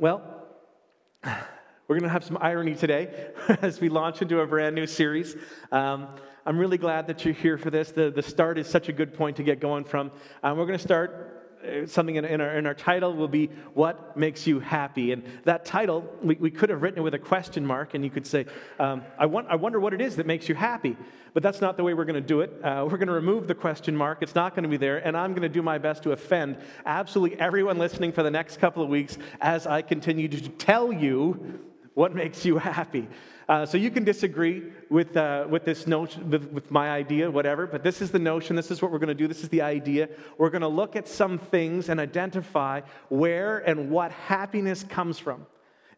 Well, 0.00 0.22
we're 1.22 1.98
going 1.98 2.04
to 2.04 2.08
have 2.08 2.24
some 2.24 2.38
irony 2.40 2.74
today 2.74 3.32
as 3.60 3.82
we 3.82 3.90
launch 3.90 4.22
into 4.22 4.40
a 4.40 4.46
brand 4.46 4.74
new 4.74 4.86
series. 4.86 5.36
Um, 5.70 6.08
I'm 6.46 6.58
really 6.58 6.78
glad 6.78 7.06
that 7.08 7.22
you're 7.26 7.34
here 7.34 7.58
for 7.58 7.68
this. 7.68 7.92
The, 7.92 8.10
the 8.10 8.22
start 8.22 8.56
is 8.56 8.66
such 8.66 8.88
a 8.88 8.94
good 8.94 9.12
point 9.12 9.36
to 9.36 9.42
get 9.42 9.60
going 9.60 9.84
from. 9.84 10.10
Um, 10.42 10.56
we're 10.56 10.64
going 10.64 10.78
to 10.78 10.82
start 10.82 11.29
something 11.86 12.16
in, 12.16 12.24
in, 12.24 12.40
our, 12.40 12.58
in 12.58 12.66
our 12.66 12.74
title 12.74 13.14
will 13.14 13.28
be 13.28 13.48
What 13.74 14.16
Makes 14.16 14.46
You 14.46 14.60
Happy? 14.60 15.12
And 15.12 15.24
that 15.44 15.64
title, 15.64 16.08
we, 16.22 16.36
we 16.36 16.50
could 16.50 16.70
have 16.70 16.82
written 16.82 17.00
it 17.00 17.02
with 17.02 17.14
a 17.14 17.18
question 17.18 17.64
mark, 17.66 17.94
and 17.94 18.04
you 18.04 18.10
could 18.10 18.26
say, 18.26 18.46
um, 18.78 19.02
I, 19.18 19.26
want, 19.26 19.48
I 19.48 19.56
wonder 19.56 19.78
what 19.80 19.94
it 19.94 20.00
is 20.00 20.16
that 20.16 20.26
makes 20.26 20.48
you 20.48 20.54
happy. 20.54 20.96
But 21.32 21.42
that's 21.42 21.60
not 21.60 21.76
the 21.76 21.84
way 21.84 21.94
we're 21.94 22.04
going 22.04 22.20
to 22.20 22.20
do 22.20 22.40
it. 22.40 22.50
Uh, 22.62 22.86
we're 22.90 22.98
going 22.98 23.08
to 23.08 23.14
remove 23.14 23.46
the 23.46 23.54
question 23.54 23.96
mark. 23.96 24.18
It's 24.20 24.34
not 24.34 24.54
going 24.54 24.64
to 24.64 24.68
be 24.68 24.76
there, 24.76 24.98
and 25.06 25.16
I'm 25.16 25.32
going 25.32 25.42
to 25.42 25.48
do 25.48 25.62
my 25.62 25.78
best 25.78 26.02
to 26.04 26.12
offend 26.12 26.58
absolutely 26.84 27.38
everyone 27.38 27.78
listening 27.78 28.12
for 28.12 28.22
the 28.22 28.30
next 28.30 28.58
couple 28.58 28.82
of 28.82 28.88
weeks 28.88 29.16
as 29.40 29.66
I 29.66 29.82
continue 29.82 30.28
to 30.28 30.48
tell 30.48 30.92
you 30.92 31.60
what 31.94 32.14
makes 32.14 32.44
you 32.44 32.58
happy. 32.58 33.08
Uh, 33.50 33.66
so 33.66 33.76
you 33.76 33.90
can 33.90 34.04
disagree 34.04 34.62
with, 34.90 35.16
uh, 35.16 35.44
with 35.50 35.64
this 35.64 35.84
notion, 35.88 36.30
with, 36.30 36.44
with 36.52 36.70
my 36.70 36.88
idea, 36.88 37.28
whatever, 37.28 37.66
but 37.66 37.82
this 37.82 38.00
is 38.00 38.12
the 38.12 38.18
notion. 38.18 38.54
This 38.54 38.70
is 38.70 38.80
what 38.80 38.92
we're 38.92 39.00
going 39.00 39.08
to 39.08 39.14
do. 39.14 39.26
This 39.26 39.42
is 39.42 39.48
the 39.48 39.60
idea. 39.60 40.08
We're 40.38 40.50
going 40.50 40.62
to 40.62 40.68
look 40.68 40.94
at 40.94 41.08
some 41.08 41.36
things 41.36 41.88
and 41.88 41.98
identify 41.98 42.82
where 43.08 43.58
and 43.58 43.90
what 43.90 44.12
happiness 44.12 44.84
comes 44.84 45.18
from. 45.18 45.46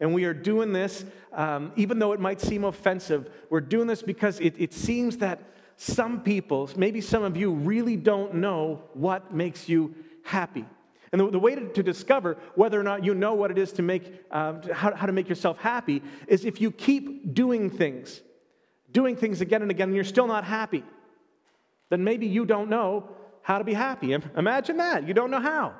And 0.01 0.15
we 0.15 0.25
are 0.25 0.33
doing 0.33 0.73
this, 0.73 1.05
um, 1.35 1.73
even 1.77 1.99
though 1.99 2.13
it 2.13 2.21
might 2.21 2.41
seem 2.41 2.65
offensive, 2.65 3.29
we're 3.51 3.61
doing 3.61 3.87
this 3.87 4.03
because 4.03 4.41
it, 4.41 4.55
it 4.57 4.73
seems 4.73 5.19
that 5.19 5.43
some 5.77 6.23
people, 6.23 6.71
maybe 6.75 7.03
some 7.03 7.23
of 7.23 7.37
you, 7.37 7.53
really 7.53 7.97
don't 7.97 8.37
know 8.37 8.81
what 8.95 9.35
makes 9.35 9.69
you 9.69 9.95
happy. 10.23 10.65
And 11.13 11.21
the, 11.21 11.31
the 11.31 11.39
way 11.39 11.55
to, 11.55 11.69
to, 11.69 11.83
discover 11.83 12.39
whether 12.55 12.81
or 12.81 12.83
not 12.83 13.05
you 13.05 13.15
know 13.15 13.35
what 13.35 13.51
it 13.51 13.59
is 13.59 13.73
to 13.73 13.83
make, 13.83 14.25
uh, 14.31 14.55
how, 14.73 14.95
how 14.95 15.07
to 15.07 15.13
make 15.13 15.29
yourself 15.29 15.59
happy 15.59 16.03
is 16.27 16.47
if 16.47 16.61
you 16.61 16.71
keep 16.71 17.35
doing 17.35 17.69
things, 17.69 18.23
doing 18.91 19.15
things 19.15 19.43
again 19.43 19.61
and 19.61 19.71
again, 19.71 19.89
and 19.89 19.95
you're 19.95 20.05
still 20.05 20.27
not 20.27 20.45
happy, 20.45 20.83
then 21.91 22.03
maybe 22.03 22.27
you 22.27 22.47
don't 22.47 22.71
know 22.71 23.11
how 23.43 23.59
to 23.59 23.65
be 23.65 23.75
happy. 23.75 24.17
Imagine 24.37 24.79
that. 24.79 25.07
You 25.07 25.13
don't 25.13 25.31
know 25.31 25.41
how. 25.41 25.75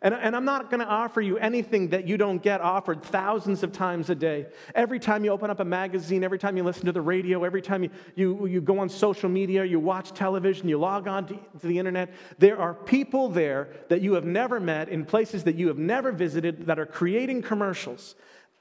And, 0.00 0.14
and 0.14 0.36
I'm 0.36 0.44
not 0.44 0.70
going 0.70 0.80
to 0.80 0.86
offer 0.86 1.20
you 1.20 1.38
anything 1.38 1.88
that 1.88 2.06
you 2.06 2.16
don't 2.16 2.40
get 2.42 2.60
offered 2.60 3.02
thousands 3.02 3.62
of 3.62 3.72
times 3.72 4.10
a 4.10 4.14
day. 4.14 4.46
Every 4.74 5.00
time 5.00 5.24
you 5.24 5.30
open 5.30 5.50
up 5.50 5.60
a 5.60 5.64
magazine, 5.64 6.22
every 6.22 6.38
time 6.38 6.56
you 6.56 6.62
listen 6.62 6.86
to 6.86 6.92
the 6.92 7.00
radio, 7.00 7.44
every 7.44 7.62
time 7.62 7.82
you, 7.82 7.90
you, 8.14 8.46
you 8.46 8.60
go 8.60 8.78
on 8.78 8.88
social 8.88 9.28
media, 9.28 9.64
you 9.64 9.80
watch 9.80 10.12
television, 10.12 10.68
you 10.68 10.78
log 10.78 11.08
on 11.08 11.26
to, 11.26 11.34
to 11.34 11.66
the 11.66 11.78
internet, 11.78 12.12
there 12.38 12.58
are 12.58 12.74
people 12.74 13.28
there 13.28 13.68
that 13.88 14.00
you 14.00 14.12
have 14.14 14.24
never 14.24 14.60
met 14.60 14.88
in 14.88 15.04
places 15.04 15.44
that 15.44 15.56
you 15.56 15.68
have 15.68 15.78
never 15.78 16.12
visited 16.12 16.66
that 16.66 16.78
are 16.78 16.86
creating 16.86 17.42
commercials, 17.42 18.14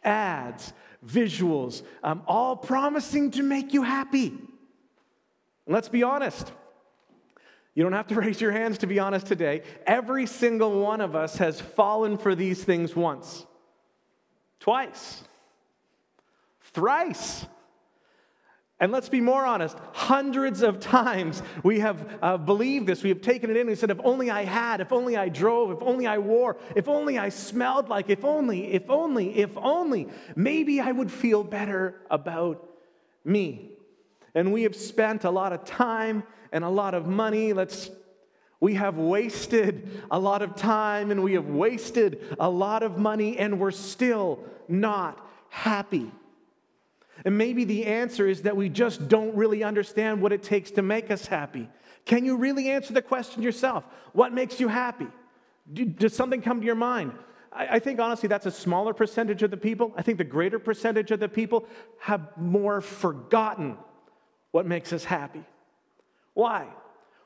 ads, 0.03 0.73
visuals, 1.05 1.83
um, 2.03 2.23
all 2.27 2.55
promising 2.55 3.29
to 3.31 3.44
make 3.44 3.73
you 3.73 3.83
happy. 3.83 4.27
And 4.27 5.73
let's 5.73 5.89
be 5.89 6.01
honest. 6.01 6.51
You 7.78 7.83
don't 7.83 7.94
have 7.94 8.08
to 8.08 8.16
raise 8.20 8.42
your 8.42 8.52
hands 8.52 8.80
to 8.80 8.88
be 8.88 8.97
honest 8.97 9.28
today. 9.28 9.61
Every 9.86 10.25
single 10.25 10.81
one 10.81 11.00
of 11.00 11.16
us 11.16 11.38
has 11.38 11.61
fallen 11.61 12.17
for 12.17 12.34
these 12.34 12.64
things 12.64 12.95
once, 12.95 13.45
twice, 14.59 15.23
thrice. 16.73 17.45
And 18.80 18.92
let's 18.92 19.09
be 19.09 19.22
more 19.22 19.45
honest, 19.45 19.78
hundreds 19.94 20.64
of 20.64 20.80
times 20.80 21.44
we 21.64 21.80
have 21.80 22.17
uh, 22.22 22.38
believed 22.38 22.88
this. 22.88 23.03
We 23.03 23.09
have 23.09 23.22
taken 23.22 23.52
it 23.52 23.58
in 23.58 23.67
and 23.67 23.78
said, 23.78 23.91
if 23.91 24.00
only 24.03 24.31
I 24.31 24.44
had, 24.44 24.81
if 24.81 24.91
only 24.91 25.16
I 25.16 25.30
drove, 25.30 25.69
if 25.72 25.81
only 25.81 26.08
I 26.08 26.17
wore, 26.17 26.58
if 26.75 26.88
only 26.88 27.19
I 27.19 27.30
smelled 27.30 27.89
like, 27.89 28.09
if 28.09 28.25
only, 28.25 28.73
if 28.73 28.89
only, 28.89 29.38
if 29.38 29.56
only, 29.56 30.09
maybe 30.36 30.80
I 30.80 30.91
would 30.91 31.12
feel 31.12 31.44
better 31.44 32.02
about 32.09 32.67
me. 33.23 33.72
And 34.34 34.52
we 34.52 34.64
have 34.64 34.75
spent 34.75 35.25
a 35.25 35.31
lot 35.31 35.53
of 35.53 35.64
time 35.64 36.23
and 36.52 36.63
a 36.63 36.69
lot 36.69 36.94
of 36.94 37.06
money. 37.06 37.53
Let's 37.53 37.90
we 38.59 38.74
have 38.75 38.97
wasted 38.97 40.03
a 40.09 40.19
lot 40.19 40.41
of 40.41 40.56
time 40.56 41.12
and 41.12 41.24
we 41.24 41.34
have 41.34 41.47
wasted 41.47 42.35
a 42.40 42.50
lot 42.50 42.81
of 42.81 42.97
money 42.97 43.38
and 43.38 43.59
we're 43.59 43.72
still 43.72 44.40
not 44.68 45.24
happy. 45.50 46.12
And 47.24 47.38
maybe 47.38 47.63
the 47.66 47.86
answer 47.86 48.28
is 48.28 48.44
that 48.44 48.56
we 48.56 48.69
just 48.69 49.07
don't 49.07 49.36
really 49.36 49.63
understand 49.63 50.22
what 50.22 50.31
it 50.31 50.44
takes 50.44 50.72
to 50.72 50.81
make 50.81 51.12
us 51.12 51.25
happy. 51.25 51.69
Can 52.06 52.25
you 52.25 52.38
really 52.38 52.69
answer 52.69 52.94
the 52.94 53.02
question 53.02 53.44
yourself? 53.44 53.84
What 54.13 54.34
makes 54.34 54.59
you 54.59 54.68
happy? 54.68 55.07
does 55.74 56.16
something 56.16 56.41
come 56.41 56.62
to 56.62 56.66
your 56.66 56.75
mind? 56.75 57.12
I, 57.52 57.68
I 57.72 57.80
think 57.80 58.00
honestly 58.00 58.30
that's 58.30 58.46
a 58.46 58.52
smaller 58.52 58.94
percentage 58.94 59.44
of 59.44 59.52
the 59.52 59.57
people. 59.57 59.94
I 59.97 60.02
think 60.02 60.18
the 60.18 60.24
greater 60.24 60.59
percentage 60.59 61.12
of 61.12 61.19
the 61.19 61.28
people 61.28 61.68
have 62.00 62.38
more 62.38 62.80
forgotten 62.80 63.78
what 64.52 64.66
makes 64.66 64.94
us 64.94 65.03
happy. 65.03 65.44
Why? 66.38 66.68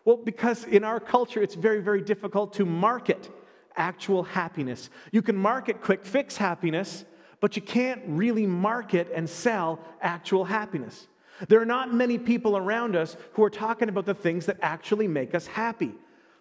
Well, 0.06 0.16
because 0.16 0.64
in 0.64 0.86
our 0.86 1.02
culture, 1.02 1.44
it's 1.44 1.54
very, 1.54 1.82
very 1.82 2.02
difficult 2.02 2.54
to 2.54 2.66
market 2.66 3.30
actual 3.76 4.24
happiness. 4.24 4.90
You 5.12 5.22
can 5.22 5.36
market 5.36 5.82
quick 5.82 6.06
fix 6.06 6.38
happiness, 6.38 7.04
but 7.42 7.58
you 7.58 7.62
can't 7.62 8.02
really 8.08 8.48
market 8.48 9.12
and 9.14 9.30
sell 9.30 9.82
actual 10.02 10.46
happiness. 10.46 11.10
There 11.50 11.60
are 11.60 11.66
not 11.66 11.94
many 11.94 12.18
people 12.18 12.56
around 12.56 12.96
us 12.96 13.18
who 13.34 13.44
are 13.44 13.50
talking 13.50 13.90
about 13.90 14.06
the 14.06 14.14
things 14.14 14.46
that 14.46 14.58
actually 14.62 15.10
make 15.10 15.36
us 15.36 15.46
happy. 15.46 15.92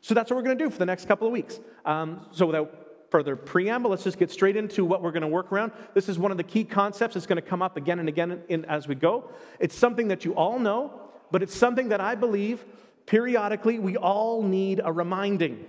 So 0.01 0.15
that's 0.15 0.31
what 0.31 0.37
we're 0.37 0.45
going 0.45 0.57
to 0.57 0.65
do 0.65 0.71
for 0.71 0.79
the 0.79 0.87
next 0.87 1.09
couple 1.09 1.27
of 1.27 1.33
weeks. 1.33 1.59
Um, 1.85 2.25
so 2.31 2.47
without 2.47 2.73
further 3.11 3.35
preamble, 3.35 3.91
let's 3.91 4.05
just 4.05 4.17
get 4.17 4.31
straight 4.31 4.57
into 4.57 4.85
what 4.85 5.03
we're 5.03 5.11
going 5.11 5.23
to 5.23 5.27
work 5.27 5.51
around. 5.51 5.73
This 5.95 6.09
is 6.09 6.21
one 6.21 6.31
of 6.31 6.37
the 6.37 6.45
key 6.45 6.63
concepts 6.63 7.15
that's 7.15 7.27
going 7.27 7.43
to 7.43 7.43
come 7.43 7.63
up 7.63 7.77
again 7.77 7.99
and 7.99 8.09
again 8.09 8.45
in, 8.49 8.65
as 8.67 8.87
we 8.87 8.95
go. 8.95 9.29
It's 9.59 9.75
something 9.75 10.07
that 10.07 10.25
you 10.25 10.37
all 10.37 10.61
know, 10.61 11.10
but 11.31 11.43
it's 11.43 11.55
something 11.55 11.89
that 11.89 12.01
I 12.01 12.15
believe 12.15 12.65
periodically 13.07 13.79
we 13.79 13.97
all 13.97 14.43
need 14.43 14.81
a 14.83 14.93
reminding. 14.93 15.65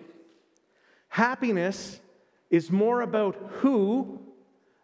Happiness 1.09 1.99
is 2.49 2.71
more 2.71 3.01
about 3.01 3.35
who 3.59 4.19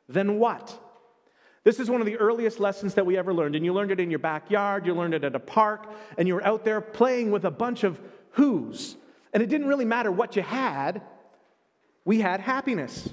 than 0.10 0.40
what. 0.40 0.80
This 1.64 1.80
is 1.80 1.90
one 1.90 2.00
of 2.00 2.08
the 2.08 2.16
earliest 2.16 2.60
lessons 2.60 2.94
that 2.94 3.06
we 3.06 3.18
ever 3.18 3.34
learned, 3.34 3.56
and 3.56 3.66
you 3.66 3.74
learned 3.74 3.92
it 3.92 4.00
in 4.00 4.10
your 4.10 4.20
backyard, 4.20 4.86
you 4.86 4.94
learned 4.94 5.14
it 5.14 5.24
at 5.24 5.36
a 5.36 5.40
park, 5.40 5.92
and 6.18 6.28
you 6.28 6.36
were 6.36 6.46
out 6.46 6.64
there 6.64 6.80
playing 6.80 7.30
with 7.30 7.44
a 7.44 7.52
bunch 7.52 7.84
of 7.84 8.00
who's. 8.32 8.96
And 9.34 9.44
it 9.44 9.50
didn't 9.50 9.68
really 9.68 9.86
matter 9.86 10.12
what 10.12 10.36
you 10.36 10.42
had, 10.42 11.02
we 12.06 12.22
had 12.22 12.40
happiness. 12.40 13.10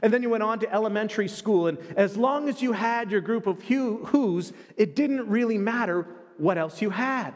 And 0.00 0.12
then 0.12 0.22
you 0.22 0.30
went 0.30 0.44
on 0.44 0.60
to 0.60 0.72
elementary 0.72 1.28
school, 1.28 1.66
and 1.66 1.76
as 1.96 2.16
long 2.16 2.48
as 2.48 2.62
you 2.62 2.72
had 2.72 3.10
your 3.10 3.20
group 3.20 3.46
of 3.46 3.60
who's, 3.62 4.52
it 4.76 4.94
didn't 4.94 5.28
really 5.28 5.58
matter 5.58 6.06
what 6.38 6.58
else 6.58 6.82
you 6.82 6.90
had. 6.90 7.34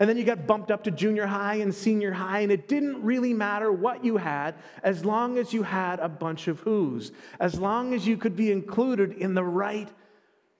And 0.00 0.08
then 0.08 0.16
you 0.16 0.24
got 0.24 0.46
bumped 0.46 0.70
up 0.70 0.84
to 0.84 0.90
junior 0.90 1.26
high 1.26 1.56
and 1.56 1.72
senior 1.72 2.12
high, 2.12 2.40
and 2.40 2.50
it 2.50 2.66
didn't 2.66 3.02
really 3.02 3.32
matter 3.32 3.70
what 3.70 4.04
you 4.04 4.16
had 4.16 4.56
as 4.82 5.04
long 5.04 5.38
as 5.38 5.52
you 5.52 5.62
had 5.62 6.00
a 6.00 6.08
bunch 6.08 6.48
of 6.48 6.60
who's, 6.60 7.12
as 7.38 7.60
long 7.60 7.94
as 7.94 8.06
you 8.06 8.16
could 8.16 8.34
be 8.34 8.50
included 8.50 9.12
in 9.12 9.34
the 9.34 9.44
right 9.44 9.88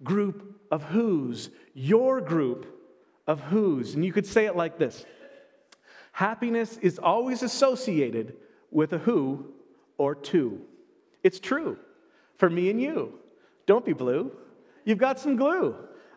group 0.03 0.61
of 0.71 0.85
who's, 0.85 1.51
your 1.75 2.21
group 2.21 2.67
of 3.27 3.41
who's. 3.41 3.95
And 3.95 4.05
you 4.05 4.13
could 4.13 4.27
say 4.27 4.47
it 4.47 4.57
like 4.57 4.79
this 4.79 5.05
Happiness 6.13 6.79
is 6.79 6.99
always 7.01 7.43
associated 7.43 8.37
with 8.71 8.93
a 8.93 8.99
who 8.99 9.47
or 9.99 10.15
two. 10.15 10.61
It's 11.25 11.41
true 11.41 11.77
for 12.37 12.49
me 12.49 12.71
and 12.71 12.81
you. 12.81 13.19
Don't 13.67 13.85
be 13.85 13.95
blue. 13.95 14.31
You've 14.85 14.99
got 14.99 15.19
some 15.19 15.37
glue 15.37 15.75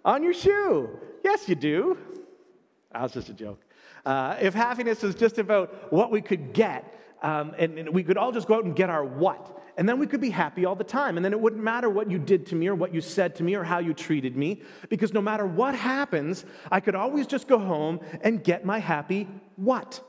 on 0.07 0.23
your 0.23 0.33
shoe. 0.33 0.89
Yes, 1.23 1.47
you 1.47 1.55
do. 1.55 1.97
That 2.91 3.03
was 3.03 3.11
just 3.11 3.29
a 3.29 3.33
joke. 3.33 3.59
Uh, 4.05 4.37
if 4.41 4.53
happiness 4.53 5.03
is 5.03 5.13
just 5.13 5.37
about 5.37 5.91
what 5.91 6.09
we 6.09 6.21
could 6.21 6.53
get, 6.53 6.95
um, 7.21 7.53
and, 7.57 7.77
and 7.77 7.89
we 7.89 8.03
could 8.03 8.15
all 8.15 8.31
just 8.31 8.47
go 8.47 8.55
out 8.55 8.63
and 8.63 8.75
get 8.75 8.89
our 8.89 9.03
what, 9.03 9.59
and 9.75 9.87
then 9.87 9.99
we 9.99 10.07
could 10.07 10.21
be 10.21 10.29
happy 10.29 10.65
all 10.65 10.75
the 10.75 10.83
time. 10.83 11.17
And 11.17 11.25
then 11.25 11.33
it 11.33 11.39
wouldn't 11.39 11.61
matter 11.61 11.89
what 11.89 12.09
you 12.09 12.17
did 12.17 12.45
to 12.47 12.55
me 12.55 12.67
or 12.67 12.73
what 12.73 12.93
you 12.93 13.01
said 13.01 13.35
to 13.35 13.43
me 13.43 13.55
or 13.55 13.63
how 13.63 13.79
you 13.79 13.93
treated 13.93 14.37
me, 14.37 14.61
because 14.89 15.13
no 15.13 15.21
matter 15.21 15.45
what 15.45 15.75
happens, 15.75 16.45
I 16.71 16.79
could 16.79 16.95
always 16.95 17.27
just 17.27 17.47
go 17.47 17.59
home 17.59 17.99
and 18.21 18.43
get 18.43 18.65
my 18.65 18.79
happy 18.79 19.27
what. 19.57 20.01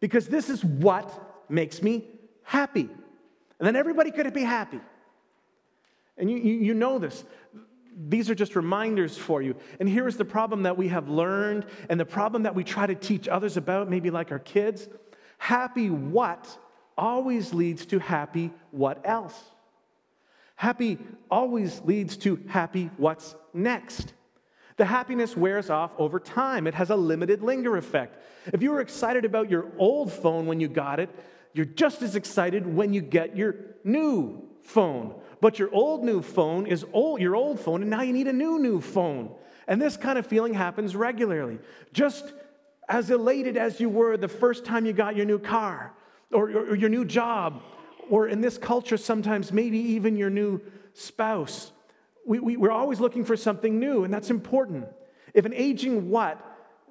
Because 0.00 0.28
this 0.28 0.50
is 0.50 0.64
what 0.64 1.10
makes 1.48 1.82
me 1.82 2.04
happy. 2.42 2.88
And 3.58 3.66
then 3.66 3.74
everybody 3.74 4.10
could 4.10 4.32
be 4.34 4.42
happy. 4.42 4.80
And 6.16 6.30
you, 6.30 6.36
you, 6.36 6.54
you 6.54 6.74
know 6.74 6.98
this 6.98 7.24
these 8.08 8.30
are 8.30 8.34
just 8.34 8.56
reminders 8.56 9.18
for 9.18 9.42
you. 9.42 9.54
And 9.78 9.88
here 9.88 10.08
is 10.08 10.16
the 10.16 10.24
problem 10.24 10.62
that 10.62 10.76
we 10.76 10.88
have 10.88 11.08
learned, 11.08 11.66
and 11.88 12.00
the 12.00 12.06
problem 12.06 12.44
that 12.44 12.54
we 12.54 12.64
try 12.64 12.86
to 12.86 12.94
teach 12.94 13.28
others 13.28 13.56
about, 13.56 13.90
maybe 13.90 14.10
like 14.10 14.32
our 14.32 14.38
kids. 14.38 14.88
Happy 15.38 15.90
what 15.90 16.56
always 16.96 17.52
leads 17.52 17.86
to 17.86 17.98
happy 17.98 18.52
what 18.70 19.00
else? 19.04 19.38
Happy 20.56 20.98
always 21.30 21.80
leads 21.84 22.16
to 22.18 22.38
happy 22.48 22.90
what's 22.96 23.34
next. 23.54 24.12
The 24.76 24.84
happiness 24.84 25.36
wears 25.36 25.70
off 25.70 25.90
over 25.98 26.20
time. 26.20 26.66
It 26.66 26.74
has 26.74 26.90
a 26.90 26.96
limited 26.96 27.42
linger 27.42 27.76
effect. 27.76 28.22
If 28.46 28.62
you 28.62 28.70
were 28.70 28.80
excited 28.80 29.24
about 29.24 29.50
your 29.50 29.66
old 29.78 30.12
phone 30.12 30.46
when 30.46 30.60
you 30.60 30.68
got 30.68 31.00
it, 31.00 31.10
you're 31.52 31.66
just 31.66 32.02
as 32.02 32.16
excited 32.16 32.66
when 32.66 32.92
you 32.92 33.00
get 33.00 33.36
your 33.36 33.56
new 33.84 34.48
phone 34.62 35.14
but 35.40 35.58
your 35.58 35.72
old 35.72 36.04
new 36.04 36.22
phone 36.22 36.66
is 36.66 36.84
old, 36.92 37.20
your 37.20 37.34
old 37.34 37.60
phone, 37.60 37.82
and 37.82 37.90
now 37.90 38.02
you 38.02 38.12
need 38.12 38.28
a 38.28 38.32
new 38.32 38.58
new 38.58 38.80
phone. 38.80 39.34
And 39.66 39.80
this 39.80 39.96
kind 39.96 40.18
of 40.18 40.26
feeling 40.26 40.54
happens 40.54 40.96
regularly. 40.96 41.58
Just 41.92 42.32
as 42.88 43.10
elated 43.10 43.56
as 43.56 43.80
you 43.80 43.88
were 43.88 44.16
the 44.16 44.28
first 44.28 44.64
time 44.64 44.84
you 44.84 44.92
got 44.92 45.16
your 45.16 45.26
new 45.26 45.38
car 45.38 45.92
or, 46.32 46.50
or, 46.50 46.70
or 46.70 46.74
your 46.74 46.90
new 46.90 47.04
job, 47.04 47.62
or 48.08 48.26
in 48.26 48.40
this 48.40 48.58
culture, 48.58 48.96
sometimes 48.96 49.52
maybe 49.52 49.78
even 49.78 50.16
your 50.16 50.30
new 50.30 50.60
spouse. 50.94 51.70
We, 52.26 52.40
we, 52.40 52.56
we're 52.56 52.72
always 52.72 53.00
looking 53.00 53.24
for 53.24 53.36
something 53.36 53.78
new, 53.78 54.04
and 54.04 54.12
that's 54.12 54.30
important. 54.30 54.86
If 55.32 55.44
an 55.44 55.54
aging 55.54 56.10
what 56.10 56.44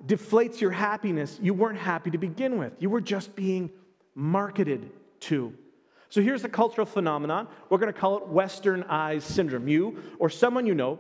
deflates 0.06 0.62
your 0.62 0.72
happiness, 0.72 1.38
you 1.42 1.54
weren't 1.54 1.78
happy 1.78 2.12
to 2.12 2.18
begin 2.18 2.58
with. 2.58 2.74
You 2.80 2.90
were 2.90 3.02
just 3.02 3.36
being 3.36 3.70
marketed 4.16 4.92
to. 5.22 5.54
So 6.10 6.22
here's 6.22 6.42
the 6.42 6.50
cultural 6.50 6.86
phenomenon. 6.86 7.48
We're 7.70 7.78
going 7.78 7.94
to 7.94 8.00
call 8.00 8.18
it 8.18 8.28
Western 8.28 8.84
Eyes 8.84 9.24
syndrome. 9.24 9.68
You 9.68 10.02
or 10.18 10.30
someone 10.30 10.66
you 10.66 10.74
know, 10.74 11.00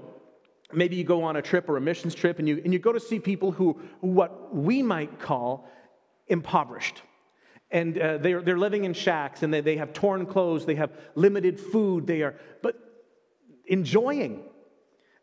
maybe 0.71 0.95
you 0.95 1.03
go 1.03 1.23
on 1.23 1.35
a 1.35 1.41
trip 1.41 1.67
or 1.67 1.77
a 1.77 1.81
missions 1.81 2.13
trip 2.13 2.37
and 2.39 2.47
you, 2.47 2.61
and 2.63 2.71
you 2.71 2.79
go 2.79 2.93
to 2.93 2.99
see 2.99 3.19
people 3.19 3.51
who, 3.51 3.79
what 4.01 4.55
we 4.55 4.83
might 4.83 5.19
call 5.19 5.67
impoverished. 6.27 7.01
And 7.71 7.97
uh, 7.97 8.17
they're, 8.19 8.41
they're 8.41 8.57
living 8.57 8.85
in 8.85 8.93
shacks 8.93 9.41
and 9.41 9.53
they, 9.53 9.61
they 9.61 9.77
have 9.77 9.93
torn 9.93 10.25
clothes, 10.27 10.65
they 10.65 10.75
have 10.75 10.91
limited 11.15 11.59
food, 11.59 12.05
they 12.05 12.21
are, 12.21 12.35
but 12.61 12.75
enjoying. 13.65 14.43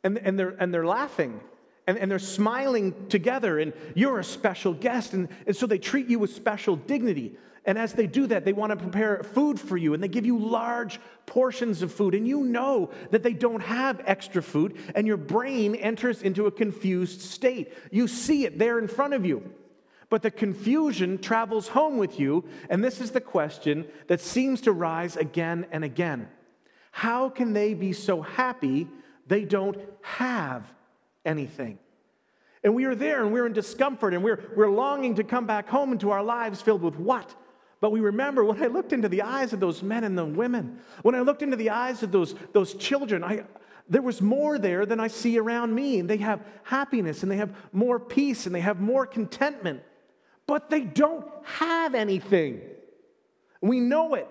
And, 0.02 0.18
and, 0.18 0.38
they're, 0.38 0.54
and 0.58 0.74
they're 0.74 0.86
laughing 0.86 1.40
and, 1.86 1.98
and 1.98 2.10
they're 2.10 2.18
smiling 2.18 3.06
together, 3.08 3.58
and 3.58 3.72
you're 3.94 4.18
a 4.18 4.24
special 4.24 4.74
guest. 4.74 5.12
And, 5.12 5.28
and 5.46 5.54
so 5.54 5.66
they 5.66 5.78
treat 5.78 6.08
you 6.08 6.18
with 6.18 6.34
special 6.34 6.76
dignity. 6.76 7.36
And 7.66 7.76
as 7.76 7.92
they 7.92 8.06
do 8.06 8.28
that, 8.28 8.44
they 8.44 8.52
want 8.52 8.70
to 8.70 8.76
prepare 8.76 9.24
food 9.24 9.58
for 9.58 9.76
you 9.76 9.92
and 9.92 10.00
they 10.00 10.08
give 10.08 10.24
you 10.24 10.38
large 10.38 11.00
portions 11.26 11.82
of 11.82 11.92
food. 11.92 12.14
And 12.14 12.26
you 12.26 12.44
know 12.44 12.90
that 13.10 13.24
they 13.24 13.32
don't 13.32 13.60
have 13.60 14.00
extra 14.06 14.40
food, 14.40 14.78
and 14.94 15.06
your 15.06 15.16
brain 15.16 15.74
enters 15.74 16.22
into 16.22 16.46
a 16.46 16.52
confused 16.52 17.20
state. 17.20 17.72
You 17.90 18.06
see 18.06 18.44
it 18.44 18.58
there 18.58 18.78
in 18.78 18.86
front 18.86 19.14
of 19.14 19.26
you. 19.26 19.52
But 20.08 20.22
the 20.22 20.30
confusion 20.30 21.18
travels 21.18 21.66
home 21.66 21.98
with 21.98 22.20
you, 22.20 22.44
and 22.70 22.84
this 22.84 23.00
is 23.00 23.10
the 23.10 23.20
question 23.20 23.84
that 24.06 24.20
seems 24.20 24.60
to 24.62 24.72
rise 24.72 25.16
again 25.16 25.66
and 25.72 25.82
again 25.82 26.28
How 26.92 27.28
can 27.28 27.52
they 27.52 27.74
be 27.74 27.92
so 27.92 28.22
happy 28.22 28.86
they 29.26 29.44
don't 29.44 29.76
have 30.02 30.62
anything? 31.24 31.80
And 32.62 32.76
we 32.76 32.84
are 32.84 32.94
there 32.94 33.22
and 33.24 33.32
we're 33.32 33.46
in 33.46 33.52
discomfort 33.52 34.14
and 34.14 34.22
we're, 34.22 34.42
we're 34.56 34.70
longing 34.70 35.16
to 35.16 35.24
come 35.24 35.46
back 35.46 35.68
home 35.68 35.92
into 35.92 36.10
our 36.10 36.22
lives 36.22 36.62
filled 36.62 36.82
with 36.82 36.96
what? 36.96 37.34
But 37.86 37.92
we 37.92 38.00
remember 38.00 38.42
when 38.42 38.60
I 38.60 38.66
looked 38.66 38.92
into 38.92 39.08
the 39.08 39.22
eyes 39.22 39.52
of 39.52 39.60
those 39.60 39.80
men 39.80 40.02
and 40.02 40.18
the 40.18 40.24
women, 40.24 40.80
when 41.02 41.14
I 41.14 41.20
looked 41.20 41.42
into 41.42 41.56
the 41.56 41.70
eyes 41.70 42.02
of 42.02 42.10
those, 42.10 42.34
those 42.52 42.74
children, 42.74 43.22
I, 43.22 43.44
there 43.88 44.02
was 44.02 44.20
more 44.20 44.58
there 44.58 44.84
than 44.86 44.98
I 44.98 45.06
see 45.06 45.38
around 45.38 45.72
me. 45.72 46.00
And 46.00 46.10
they 46.10 46.16
have 46.16 46.44
happiness 46.64 47.22
and 47.22 47.30
they 47.30 47.36
have 47.36 47.54
more 47.72 48.00
peace 48.00 48.44
and 48.46 48.52
they 48.52 48.60
have 48.60 48.80
more 48.80 49.06
contentment, 49.06 49.84
but 50.48 50.68
they 50.68 50.80
don't 50.80 51.28
have 51.44 51.94
anything. 51.94 52.60
We 53.60 53.78
know 53.78 54.14
it. 54.14 54.26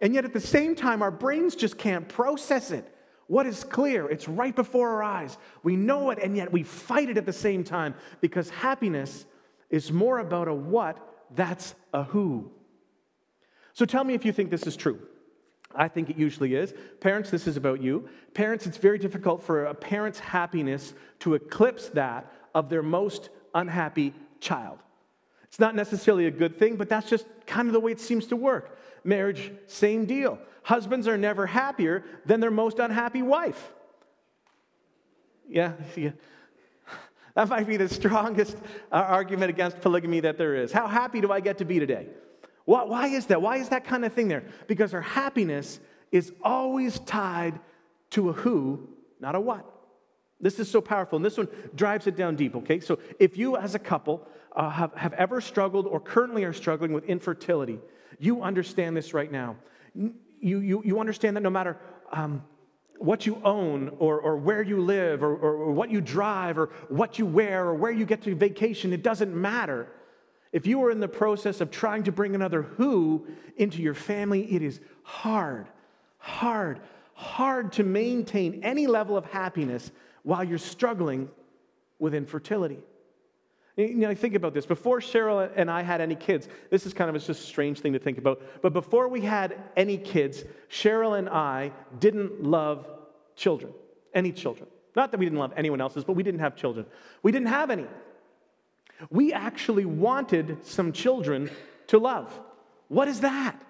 And 0.00 0.14
yet 0.14 0.24
at 0.24 0.32
the 0.32 0.40
same 0.40 0.74
time, 0.74 1.02
our 1.02 1.10
brains 1.10 1.54
just 1.54 1.76
can't 1.76 2.08
process 2.08 2.70
it. 2.70 2.90
What 3.26 3.44
is 3.44 3.62
clear? 3.62 4.08
It's 4.08 4.26
right 4.26 4.56
before 4.56 4.88
our 4.88 5.02
eyes. 5.02 5.36
We 5.62 5.76
know 5.76 6.08
it, 6.12 6.18
and 6.18 6.34
yet 6.34 6.50
we 6.50 6.62
fight 6.62 7.10
it 7.10 7.18
at 7.18 7.26
the 7.26 7.32
same 7.34 7.62
time 7.62 7.94
because 8.22 8.48
happiness 8.48 9.26
is 9.68 9.92
more 9.92 10.18
about 10.18 10.48
a 10.48 10.54
what, 10.54 10.96
that's 11.34 11.74
a 11.92 12.02
who. 12.02 12.52
So 13.76 13.84
tell 13.84 14.04
me 14.04 14.14
if 14.14 14.24
you 14.24 14.32
think 14.32 14.50
this 14.50 14.66
is 14.66 14.74
true. 14.74 14.98
I 15.74 15.88
think 15.88 16.08
it 16.08 16.16
usually 16.16 16.54
is. 16.54 16.72
Parents, 17.00 17.28
this 17.28 17.46
is 17.46 17.58
about 17.58 17.82
you. 17.82 18.08
Parents, 18.32 18.66
it's 18.66 18.78
very 18.78 18.96
difficult 18.96 19.42
for 19.42 19.66
a 19.66 19.74
parent's 19.74 20.18
happiness 20.18 20.94
to 21.18 21.34
eclipse 21.34 21.90
that 21.90 22.32
of 22.54 22.70
their 22.70 22.82
most 22.82 23.28
unhappy 23.54 24.14
child. 24.40 24.78
It's 25.44 25.60
not 25.60 25.74
necessarily 25.74 26.26
a 26.26 26.30
good 26.30 26.58
thing, 26.58 26.76
but 26.76 26.88
that's 26.88 27.10
just 27.10 27.26
kind 27.44 27.68
of 27.68 27.74
the 27.74 27.80
way 27.80 27.92
it 27.92 28.00
seems 28.00 28.26
to 28.28 28.36
work. 28.36 28.78
Marriage, 29.04 29.52
same 29.66 30.06
deal. 30.06 30.38
Husbands 30.62 31.06
are 31.06 31.18
never 31.18 31.44
happier 31.44 32.02
than 32.24 32.40
their 32.40 32.50
most 32.50 32.78
unhappy 32.78 33.20
wife. 33.20 33.74
Yeah, 35.46 35.74
yeah. 35.96 36.12
That 37.34 37.50
might 37.50 37.66
be 37.66 37.76
the 37.76 37.88
strongest 38.00 38.56
uh, 38.90 38.94
argument 38.94 39.50
against 39.50 39.82
polygamy 39.82 40.20
that 40.20 40.38
there 40.38 40.54
is. 40.54 40.72
How 40.72 40.86
happy 40.86 41.20
do 41.20 41.30
I 41.30 41.40
get 41.40 41.58
to 41.58 41.66
be 41.66 41.78
today? 41.78 42.06
Why, 42.66 42.84
why 42.84 43.06
is 43.08 43.26
that? 43.26 43.40
Why 43.40 43.56
is 43.56 43.70
that 43.70 43.84
kind 43.84 44.04
of 44.04 44.12
thing 44.12 44.28
there? 44.28 44.44
Because 44.66 44.92
our 44.92 45.00
happiness 45.00 45.80
is 46.12 46.32
always 46.42 46.98
tied 47.00 47.58
to 48.10 48.28
a 48.28 48.32
who, 48.32 48.88
not 49.18 49.34
a 49.34 49.40
what. 49.40 49.64
This 50.40 50.58
is 50.58 50.70
so 50.70 50.82
powerful, 50.82 51.16
and 51.16 51.24
this 51.24 51.38
one 51.38 51.48
drives 51.74 52.06
it 52.06 52.16
down 52.16 52.36
deep, 52.36 52.54
okay? 52.56 52.80
So 52.80 52.98
if 53.18 53.38
you 53.38 53.56
as 53.56 53.74
a 53.74 53.78
couple 53.78 54.26
uh, 54.54 54.68
have, 54.68 54.92
have 54.94 55.14
ever 55.14 55.40
struggled 55.40 55.86
or 55.86 55.98
currently 55.98 56.44
are 56.44 56.52
struggling 56.52 56.92
with 56.92 57.04
infertility, 57.04 57.78
you 58.18 58.42
understand 58.42 58.96
this 58.96 59.14
right 59.14 59.32
now. 59.32 59.56
You, 59.94 60.12
you, 60.40 60.82
you 60.84 61.00
understand 61.00 61.36
that 61.36 61.42
no 61.42 61.50
matter 61.50 61.78
um, 62.12 62.42
what 62.98 63.26
you 63.26 63.40
own 63.44 63.92
or, 63.98 64.20
or 64.20 64.36
where 64.36 64.62
you 64.62 64.80
live 64.80 65.22
or, 65.22 65.36
or 65.36 65.72
what 65.72 65.90
you 65.90 66.00
drive 66.00 66.58
or 66.58 66.66
what 66.88 67.18
you 67.18 67.26
wear 67.26 67.66
or 67.66 67.74
where 67.74 67.92
you 67.92 68.04
get 68.04 68.22
to 68.22 68.34
vacation, 68.34 68.92
it 68.92 69.02
doesn't 69.02 69.34
matter. 69.34 69.88
If 70.52 70.66
you 70.66 70.82
are 70.84 70.90
in 70.90 71.00
the 71.00 71.08
process 71.08 71.60
of 71.60 71.70
trying 71.70 72.04
to 72.04 72.12
bring 72.12 72.34
another 72.34 72.62
who 72.62 73.26
into 73.56 73.82
your 73.82 73.94
family, 73.94 74.42
it 74.54 74.62
is 74.62 74.80
hard, 75.02 75.66
hard, 76.18 76.80
hard 77.14 77.72
to 77.72 77.82
maintain 77.82 78.62
any 78.62 78.86
level 78.86 79.16
of 79.16 79.24
happiness 79.26 79.90
while 80.22 80.44
you're 80.44 80.58
struggling 80.58 81.28
with 81.98 82.14
infertility. 82.14 82.78
You 83.76 83.94
know, 83.94 84.14
think 84.14 84.34
about 84.34 84.54
this. 84.54 84.64
Before 84.64 85.00
Cheryl 85.00 85.50
and 85.54 85.70
I 85.70 85.82
had 85.82 86.00
any 86.00 86.14
kids, 86.14 86.48
this 86.70 86.86
is 86.86 86.94
kind 86.94 87.10
of 87.10 87.16
a 87.16 87.18
just 87.18 87.46
strange 87.46 87.80
thing 87.80 87.92
to 87.92 87.98
think 87.98 88.16
about. 88.16 88.40
But 88.62 88.72
before 88.72 89.08
we 89.08 89.20
had 89.20 89.60
any 89.76 89.98
kids, 89.98 90.44
Cheryl 90.70 91.18
and 91.18 91.28
I 91.28 91.72
didn't 91.98 92.42
love 92.42 92.88
children, 93.34 93.72
any 94.14 94.32
children. 94.32 94.68
Not 94.94 95.10
that 95.10 95.20
we 95.20 95.26
didn't 95.26 95.38
love 95.38 95.52
anyone 95.58 95.82
else's, 95.82 96.04
but 96.04 96.14
we 96.14 96.22
didn't 96.22 96.40
have 96.40 96.56
children. 96.56 96.86
We 97.22 97.32
didn't 97.32 97.48
have 97.48 97.70
any. 97.70 97.84
We 99.10 99.32
actually 99.32 99.84
wanted 99.84 100.64
some 100.66 100.92
children 100.92 101.50
to 101.88 101.98
love. 101.98 102.38
What 102.88 103.08
is 103.08 103.20
that? 103.20 103.60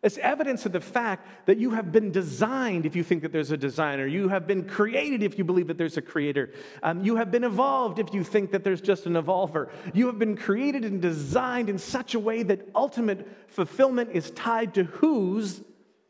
It's 0.00 0.18
evidence 0.18 0.64
of 0.64 0.72
the 0.72 0.80
fact 0.80 1.26
that 1.46 1.58
you 1.58 1.70
have 1.70 1.90
been 1.90 2.12
designed 2.12 2.86
if 2.86 2.94
you 2.94 3.02
think 3.02 3.22
that 3.22 3.32
there's 3.32 3.50
a 3.50 3.56
designer. 3.56 4.06
You 4.06 4.28
have 4.28 4.46
been 4.46 4.64
created 4.64 5.24
if 5.24 5.36
you 5.38 5.44
believe 5.44 5.66
that 5.66 5.76
there's 5.76 5.96
a 5.96 6.02
creator. 6.02 6.50
Um, 6.84 7.02
you 7.02 7.16
have 7.16 7.32
been 7.32 7.42
evolved 7.42 7.98
if 7.98 8.14
you 8.14 8.22
think 8.22 8.52
that 8.52 8.62
there's 8.62 8.80
just 8.80 9.06
an 9.06 9.14
evolver. 9.14 9.70
You 9.94 10.06
have 10.06 10.18
been 10.18 10.36
created 10.36 10.84
and 10.84 11.02
designed 11.02 11.68
in 11.68 11.78
such 11.78 12.14
a 12.14 12.20
way 12.20 12.44
that 12.44 12.68
ultimate 12.76 13.26
fulfillment 13.48 14.10
is 14.12 14.30
tied 14.30 14.74
to 14.74 14.84
whose 14.84 15.62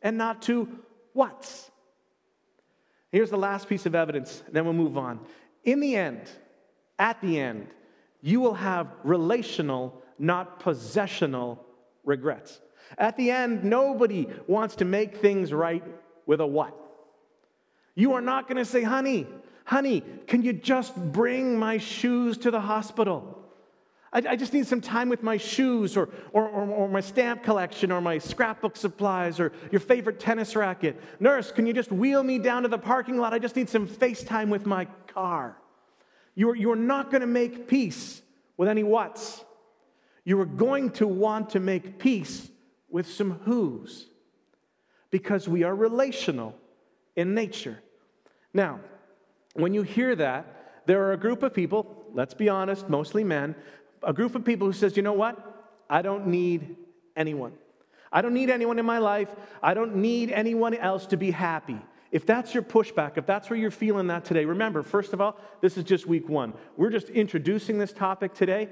and 0.02 0.18
not 0.18 0.42
to 0.42 0.68
what's. 1.14 1.70
Here's 3.10 3.30
the 3.30 3.38
last 3.38 3.70
piece 3.70 3.86
of 3.86 3.94
evidence, 3.94 4.42
then 4.52 4.64
we'll 4.64 4.74
move 4.74 4.98
on. 4.98 5.20
In 5.64 5.80
the 5.80 5.96
end, 5.96 6.28
at 6.98 7.20
the 7.22 7.40
end, 7.40 7.68
you 8.20 8.40
will 8.40 8.54
have 8.54 8.88
relational, 9.04 10.02
not 10.18 10.60
possessional 10.60 11.64
regrets. 12.04 12.60
At 12.96 13.16
the 13.16 13.30
end, 13.30 13.64
nobody 13.64 14.26
wants 14.46 14.76
to 14.76 14.84
make 14.84 15.18
things 15.18 15.52
right 15.52 15.84
with 16.26 16.40
a 16.40 16.46
what. 16.46 16.74
You 17.94 18.14
are 18.14 18.20
not 18.20 18.48
going 18.48 18.56
to 18.56 18.64
say, 18.64 18.82
honey, 18.82 19.26
honey, 19.64 20.02
can 20.26 20.42
you 20.42 20.52
just 20.52 20.96
bring 20.96 21.58
my 21.58 21.78
shoes 21.78 22.38
to 22.38 22.50
the 22.50 22.60
hospital? 22.60 23.38
I, 24.12 24.22
I 24.30 24.36
just 24.36 24.52
need 24.52 24.66
some 24.66 24.80
time 24.80 25.08
with 25.08 25.22
my 25.22 25.36
shoes 25.36 25.96
or, 25.96 26.08
or, 26.32 26.48
or, 26.48 26.66
or 26.68 26.88
my 26.88 27.00
stamp 27.00 27.42
collection 27.42 27.92
or 27.92 28.00
my 28.00 28.18
scrapbook 28.18 28.76
supplies 28.76 29.38
or 29.38 29.52
your 29.70 29.80
favorite 29.80 30.18
tennis 30.18 30.56
racket. 30.56 31.00
Nurse, 31.20 31.52
can 31.52 31.66
you 31.66 31.72
just 31.72 31.92
wheel 31.92 32.22
me 32.22 32.38
down 32.38 32.62
to 32.62 32.68
the 32.68 32.78
parking 32.78 33.18
lot? 33.18 33.34
I 33.34 33.38
just 33.38 33.56
need 33.56 33.68
some 33.68 33.86
FaceTime 33.86 34.48
with 34.48 34.64
my 34.64 34.86
car. 35.08 35.56
You're, 36.38 36.54
you're 36.54 36.76
not 36.76 37.10
going 37.10 37.22
to 37.22 37.26
make 37.26 37.66
peace 37.66 38.22
with 38.56 38.68
any 38.68 38.84
whats. 38.84 39.44
You 40.22 40.40
are 40.40 40.46
going 40.46 40.90
to 40.92 41.08
want 41.08 41.50
to 41.50 41.58
make 41.58 41.98
peace 41.98 42.48
with 42.88 43.10
some 43.10 43.40
who's 43.44 44.06
because 45.10 45.48
we 45.48 45.64
are 45.64 45.74
relational 45.74 46.54
in 47.16 47.34
nature. 47.34 47.82
Now, 48.54 48.78
when 49.54 49.74
you 49.74 49.82
hear 49.82 50.14
that, 50.14 50.84
there 50.86 51.02
are 51.06 51.12
a 51.12 51.16
group 51.16 51.42
of 51.42 51.52
people, 51.52 52.04
let's 52.14 52.34
be 52.34 52.48
honest, 52.48 52.88
mostly 52.88 53.24
men, 53.24 53.56
a 54.04 54.12
group 54.12 54.36
of 54.36 54.44
people 54.44 54.68
who 54.68 54.72
says, 54.72 54.96
"You 54.96 55.02
know 55.02 55.14
what? 55.14 55.36
I 55.90 56.02
don't 56.02 56.28
need 56.28 56.76
anyone. 57.16 57.54
I 58.12 58.22
don't 58.22 58.32
need 58.32 58.48
anyone 58.48 58.78
in 58.78 58.86
my 58.86 58.98
life. 58.98 59.34
I 59.60 59.74
don't 59.74 59.96
need 59.96 60.30
anyone 60.30 60.74
else 60.74 61.06
to 61.06 61.16
be 61.16 61.32
happy." 61.32 61.80
If 62.10 62.24
that's 62.24 62.54
your 62.54 62.62
pushback, 62.62 63.18
if 63.18 63.26
that's 63.26 63.50
where 63.50 63.58
you're 63.58 63.70
feeling 63.70 64.06
that 64.06 64.24
today, 64.24 64.44
remember, 64.44 64.82
first 64.82 65.12
of 65.12 65.20
all, 65.20 65.38
this 65.60 65.76
is 65.76 65.84
just 65.84 66.06
week 66.06 66.28
one. 66.28 66.54
We're 66.76 66.90
just 66.90 67.10
introducing 67.10 67.78
this 67.78 67.92
topic 67.92 68.34
today. 68.34 68.68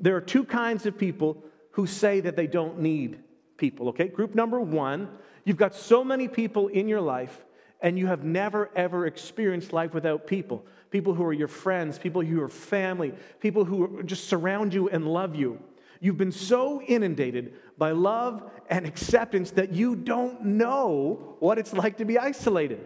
There 0.00 0.16
are 0.16 0.20
two 0.20 0.44
kinds 0.44 0.86
of 0.86 0.96
people 0.96 1.42
who 1.72 1.86
say 1.86 2.20
that 2.20 2.36
they 2.36 2.46
don't 2.46 2.80
need 2.80 3.20
people, 3.56 3.88
okay? 3.88 4.08
Group 4.08 4.34
number 4.34 4.60
one, 4.60 5.08
you've 5.44 5.56
got 5.56 5.74
so 5.74 6.04
many 6.04 6.28
people 6.28 6.68
in 6.68 6.88
your 6.88 7.00
life 7.00 7.44
and 7.80 7.98
you 7.98 8.06
have 8.06 8.24
never 8.24 8.70
ever 8.74 9.06
experienced 9.06 9.72
life 9.72 9.94
without 9.94 10.26
people 10.26 10.64
people 10.90 11.14
who 11.14 11.24
are 11.24 11.32
your 11.32 11.48
friends, 11.48 11.98
people 11.98 12.22
who 12.22 12.40
are 12.40 12.48
family, 12.48 13.12
people 13.40 13.64
who 13.64 14.02
just 14.04 14.28
surround 14.28 14.72
you 14.72 14.88
and 14.88 15.06
love 15.06 15.34
you. 15.34 15.60
You've 16.00 16.18
been 16.18 16.32
so 16.32 16.80
inundated 16.82 17.54
by 17.76 17.92
love 17.92 18.50
and 18.68 18.86
acceptance 18.86 19.50
that 19.52 19.72
you 19.72 19.96
don't 19.96 20.44
know 20.44 21.36
what 21.40 21.58
it's 21.58 21.72
like 21.72 21.98
to 21.98 22.04
be 22.04 22.18
isolated. 22.18 22.84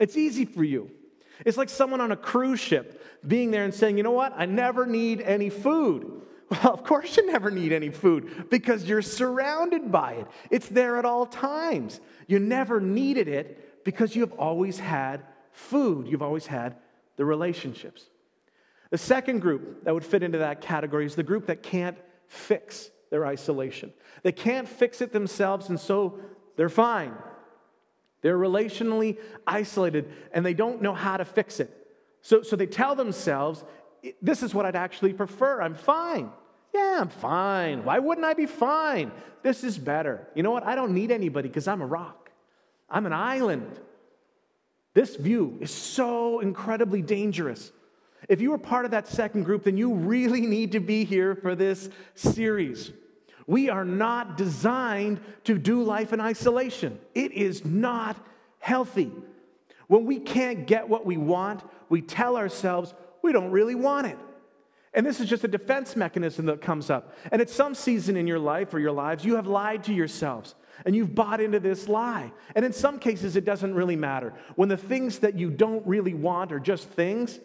It's 0.00 0.16
easy 0.16 0.44
for 0.44 0.64
you. 0.64 0.90
It's 1.44 1.56
like 1.56 1.68
someone 1.68 2.00
on 2.00 2.12
a 2.12 2.16
cruise 2.16 2.60
ship 2.60 3.02
being 3.26 3.50
there 3.50 3.64
and 3.64 3.74
saying, 3.74 3.96
you 3.96 4.02
know 4.02 4.12
what, 4.12 4.32
I 4.36 4.46
never 4.46 4.86
need 4.86 5.20
any 5.20 5.50
food. 5.50 6.10
Well, 6.50 6.74
of 6.74 6.84
course, 6.84 7.16
you 7.16 7.26
never 7.26 7.50
need 7.50 7.72
any 7.72 7.88
food 7.88 8.50
because 8.50 8.84
you're 8.84 9.02
surrounded 9.02 9.90
by 9.90 10.12
it. 10.12 10.26
It's 10.50 10.68
there 10.68 10.98
at 10.98 11.06
all 11.06 11.24
times. 11.24 12.00
You 12.28 12.38
never 12.38 12.82
needed 12.82 13.28
it 13.28 13.82
because 13.82 14.14
you've 14.14 14.34
always 14.34 14.78
had 14.78 15.24
food, 15.52 16.06
you've 16.06 16.22
always 16.22 16.46
had 16.46 16.76
the 17.16 17.24
relationships. 17.24 18.04
The 18.90 18.98
second 18.98 19.40
group 19.40 19.84
that 19.84 19.94
would 19.94 20.04
fit 20.04 20.22
into 20.22 20.38
that 20.38 20.60
category 20.60 21.06
is 21.06 21.14
the 21.14 21.22
group 21.22 21.46
that 21.46 21.62
can't 21.62 21.96
fix 22.26 22.90
their 23.10 23.26
isolation. 23.26 23.92
They 24.22 24.32
can't 24.32 24.68
fix 24.68 25.00
it 25.00 25.12
themselves, 25.12 25.68
and 25.68 25.78
so 25.78 26.18
they're 26.56 26.68
fine. 26.68 27.14
They're 28.24 28.38
relationally 28.38 29.18
isolated 29.46 30.10
and 30.32 30.46
they 30.46 30.54
don't 30.54 30.80
know 30.80 30.94
how 30.94 31.18
to 31.18 31.26
fix 31.26 31.60
it. 31.60 31.70
So, 32.22 32.40
so 32.40 32.56
they 32.56 32.66
tell 32.66 32.94
themselves, 32.94 33.62
This 34.22 34.42
is 34.42 34.54
what 34.54 34.64
I'd 34.64 34.76
actually 34.76 35.12
prefer. 35.12 35.60
I'm 35.60 35.74
fine. 35.74 36.30
Yeah, 36.74 36.98
I'm 37.00 37.10
fine. 37.10 37.84
Why 37.84 37.98
wouldn't 37.98 38.24
I 38.24 38.32
be 38.32 38.46
fine? 38.46 39.12
This 39.42 39.62
is 39.62 39.76
better. 39.76 40.26
You 40.34 40.42
know 40.42 40.50
what? 40.50 40.64
I 40.64 40.74
don't 40.74 40.94
need 40.94 41.10
anybody 41.10 41.48
because 41.48 41.68
I'm 41.68 41.82
a 41.82 41.86
rock, 41.86 42.30
I'm 42.88 43.04
an 43.04 43.12
island. 43.12 43.78
This 44.94 45.16
view 45.16 45.58
is 45.60 45.72
so 45.72 46.40
incredibly 46.40 47.02
dangerous. 47.02 47.72
If 48.28 48.40
you 48.40 48.52
are 48.52 48.58
part 48.58 48.84
of 48.84 48.90
that 48.92 49.06
second 49.06 49.44
group, 49.44 49.64
then 49.64 49.76
you 49.76 49.94
really 49.94 50.42
need 50.42 50.72
to 50.72 50.80
be 50.80 51.04
here 51.04 51.34
for 51.34 51.54
this 51.54 51.88
series. 52.14 52.92
We 53.46 53.68
are 53.68 53.84
not 53.84 54.36
designed 54.36 55.20
to 55.44 55.58
do 55.58 55.82
life 55.82 56.12
in 56.12 56.20
isolation. 56.20 56.98
It 57.14 57.32
is 57.32 57.64
not 57.64 58.16
healthy. 58.58 59.12
When 59.88 60.06
we 60.06 60.18
can't 60.18 60.66
get 60.66 60.88
what 60.88 61.04
we 61.04 61.16
want, 61.16 61.62
we 61.88 62.00
tell 62.00 62.36
ourselves 62.36 62.94
we 63.22 63.32
don't 63.32 63.50
really 63.50 63.74
want 63.74 64.06
it. 64.06 64.18
And 64.94 65.04
this 65.04 65.20
is 65.20 65.28
just 65.28 65.44
a 65.44 65.48
defense 65.48 65.96
mechanism 65.96 66.46
that 66.46 66.62
comes 66.62 66.88
up. 66.88 67.14
And 67.32 67.42
at 67.42 67.50
some 67.50 67.74
season 67.74 68.16
in 68.16 68.26
your 68.26 68.38
life 68.38 68.72
or 68.72 68.78
your 68.78 68.92
lives, 68.92 69.24
you 69.24 69.34
have 69.34 69.46
lied 69.46 69.84
to 69.84 69.92
yourselves 69.92 70.54
and 70.84 70.94
you've 70.94 71.14
bought 71.14 71.40
into 71.40 71.60
this 71.60 71.88
lie. 71.88 72.32
And 72.54 72.64
in 72.64 72.72
some 72.72 72.98
cases, 72.98 73.36
it 73.36 73.44
doesn't 73.44 73.74
really 73.74 73.96
matter. 73.96 74.32
When 74.54 74.68
the 74.68 74.76
things 74.76 75.18
that 75.18 75.34
you 75.34 75.50
don't 75.50 75.84
really 75.86 76.14
want 76.14 76.52
are 76.52 76.60
just 76.60 76.88
things, 76.88 77.40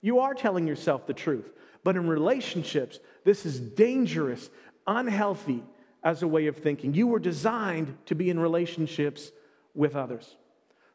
you 0.00 0.20
are 0.20 0.34
telling 0.34 0.66
yourself 0.66 1.06
the 1.06 1.14
truth. 1.14 1.50
But 1.82 1.96
in 1.96 2.06
relationships, 2.08 2.98
this 3.24 3.46
is 3.46 3.58
dangerous, 3.58 4.50
unhealthy 4.86 5.62
as 6.02 6.22
a 6.22 6.28
way 6.28 6.46
of 6.46 6.56
thinking. 6.56 6.94
You 6.94 7.06
were 7.06 7.18
designed 7.18 7.96
to 8.06 8.14
be 8.14 8.30
in 8.30 8.38
relationships 8.38 9.30
with 9.74 9.96
others. 9.96 10.36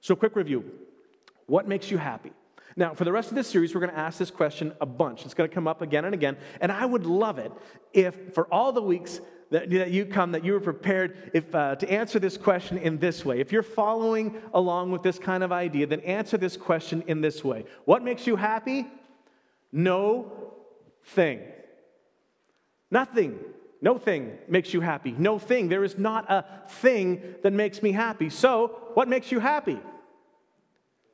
So, 0.01 0.15
quick 0.15 0.35
review 0.35 0.63
what 1.47 1.67
makes 1.67 1.91
you 1.91 1.97
happy? 1.97 2.31
Now, 2.75 2.93
for 2.93 3.05
the 3.05 3.11
rest 3.11 3.29
of 3.29 3.35
this 3.35 3.47
series, 3.47 3.73
we're 3.73 3.81
going 3.81 3.93
to 3.93 3.99
ask 3.99 4.17
this 4.17 4.31
question 4.31 4.73
a 4.81 4.85
bunch. 4.85 5.23
It's 5.23 5.33
going 5.33 5.49
to 5.49 5.53
come 5.53 5.67
up 5.67 5.81
again 5.81 6.05
and 6.05 6.13
again. 6.13 6.37
And 6.59 6.71
I 6.71 6.85
would 6.85 7.05
love 7.05 7.39
it 7.39 7.51
if, 7.93 8.33
for 8.33 8.45
all 8.53 8.73
the 8.73 8.81
weeks 8.81 9.21
that, 9.51 9.69
that 9.69 9.91
you 9.91 10.05
come, 10.05 10.31
that 10.31 10.43
you 10.43 10.53
were 10.53 10.59
prepared 10.59 11.31
if, 11.33 11.53
uh, 11.53 11.75
to 11.75 11.89
answer 11.91 12.19
this 12.19 12.37
question 12.37 12.77
in 12.77 12.97
this 12.99 13.23
way. 13.23 13.39
If 13.39 13.51
you're 13.51 13.63
following 13.63 14.35
along 14.53 14.91
with 14.91 15.03
this 15.03 15.19
kind 15.19 15.43
of 15.43 15.51
idea, 15.51 15.87
then 15.87 16.01
answer 16.01 16.37
this 16.37 16.57
question 16.57 17.03
in 17.07 17.21
this 17.21 17.43
way 17.43 17.65
What 17.85 18.03
makes 18.03 18.27
you 18.27 18.35
happy? 18.35 18.87
No 19.71 20.31
thing. 21.03 21.41
Nothing. 22.89 23.39
No 23.81 23.97
thing 23.97 24.37
makes 24.47 24.73
you 24.73 24.81
happy. 24.81 25.11
No 25.11 25.37
thing. 25.37 25.69
There 25.69 25.83
is 25.83 25.97
not 25.97 26.31
a 26.31 26.45
thing 26.69 27.35
that 27.43 27.53
makes 27.53 27.83
me 27.83 27.91
happy. 27.91 28.29
So, 28.29 28.67
what 28.93 29.07
makes 29.07 29.31
you 29.31 29.39
happy? 29.39 29.79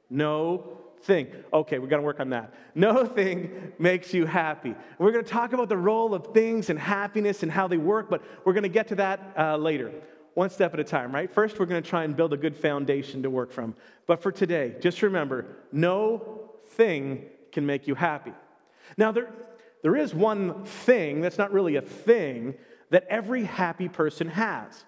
No 0.09 0.80
thing. 1.03 1.27
Okay, 1.51 1.79
we're 1.79 1.87
going 1.87 2.01
to 2.01 2.05
work 2.05 2.19
on 2.19 2.29
that. 2.29 2.53
No 2.75 3.05
thing 3.17 3.73
makes 3.79 4.13
you 4.13 4.25
happy. 4.25 4.75
We're 4.97 5.11
going 5.11 5.23
to 5.23 5.29
talk 5.29 5.53
about 5.53 5.69
the 5.69 5.77
role 5.77 6.13
of 6.13 6.33
things 6.33 6.69
and 6.69 6.77
happiness 6.77 7.43
and 7.43 7.51
how 7.51 7.67
they 7.67 7.77
work, 7.77 8.09
but 8.09 8.21
we're 8.45 8.53
going 8.53 8.63
to 8.63 8.69
get 8.69 8.87
to 8.89 8.95
that 8.95 9.33
uh, 9.37 9.57
later, 9.57 9.91
one 10.33 10.49
step 10.49 10.73
at 10.73 10.79
a 10.79 10.83
time, 10.83 11.13
right? 11.13 11.31
First, 11.31 11.59
we're 11.59 11.65
going 11.65 11.81
to 11.81 11.89
try 11.89 12.03
and 12.03 12.15
build 12.15 12.33
a 12.33 12.37
good 12.37 12.55
foundation 12.55 13.23
to 13.23 13.29
work 13.29 13.51
from. 13.51 13.75
But 14.07 14.21
for 14.21 14.31
today, 14.31 14.75
just 14.79 15.01
remember 15.01 15.57
no 15.71 16.51
thing 16.69 17.25
can 17.51 17.65
make 17.65 17.87
you 17.87 17.95
happy. 17.95 18.33
Now, 18.97 19.11
there, 19.11 19.31
there 19.83 19.95
is 19.95 20.13
one 20.13 20.65
thing 20.65 21.21
that's 21.21 21.37
not 21.37 21.51
really 21.51 21.75
a 21.75 21.81
thing 21.81 22.55
that 22.89 23.05
every 23.09 23.43
happy 23.43 23.89
person 23.89 24.27
has. 24.29 24.85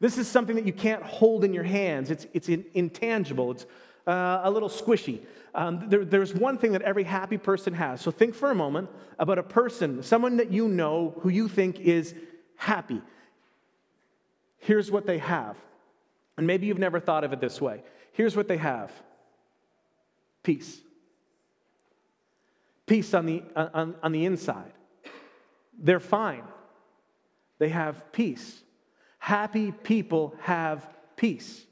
This 0.00 0.18
is 0.18 0.28
something 0.28 0.56
that 0.56 0.66
you 0.66 0.72
can't 0.72 1.02
hold 1.02 1.44
in 1.44 1.54
your 1.54 1.64
hands. 1.64 2.10
It's, 2.10 2.26
it's 2.32 2.48
in, 2.48 2.64
intangible. 2.74 3.52
It's 3.52 3.66
uh, 4.06 4.40
a 4.44 4.50
little 4.50 4.68
squishy. 4.68 5.20
Um, 5.54 5.88
there, 5.88 6.04
there's 6.04 6.34
one 6.34 6.58
thing 6.58 6.72
that 6.72 6.82
every 6.82 7.04
happy 7.04 7.38
person 7.38 7.74
has. 7.74 8.00
So 8.00 8.10
think 8.10 8.34
for 8.34 8.50
a 8.50 8.54
moment 8.54 8.90
about 9.18 9.38
a 9.38 9.42
person, 9.42 10.02
someone 10.02 10.38
that 10.38 10.50
you 10.50 10.68
know 10.68 11.14
who 11.20 11.28
you 11.28 11.48
think 11.48 11.78
is 11.80 12.14
happy. 12.56 13.00
Here's 14.58 14.90
what 14.90 15.06
they 15.06 15.18
have. 15.18 15.56
And 16.36 16.46
maybe 16.46 16.66
you've 16.66 16.78
never 16.78 16.98
thought 16.98 17.22
of 17.22 17.32
it 17.32 17.40
this 17.40 17.60
way. 17.60 17.82
Here's 18.12 18.36
what 18.36 18.48
they 18.48 18.56
have 18.56 18.90
peace. 20.42 20.80
Peace 22.86 23.14
on 23.14 23.26
the, 23.26 23.42
on, 23.56 23.94
on 24.02 24.12
the 24.12 24.26
inside. 24.26 24.72
They're 25.78 26.00
fine. 26.00 26.44
They 27.58 27.70
have 27.70 28.12
peace. 28.12 28.62
Happy 29.18 29.72
people 29.72 30.34
have 30.40 30.86
peace. 31.16 31.64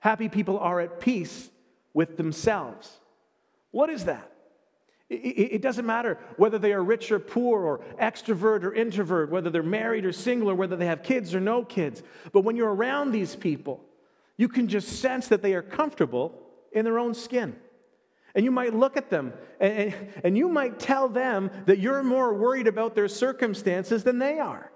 Happy 0.00 0.28
people 0.28 0.58
are 0.58 0.80
at 0.80 1.00
peace 1.00 1.48
with 1.94 2.16
themselves. 2.16 2.98
What 3.70 3.90
is 3.90 4.04
that? 4.06 4.32
It 5.10 5.62
doesn't 5.62 5.86
matter 5.86 6.18
whether 6.36 6.58
they 6.58 6.74
are 6.74 6.84
rich 6.84 7.10
or 7.10 7.18
poor, 7.18 7.64
or 7.64 7.80
extrovert 7.98 8.62
or 8.62 8.74
introvert, 8.74 9.30
whether 9.30 9.48
they're 9.48 9.62
married 9.62 10.04
or 10.04 10.12
single, 10.12 10.50
or 10.50 10.54
whether 10.54 10.76
they 10.76 10.84
have 10.84 11.02
kids 11.02 11.34
or 11.34 11.40
no 11.40 11.64
kids. 11.64 12.02
But 12.30 12.42
when 12.42 12.56
you're 12.56 12.74
around 12.74 13.12
these 13.12 13.34
people, 13.34 13.82
you 14.36 14.48
can 14.48 14.68
just 14.68 15.00
sense 15.00 15.28
that 15.28 15.40
they 15.40 15.54
are 15.54 15.62
comfortable 15.62 16.38
in 16.72 16.84
their 16.84 16.98
own 16.98 17.14
skin. 17.14 17.56
And 18.34 18.44
you 18.44 18.50
might 18.50 18.74
look 18.74 18.98
at 18.98 19.08
them 19.08 19.32
and, 19.58 19.94
and 20.22 20.36
you 20.36 20.48
might 20.48 20.78
tell 20.78 21.08
them 21.08 21.50
that 21.64 21.78
you're 21.78 22.02
more 22.02 22.34
worried 22.34 22.66
about 22.66 22.94
their 22.94 23.08
circumstances 23.08 24.04
than 24.04 24.18
they 24.18 24.38
are. 24.38 24.70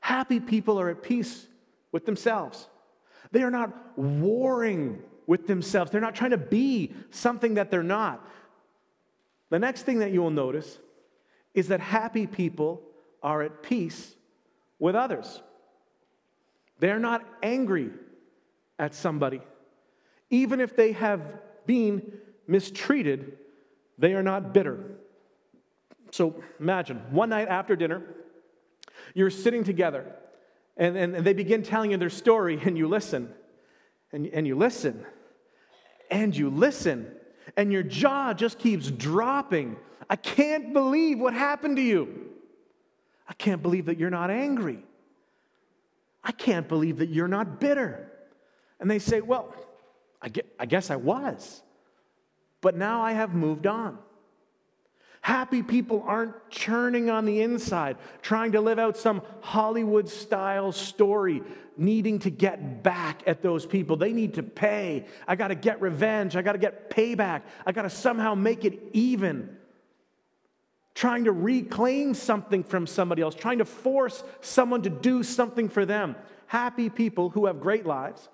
Happy 0.00 0.40
people 0.40 0.80
are 0.80 0.88
at 0.88 1.02
peace 1.02 1.46
with 1.92 2.06
themselves, 2.06 2.68
they 3.32 3.42
are 3.42 3.50
not 3.50 3.98
warring 3.98 5.02
with 5.26 5.46
themselves. 5.46 5.90
They're 5.90 6.00
not 6.00 6.14
trying 6.14 6.30
to 6.30 6.38
be 6.38 6.94
something 7.10 7.54
that 7.54 7.70
they're 7.70 7.82
not. 7.82 8.26
The 9.50 9.58
next 9.58 9.82
thing 9.82 10.00
that 10.00 10.12
you 10.12 10.22
will 10.22 10.30
notice 10.30 10.78
is 11.54 11.68
that 11.68 11.80
happy 11.80 12.26
people 12.26 12.82
are 13.22 13.42
at 13.42 13.62
peace 13.62 14.14
with 14.78 14.94
others. 14.94 15.42
They're 16.78 16.98
not 16.98 17.24
angry 17.42 17.90
at 18.78 18.94
somebody. 18.94 19.40
Even 20.30 20.60
if 20.60 20.76
they 20.76 20.92
have 20.92 21.22
been 21.64 22.18
mistreated, 22.46 23.38
they 23.98 24.14
are 24.14 24.22
not 24.22 24.52
bitter. 24.52 24.98
So 26.10 26.42
imagine 26.60 26.98
one 27.10 27.30
night 27.30 27.48
after 27.48 27.74
dinner, 27.74 28.02
you're 29.14 29.30
sitting 29.30 29.64
together 29.64 30.14
and, 30.76 30.96
and, 30.96 31.16
and 31.16 31.26
they 31.26 31.32
begin 31.32 31.62
telling 31.62 31.92
you 31.92 31.96
their 31.96 32.10
story, 32.10 32.60
and 32.62 32.76
you 32.76 32.86
listen. 32.86 33.32
And, 34.12 34.26
and 34.26 34.46
you 34.46 34.54
listen 34.56 35.04
and 36.10 36.36
you 36.36 36.50
listen, 36.50 37.10
and 37.56 37.72
your 37.72 37.82
jaw 37.82 38.32
just 38.32 38.58
keeps 38.58 38.90
dropping. 38.90 39.76
I 40.08 40.16
can't 40.16 40.72
believe 40.72 41.18
what 41.18 41.34
happened 41.34 41.76
to 41.76 41.82
you. 41.82 42.30
I 43.28 43.34
can't 43.34 43.62
believe 43.62 43.86
that 43.86 43.98
you're 43.98 44.10
not 44.10 44.30
angry. 44.30 44.84
I 46.22 46.32
can't 46.32 46.68
believe 46.68 46.98
that 46.98 47.08
you're 47.08 47.28
not 47.28 47.60
bitter. 47.60 48.10
And 48.80 48.90
they 48.90 48.98
say, 48.98 49.20
Well, 49.20 49.54
I 50.58 50.66
guess 50.66 50.90
I 50.90 50.96
was, 50.96 51.62
but 52.60 52.76
now 52.76 53.02
I 53.02 53.12
have 53.12 53.34
moved 53.34 53.66
on. 53.66 53.98
Happy 55.26 55.60
people 55.60 56.04
aren't 56.06 56.36
churning 56.50 57.10
on 57.10 57.24
the 57.24 57.42
inside, 57.42 57.96
trying 58.22 58.52
to 58.52 58.60
live 58.60 58.78
out 58.78 58.96
some 58.96 59.20
Hollywood 59.40 60.08
style 60.08 60.70
story, 60.70 61.42
needing 61.76 62.20
to 62.20 62.30
get 62.30 62.84
back 62.84 63.24
at 63.26 63.42
those 63.42 63.66
people. 63.66 63.96
They 63.96 64.12
need 64.12 64.34
to 64.34 64.44
pay. 64.44 65.04
I 65.26 65.34
got 65.34 65.48
to 65.48 65.56
get 65.56 65.80
revenge. 65.80 66.36
I 66.36 66.42
got 66.42 66.52
to 66.52 66.58
get 66.58 66.90
payback. 66.90 67.42
I 67.66 67.72
got 67.72 67.82
to 67.82 67.90
somehow 67.90 68.36
make 68.36 68.64
it 68.64 68.78
even. 68.92 69.56
Trying 70.94 71.24
to 71.24 71.32
reclaim 71.32 72.14
something 72.14 72.62
from 72.62 72.86
somebody 72.86 73.20
else, 73.20 73.34
trying 73.34 73.58
to 73.58 73.64
force 73.64 74.22
someone 74.42 74.82
to 74.82 74.90
do 74.90 75.24
something 75.24 75.68
for 75.68 75.84
them. 75.84 76.14
Happy 76.46 76.88
people 76.88 77.30
who 77.30 77.46
have 77.46 77.60
great 77.60 77.84
lives, 77.84 78.28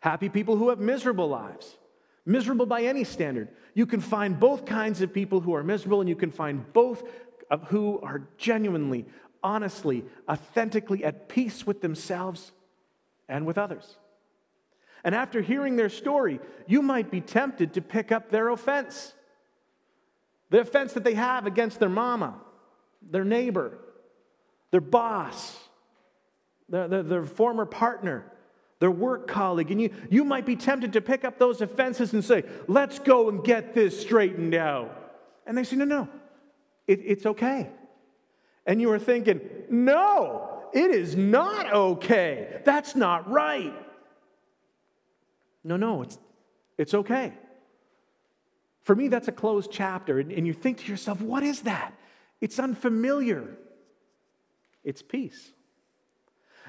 Happy 0.00 0.28
people 0.28 0.58
who 0.58 0.68
have 0.68 0.78
miserable 0.78 1.30
lives, 1.30 1.77
miserable 2.28 2.66
by 2.66 2.82
any 2.82 3.04
standard. 3.04 3.48
You 3.74 3.86
can 3.86 4.00
find 4.00 4.38
both 4.38 4.66
kinds 4.66 5.00
of 5.00 5.12
people 5.12 5.40
who 5.40 5.54
are 5.54 5.64
miserable, 5.64 6.00
and 6.00 6.08
you 6.08 6.16
can 6.16 6.30
find 6.30 6.72
both 6.72 7.02
who 7.68 7.98
are 8.00 8.28
genuinely, 8.36 9.06
honestly, 9.42 10.04
authentically 10.28 11.04
at 11.04 11.28
peace 11.28 11.66
with 11.66 11.80
themselves 11.80 12.52
and 13.28 13.46
with 13.46 13.56
others. 13.56 13.96
And 15.04 15.14
after 15.14 15.40
hearing 15.40 15.76
their 15.76 15.88
story, 15.88 16.40
you 16.66 16.82
might 16.82 17.10
be 17.10 17.20
tempted 17.20 17.74
to 17.74 17.80
pick 17.80 18.12
up 18.12 18.30
their 18.30 18.48
offense. 18.50 19.14
The 20.50 20.60
offense 20.60 20.92
that 20.94 21.04
they 21.04 21.14
have 21.14 21.46
against 21.46 21.78
their 21.78 21.88
mama, 21.88 22.40
their 23.02 23.24
neighbor, 23.24 23.78
their 24.70 24.80
boss, 24.80 25.56
their, 26.68 26.88
their, 26.88 27.02
their 27.02 27.24
former 27.24 27.64
partner, 27.64 28.30
their 28.80 28.90
work 28.90 29.26
colleague. 29.26 29.70
And 29.70 29.80
you, 29.80 29.90
you 30.10 30.24
might 30.24 30.46
be 30.46 30.56
tempted 30.56 30.92
to 30.92 31.00
pick 31.00 31.24
up 31.24 31.38
those 31.38 31.60
offenses 31.60 32.12
and 32.12 32.24
say, 32.24 32.44
let's 32.66 32.98
go 32.98 33.28
and 33.28 33.42
get 33.42 33.74
this 33.74 34.00
straightened 34.00 34.54
out. 34.54 34.94
And 35.46 35.56
they 35.56 35.64
say, 35.64 35.76
no, 35.76 35.84
no, 35.84 36.08
it, 36.86 37.00
it's 37.04 37.26
okay. 37.26 37.70
And 38.66 38.80
you 38.80 38.90
are 38.92 38.98
thinking, 38.98 39.40
no, 39.70 40.62
it 40.72 40.90
is 40.90 41.16
not 41.16 41.72
okay. 41.72 42.60
That's 42.64 42.94
not 42.94 43.30
right. 43.30 43.74
No, 45.64 45.76
no, 45.76 46.02
it's, 46.02 46.18
it's 46.76 46.94
okay. 46.94 47.32
For 48.82 48.94
me, 48.94 49.08
that's 49.08 49.28
a 49.28 49.32
closed 49.32 49.70
chapter. 49.72 50.18
And, 50.18 50.32
and 50.32 50.46
you 50.46 50.52
think 50.52 50.78
to 50.78 50.90
yourself, 50.90 51.20
what 51.20 51.42
is 51.42 51.62
that? 51.62 51.92
It's 52.40 52.58
unfamiliar. 52.58 53.56
It's 54.84 55.02
peace. 55.02 55.52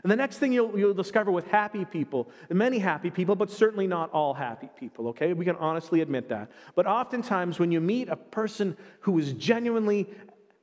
And 0.04 0.12
the 0.12 0.16
next 0.16 0.38
thing 0.38 0.54
you'll, 0.54 0.78
you'll 0.78 0.94
discover 0.94 1.32
with 1.32 1.48
happy 1.48 1.86
people, 1.86 2.30
many 2.50 2.80
happy 2.80 3.10
people, 3.10 3.36
but 3.36 3.50
certainly 3.50 3.88
not 3.88 4.12
all 4.12 4.34
happy 4.34 4.70
people, 4.80 5.10
okay? 5.10 5.34
We 5.34 5.46
can 5.46 5.58
honestly 5.58 6.02
admit 6.02 6.30
that. 6.30 6.52
But 6.76 6.86
oftentimes, 6.86 7.60
when 7.60 7.72
you 7.72 7.82
meet 7.82 8.08
a 8.10 8.16
person 8.16 8.78
who 9.02 9.18
is 9.20 9.34
genuinely 9.34 10.10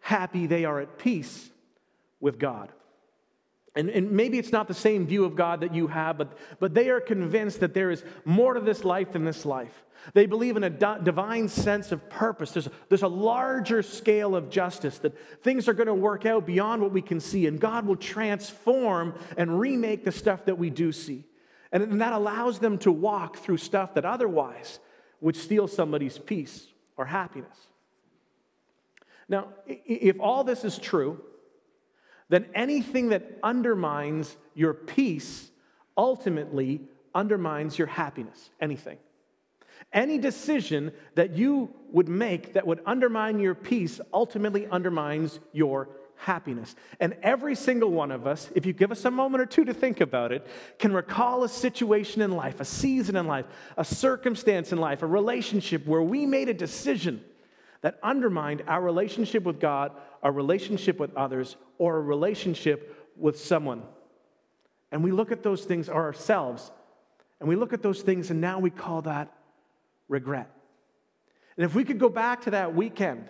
happy, 0.01 0.47
they 0.47 0.65
are 0.65 0.81
at 0.81 0.99
peace 0.99 1.51
with 2.21 2.39
God. 2.39 2.71
And, 3.75 3.91
and, 3.91 4.11
maybe 4.13 4.39
it's 4.39 4.53
not 4.53 4.69
the 4.69 4.75
same 4.75 5.07
view 5.07 5.27
of 5.27 5.37
God 5.37 5.61
that 5.61 5.75
you 5.75 5.89
have, 5.89 6.17
but, 6.17 6.39
but 6.59 6.73
they 6.73 6.89
are 6.89 7.01
convinced 7.01 7.61
that 7.61 7.75
there 7.75 7.91
is 7.91 8.03
more 8.25 8.55
to 8.55 8.61
this 8.61 8.85
life 8.85 9.13
than 9.13 9.25
this 9.25 9.45
life. 9.45 9.85
They 10.15 10.27
believe 10.27 10.57
in 10.57 10.65
a 10.65 10.71
di- 10.71 10.99
divine 11.03 11.49
sense 11.49 11.93
of 11.93 12.09
purpose. 12.09 12.53
There's, 12.53 12.69
there's 12.89 13.03
a 13.03 13.09
larger 13.09 13.83
scale 13.83 14.37
of 14.37 14.51
justice, 14.51 14.99
that 14.99 15.43
things 15.43 15.69
are 15.69 15.75
going 15.75 15.87
to 15.87 15.95
work 15.95 16.27
out 16.27 16.47
beyond 16.47 16.83
what 16.83 16.93
we 16.93 17.03
can 17.03 17.21
see, 17.21 17.47
and 17.47 17.61
God 17.61 17.87
will 17.87 17.97
transform 17.97 19.15
and 19.37 19.59
remake 19.59 20.05
the 20.05 20.13
stuff 20.13 20.45
that 20.45 20.59
we 20.59 20.71
do 20.71 20.93
see. 20.93 21.25
And, 21.73 21.83
and 21.83 22.01
that 22.01 22.13
allows 22.13 22.59
them 22.59 22.79
to 22.79 22.93
walk 22.93 23.39
through 23.39 23.59
stuff 23.59 23.95
that 23.95 24.05
otherwise 24.05 24.79
would 25.21 25.37
steal 25.37 25.67
somebody's 25.67 26.19
peace 26.19 26.67
or 26.97 27.07
happiness. 27.07 27.57
Now, 29.29 29.49
if 29.67 30.21
all 30.21 30.45
this 30.45 30.65
is 30.65 30.79
true, 30.79 31.21
then 32.29 32.47
anything 32.55 33.09
that 33.11 33.39
undermines 33.43 34.37
your 34.55 34.75
peace 34.75 35.51
ultimately 35.97 36.81
undermines 37.15 37.79
your 37.79 37.89
happiness. 37.89 38.51
Anything. 38.61 38.99
Any 39.93 40.19
decision 40.19 40.93
that 41.15 41.37
you 41.37 41.71
would 41.93 42.09
make 42.09 42.55
that 42.55 42.67
would 42.67 42.81
undermine 42.87 43.39
your 43.39 43.55
peace 43.55 44.01
ultimately 44.13 44.67
undermines 44.67 45.39
your 45.53 45.89
happiness. 46.17 46.75
And 46.99 47.17
every 47.23 47.55
single 47.55 47.91
one 47.91 48.11
of 48.11 48.27
us, 48.27 48.51
if 48.55 48.67
you 48.67 48.73
give 48.73 48.91
us 48.91 49.05
a 49.05 49.11
moment 49.11 49.43
or 49.43 49.47
two 49.47 49.65
to 49.65 49.75
think 49.75 50.01
about 50.01 50.33
it, 50.33 50.47
can 50.79 50.93
recall 50.93 51.45
a 51.45 51.49
situation 51.49 52.23
in 52.23 52.33
life, 52.33 52.61
a 52.61 52.65
season 52.65 53.17
in 53.17 53.27
life, 53.27 53.47
a 53.77 53.85
circumstance 53.85 54.73
in 54.73 54.79
life, 54.79 55.03
a 55.03 55.07
relationship 55.07 55.87
where 55.87 56.03
we 56.03 56.27
made 56.27 56.49
a 56.49 56.55
decision 56.55 57.23
that 57.83 57.99
undermined 58.03 58.63
our 58.67 58.81
relationship 58.81 59.45
with 59.45 59.61
God, 59.61 59.93
our 60.23 60.33
relationship 60.33 60.99
with 60.99 61.15
others, 61.15 61.57
or 61.79 61.99
a 61.99 62.01
relationship 62.01 63.13
with 63.17 63.39
someone. 63.39 63.83
And 64.91 65.05
we 65.05 65.13
look 65.13 65.31
at 65.31 65.43
those 65.43 65.65
things 65.65 65.89
ourselves, 65.89 66.71
and 67.39 67.49
we 67.49 67.57
look 67.57 67.73
at 67.73 67.83
those 67.83 68.01
things, 68.03 68.31
and 68.31 68.41
now 68.41 68.59
we 68.59 68.71
call 68.71 69.03
that 69.03 69.36
regret. 70.09 70.51
And 71.57 71.65
if 71.65 71.75
we 71.75 71.85
could 71.85 71.99
go 71.99 72.09
back 72.09 72.43
to 72.43 72.51
that 72.51 72.75
weekend, 72.75 73.29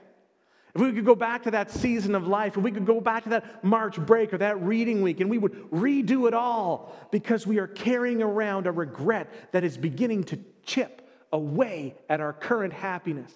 if 0.74 0.80
we 0.80 0.92
could 0.92 1.06
go 1.06 1.14
back 1.14 1.44
to 1.44 1.52
that 1.52 1.70
season 1.70 2.14
of 2.14 2.26
life, 2.26 2.56
if 2.56 2.62
we 2.62 2.70
could 2.70 2.84
go 2.84 3.00
back 3.00 3.22
to 3.24 3.30
that 3.30 3.64
March 3.64 3.96
break 3.98 4.34
or 4.34 4.38
that 4.38 4.60
reading 4.62 5.00
week, 5.00 5.20
and 5.20 5.30
we 5.30 5.38
would 5.38 5.70
redo 5.70 6.28
it 6.28 6.34
all 6.34 6.94
because 7.10 7.46
we 7.46 7.58
are 7.58 7.66
carrying 7.66 8.22
around 8.22 8.66
a 8.66 8.72
regret 8.72 9.52
that 9.52 9.64
is 9.64 9.78
beginning 9.78 10.24
to 10.24 10.38
chip 10.64 11.08
away 11.32 11.94
at 12.08 12.20
our 12.20 12.32
current 12.32 12.72
happiness 12.72 13.32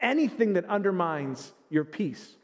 anything 0.00 0.54
that 0.54 0.64
undermines 0.66 1.52
your 1.70 1.84
peace. 1.84 2.34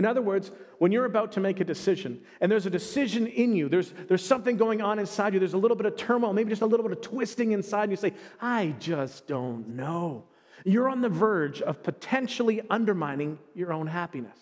In 0.00 0.06
other 0.06 0.22
words, 0.22 0.50
when 0.78 0.92
you're 0.92 1.04
about 1.04 1.32
to 1.32 1.40
make 1.40 1.60
a 1.60 1.64
decision 1.64 2.22
and 2.40 2.50
there's 2.50 2.64
a 2.64 2.70
decision 2.70 3.26
in 3.26 3.54
you, 3.54 3.68
there's, 3.68 3.92
there's 4.08 4.24
something 4.24 4.56
going 4.56 4.80
on 4.80 4.98
inside 4.98 5.34
you, 5.34 5.38
there's 5.38 5.52
a 5.52 5.58
little 5.58 5.76
bit 5.76 5.84
of 5.84 5.94
turmoil, 5.94 6.32
maybe 6.32 6.48
just 6.48 6.62
a 6.62 6.66
little 6.66 6.88
bit 6.88 6.96
of 6.96 7.02
twisting 7.02 7.52
inside, 7.52 7.82
and 7.82 7.92
you 7.92 7.96
say, 7.96 8.14
I 8.40 8.74
just 8.78 9.26
don't 9.26 9.68
know. 9.76 10.24
You're 10.64 10.88
on 10.88 11.02
the 11.02 11.10
verge 11.10 11.60
of 11.60 11.82
potentially 11.82 12.62
undermining 12.70 13.38
your 13.54 13.74
own 13.74 13.88
happiness 13.88 14.38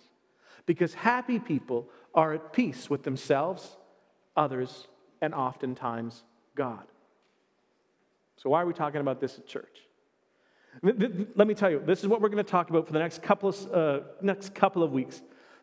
because 0.64 0.94
happy 0.94 1.40
people 1.40 1.88
are 2.14 2.34
at 2.34 2.52
peace 2.52 2.88
with 2.88 3.02
themselves, 3.02 3.76
others, 4.36 4.86
and 5.20 5.34
oftentimes 5.34 6.22
God. 6.54 6.84
So, 8.36 8.50
why 8.50 8.62
are 8.62 8.66
we 8.66 8.74
talking 8.74 9.00
about 9.00 9.20
this 9.20 9.36
at 9.38 9.48
church? 9.48 9.88
Let 10.82 11.48
me 11.48 11.54
tell 11.54 11.70
you, 11.70 11.82
this 11.84 12.02
is 12.02 12.06
what 12.06 12.20
we're 12.20 12.28
going 12.28 12.44
to 12.44 12.48
talk 12.48 12.70
about 12.70 12.86
for 12.86 12.92
the 12.92 13.00
next 13.00 13.24
couple 13.24 13.48
of, 13.48 13.72
uh, 13.72 14.00
next 14.22 14.54
couple 14.54 14.84
of 14.84 14.92
weeks. 14.92 15.20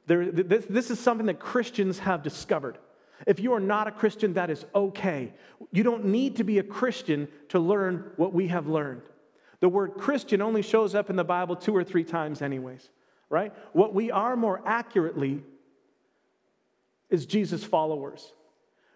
There, 0.08 0.32
this, 0.32 0.66
this 0.70 0.92
is 0.92 1.00
something 1.00 1.28
that 1.28 1.40
Christians 1.40 2.00
have 2.00 2.24
discovered. 2.24 2.78
If 3.26 3.40
you 3.40 3.54
are 3.54 3.60
not 3.60 3.88
a 3.88 3.92
Christian, 3.92 4.34
that 4.34 4.50
is 4.50 4.66
okay. 4.76 5.34
You 5.72 5.84
don't 5.84 6.06
need 6.06 6.36
to 6.38 6.44
be 6.44 6.60
a 6.60 6.64
Christian 6.64 7.28
to 7.50 7.60
learn 7.60 8.12
what 8.18 8.34
we 8.34 8.48
have 8.48 8.68
learned. 8.68 9.04
The 9.62 9.70
word 9.70 9.94
Christian 9.98 10.42
only 10.42 10.62
shows 10.62 10.94
up 10.96 11.10
in 11.10 11.16
the 11.16 11.24
Bible 11.24 11.56
two 11.56 11.76
or 11.76 11.84
three 11.84 12.04
times, 12.04 12.42
anyways, 12.42 12.90
right? 13.30 13.54
What 13.74 13.94
we 13.94 14.12
are 14.12 14.36
more 14.36 14.62
accurately 14.66 15.44
is 17.10 17.26
Jesus' 17.26 17.64
followers. 17.64 18.34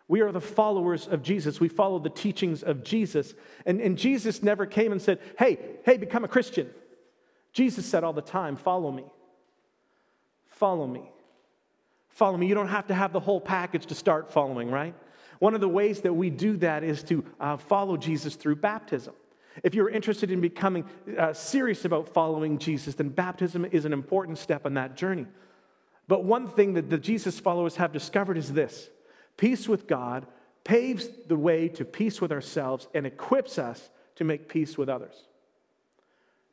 We 0.08 0.22
are 0.22 0.32
the 0.32 0.42
followers 0.42 1.08
of 1.08 1.22
Jesus. 1.22 1.60
We 1.60 1.70
follow 1.70 2.00
the 2.00 2.10
teachings 2.10 2.64
of 2.64 2.84
Jesus. 2.84 3.36
And, 3.66 3.80
and 3.80 3.98
Jesus 3.98 4.44
never 4.44 4.66
came 4.66 4.92
and 4.92 5.02
said, 5.02 5.20
Hey, 5.38 5.60
hey, 5.86 5.98
become 5.98 6.24
a 6.24 6.28
Christian. 6.28 6.70
Jesus 7.54 7.86
said 7.86 8.04
all 8.04 8.14
the 8.14 8.22
time, 8.22 8.56
Follow 8.56 8.92
me. 8.92 9.06
Follow 10.60 10.86
me. 10.86 11.10
Follow 12.10 12.38
me. 12.38 12.46
You 12.48 12.54
don't 12.54 12.68
have 12.68 12.88
to 12.88 12.94
have 12.94 13.14
the 13.14 13.20
whole 13.22 13.40
package 13.40 13.86
to 13.86 13.96
start 13.96 14.30
following, 14.30 14.70
right? 14.70 14.94
One 15.40 15.56
of 15.56 15.62
the 15.62 15.70
ways 15.70 16.02
that 16.02 16.12
we 16.12 16.30
do 16.30 16.58
that 16.58 16.84
is 16.84 17.02
to 17.04 17.24
uh, 17.40 17.56
follow 17.56 17.96
Jesus 17.96 18.36
through 18.36 18.58
baptism. 18.58 19.14
If 19.64 19.74
you're 19.74 19.90
interested 19.90 20.32
in 20.32 20.42
becoming 20.42 20.84
uh, 21.18 21.32
serious 21.32 21.86
about 21.86 22.10
following 22.10 22.58
Jesus, 22.58 22.96
then 22.96 23.08
baptism 23.08 23.64
is 23.72 23.86
an 23.86 23.94
important 23.94 24.38
step 24.38 24.66
on 24.66 24.74
that 24.74 24.98
journey. 24.98 25.28
But 26.10 26.26
one 26.26 26.46
thing 26.50 26.74
that 26.74 26.90
the 26.90 26.98
Jesus 26.98 27.40
followers 27.40 27.78
have 27.78 27.94
discovered 27.94 28.38
is 28.38 28.52
this 28.52 28.90
Peace 29.38 29.70
with 29.70 29.88
God 29.88 30.28
paves 30.66 31.08
the 31.28 31.38
way 31.38 31.70
to 31.70 31.86
peace 31.86 32.20
with 32.20 32.34
ourselves 32.34 32.90
and 32.94 33.06
equips 33.06 33.58
us 33.58 33.90
to 34.18 34.26
make 34.26 34.50
peace 34.50 34.78
with 34.78 34.90
others. 34.90 35.24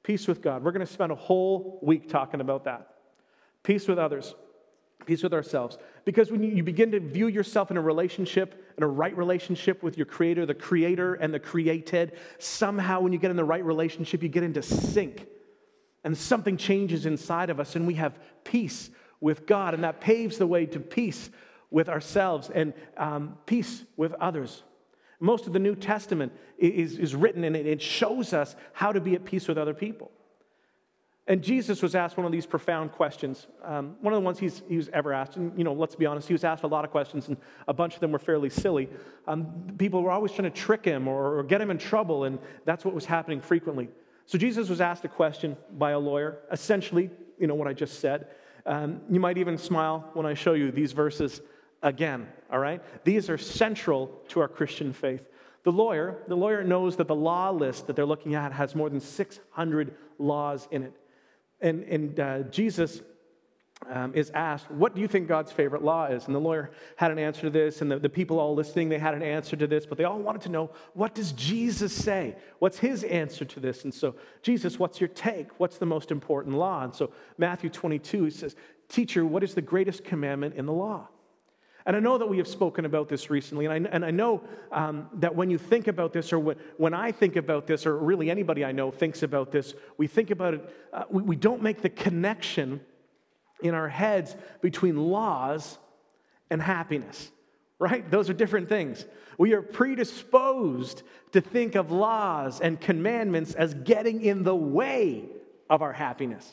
Peace 0.05 0.29
with 0.29 0.43
God. 0.43 0.63
We're 0.63 0.71
going 0.71 0.87
to 0.87 0.93
spend 0.93 1.11
a 1.11 1.17
whole 1.17 1.81
week 1.83 2.09
talking 2.09 2.41
about 2.41 2.67
that. 2.67 2.93
Peace 3.67 3.89
with 3.89 3.99
others, 3.99 4.37
peace 5.07 5.25
with 5.25 5.35
ourselves. 5.35 5.77
Because 6.05 6.31
when 6.31 6.41
you 6.45 6.63
begin 6.63 6.93
to 6.93 7.01
view 7.01 7.27
yourself 7.27 7.73
in 7.73 7.77
a 7.77 7.81
relationship, 7.81 8.73
in 8.77 8.85
a 8.85 8.87
right 8.87 9.17
relationship 9.17 9.83
with 9.83 9.99
your 9.99 10.07
Creator, 10.07 10.47
the 10.47 10.55
Creator 10.55 11.15
and 11.15 11.35
the 11.35 11.41
created, 11.41 12.13
somehow 12.39 13.01
when 13.01 13.13
you 13.13 13.19
get 13.19 13.33
in 13.33 13.37
the 13.37 13.43
right 13.43 13.65
relationship, 13.65 14.23
you 14.23 14.29
get 14.29 14.45
into 14.45 14.63
sync. 14.63 15.27
And 16.05 16.17
something 16.17 16.57
changes 16.57 17.07
inside 17.07 17.51
of 17.51 17.59
us, 17.59 17.75
and 17.75 17.89
we 17.89 17.95
have 17.95 18.17
peace 18.45 18.89
with 19.21 19.49
God. 19.49 19.75
And 19.75 19.83
that 19.83 20.01
paves 20.01 20.39
the 20.39 20.47
way 20.47 20.67
to 20.67 20.79
peace 20.79 21.29
with 21.69 21.89
ourselves 21.89 22.49
and 22.55 22.73
um, 22.97 23.37
peace 23.47 23.83
with 23.97 24.13
others. 24.15 24.63
Most 25.19 25.49
of 25.49 25.53
the 25.53 25.59
New 25.59 25.75
Testament 25.75 26.33
is, 26.57 26.99
is 26.99 27.17
written 27.17 27.43
and 27.43 27.57
it 27.57 27.83
shows 27.83 28.33
us 28.33 28.55
how 28.75 28.93
to 28.93 29.01
be 29.01 29.17
at 29.17 29.25
peace 29.25 29.49
with 29.49 29.59
other 29.59 29.75
people. 29.75 30.13
And 31.29 31.43
Jesus 31.43 31.83
was 31.83 31.97
asked 31.97 32.17
one 32.17 32.25
of 32.25 32.31
these 32.31 32.47
profound 32.47 32.93
questions. 32.93 33.49
Um, 33.65 33.97
one 34.01 34.15
of 34.15 34.21
the 34.21 34.25
ones 34.25 34.39
he 34.39 34.77
was 34.77 34.89
ever 34.93 35.13
asked. 35.13 35.37
And, 35.37 35.57
you 35.59 35.65
know, 35.65 35.73
let's 35.73 35.97
be 35.97 36.07
honest, 36.07 36.29
he 36.29 36.35
was 36.35 36.45
asked 36.45 36.63
a 36.63 36.69
lot 36.69 36.85
of 36.85 36.93
questions, 36.93 37.27
and 37.27 37.37
a 37.67 37.75
bunch 37.75 37.95
of 37.95 38.01
them 38.01 38.13
were 38.13 38.21
fairly 38.21 38.49
silly. 38.49 38.89
Um, 39.27 39.75
people 39.77 40.03
were 40.03 40.13
always 40.13 40.31
trying 40.31 40.51
to 40.51 40.57
trick 40.57 40.85
him 40.85 41.09
or, 41.09 41.39
or 41.39 41.43
get 41.43 41.61
him 41.61 41.73
in 41.73 41.79
trouble, 41.79 42.25
and 42.25 42.39
that's 42.65 42.85
what 42.85 42.95
was 42.95 43.05
happening 43.05 43.41
frequently. 43.41 43.89
So 44.27 44.39
Jesus 44.39 44.69
was 44.69 44.81
asked 44.81 45.05
a 45.05 45.09
question 45.09 45.57
by 45.77 45.93
a 45.93 45.99
lawyer, 45.99 46.39
essentially, 46.53 47.11
you 47.39 47.49
know, 47.49 47.55
what 47.55 47.67
I 47.67 47.73
just 47.73 47.99
said. 47.99 48.29
Um, 48.65 49.01
you 49.11 49.19
might 49.19 49.39
even 49.39 49.59
smile 49.59 50.11
when 50.15 50.27
I 50.27 50.35
show 50.35 50.55
you 50.55 50.71
these 50.71 50.93
verses 50.93 51.41
again, 51.83 52.29
all 52.53 52.59
right? 52.59 52.83
These 53.05 53.31
are 53.31 53.39
central 53.39 54.09
to 54.29 54.41
our 54.41 54.49
Christian 54.49 54.93
faith. 54.93 55.23
The 55.65 55.73
lawyer, 55.73 56.19
the 56.29 56.37
lawyer 56.37 56.63
knows 56.63 56.97
that 56.97 57.09
the 57.09 57.15
law 57.15 57.51
list 57.51 57.89
that 57.89 57.97
they're 57.97 58.07
looking 58.07 58.37
at 58.37 58.53
has 58.53 58.77
more 58.77 58.89
than 58.89 59.01
600 59.01 59.95
laws 60.19 60.69
in 60.71 60.85
it. 60.85 60.93
And, 61.61 61.85
and 61.85 62.21
uh, 62.21 62.41
Jesus 62.45 63.01
um, 63.89 64.15
is 64.15 64.31
asked, 64.31 64.71
What 64.71 64.95
do 64.95 65.01
you 65.01 65.09
think 65.09 65.29
God's 65.29 65.53
favorite 65.53 65.83
law 65.83 66.07
is? 66.07 66.27
And 66.27 66.35
the 66.35 66.41
lawyer 66.41 66.71
had 66.97 67.11
an 67.11 67.19
answer 67.19 67.43
to 67.43 67.51
this, 67.51 67.83
and 67.83 67.91
the, 67.91 67.99
the 67.99 68.09
people 68.09 68.39
all 68.39 68.55
listening, 68.55 68.89
they 68.89 68.99
had 68.99 69.15
an 69.15 69.23
answer 69.23 69.57
to 69.57 69.67
this, 69.67 69.87
but 69.87 69.99
they 69.99 70.05
all 70.05 70.19
wanted 70.19 70.43
to 70.43 70.49
know, 70.49 70.71
What 70.95 71.15
does 71.15 71.33
Jesus 71.33 71.93
say? 71.93 72.37
What's 72.59 72.79
his 72.79 73.05
answer 73.05 73.45
to 73.45 73.61
this? 73.61 73.85
And 73.85 73.93
so, 73.93 74.15
Jesus, 74.43 74.79
what's 74.79 75.01
your 75.01 75.09
take? 75.09 75.59
What's 75.61 75.79
the 75.79 75.87
most 75.87 76.11
important 76.11 76.57
law? 76.57 76.85
And 76.85 76.95
so, 76.95 77.13
Matthew 77.39 77.71
22, 77.71 78.25
he 78.25 78.31
says, 78.31 78.57
Teacher, 78.89 79.25
what 79.27 79.43
is 79.43 79.55
the 79.55 79.63
greatest 79.63 80.05
commandment 80.05 80.55
in 80.55 80.67
the 80.67 80.73
law? 80.73 81.09
And 81.87 81.95
I 81.95 82.01
know 82.01 82.19
that 82.19 82.27
we 82.27 82.39
have 82.39 82.49
spoken 82.49 82.85
about 82.85 83.09
this 83.09 83.31
recently, 83.31 83.67
and 83.67 83.87
I, 83.87 83.91
and 83.91 84.05
I 84.05 84.11
know 84.11 84.43
um, 84.73 85.09
that 85.15 85.37
when 85.37 85.51
you 85.51 85.57
think 85.57 85.87
about 85.87 86.13
this, 86.13 86.33
or 86.33 86.41
when, 86.41 86.57
when 86.79 86.93
I 86.93 87.13
think 87.13 87.37
about 87.37 87.69
this, 87.69 87.87
or 87.87 87.97
really 87.97 88.29
anybody 88.29 88.65
I 88.65 88.73
know 88.73 88.91
thinks 88.91 89.23
about 89.23 89.53
this, 89.53 89.73
we 89.97 90.09
think 90.09 90.33
about 90.33 90.55
it, 90.55 90.75
uh, 90.93 91.05
we, 91.09 91.23
we 91.23 91.37
don't 91.37 91.63
make 91.63 91.83
the 91.83 91.89
connection 91.89 92.81
in 93.63 93.73
our 93.73 93.89
heads 93.89 94.37
between 94.61 94.97
laws 94.97 95.79
and 96.51 96.61
happiness, 96.61 97.31
right? 97.79 98.11
Those 98.11 98.29
are 98.29 98.35
different 98.35 98.69
things. 98.69 99.07
We 99.39 99.53
are 99.53 99.63
predisposed 99.63 101.05
to 101.33 101.41
think 101.41 101.77
of 101.77 101.93
laws 101.93 102.61
and 102.61 102.81
commandments 102.81 103.55
as 103.55 103.75
getting 103.75 104.23
in 104.23 104.43
the 104.43 104.57
way 104.57 105.27
of 105.71 105.83
our 105.83 105.93
happiness. 105.93 106.51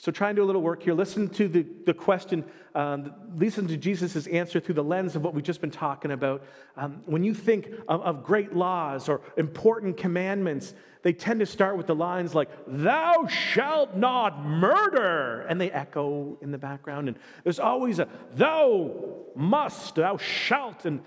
So, 0.00 0.12
try 0.12 0.28
and 0.28 0.36
do 0.36 0.44
a 0.44 0.46
little 0.46 0.62
work 0.62 0.84
here. 0.84 0.94
Listen 0.94 1.28
to 1.30 1.48
the, 1.48 1.66
the 1.84 1.92
question, 1.92 2.44
um, 2.76 3.12
listen 3.34 3.66
to 3.66 3.76
Jesus' 3.76 4.28
answer 4.28 4.60
through 4.60 4.76
the 4.76 4.84
lens 4.84 5.16
of 5.16 5.22
what 5.22 5.34
we've 5.34 5.44
just 5.44 5.60
been 5.60 5.72
talking 5.72 6.12
about. 6.12 6.44
Um, 6.76 7.02
when 7.06 7.24
you 7.24 7.34
think 7.34 7.68
of, 7.88 8.00
of 8.02 8.22
great 8.22 8.54
laws 8.54 9.08
or 9.08 9.22
important 9.36 9.96
commandments, 9.96 10.72
they 11.02 11.12
tend 11.12 11.40
to 11.40 11.46
start 11.46 11.76
with 11.76 11.88
the 11.88 11.96
lines 11.96 12.32
like, 12.32 12.48
Thou 12.68 13.26
shalt 13.26 13.96
not 13.96 14.44
murder, 14.44 15.40
and 15.48 15.60
they 15.60 15.72
echo 15.72 16.38
in 16.42 16.52
the 16.52 16.58
background. 16.58 17.08
And 17.08 17.18
there's 17.42 17.58
always 17.58 17.98
a, 17.98 18.06
Thou 18.34 19.24
must, 19.34 19.96
thou 19.96 20.16
shalt, 20.16 20.84
and 20.84 21.00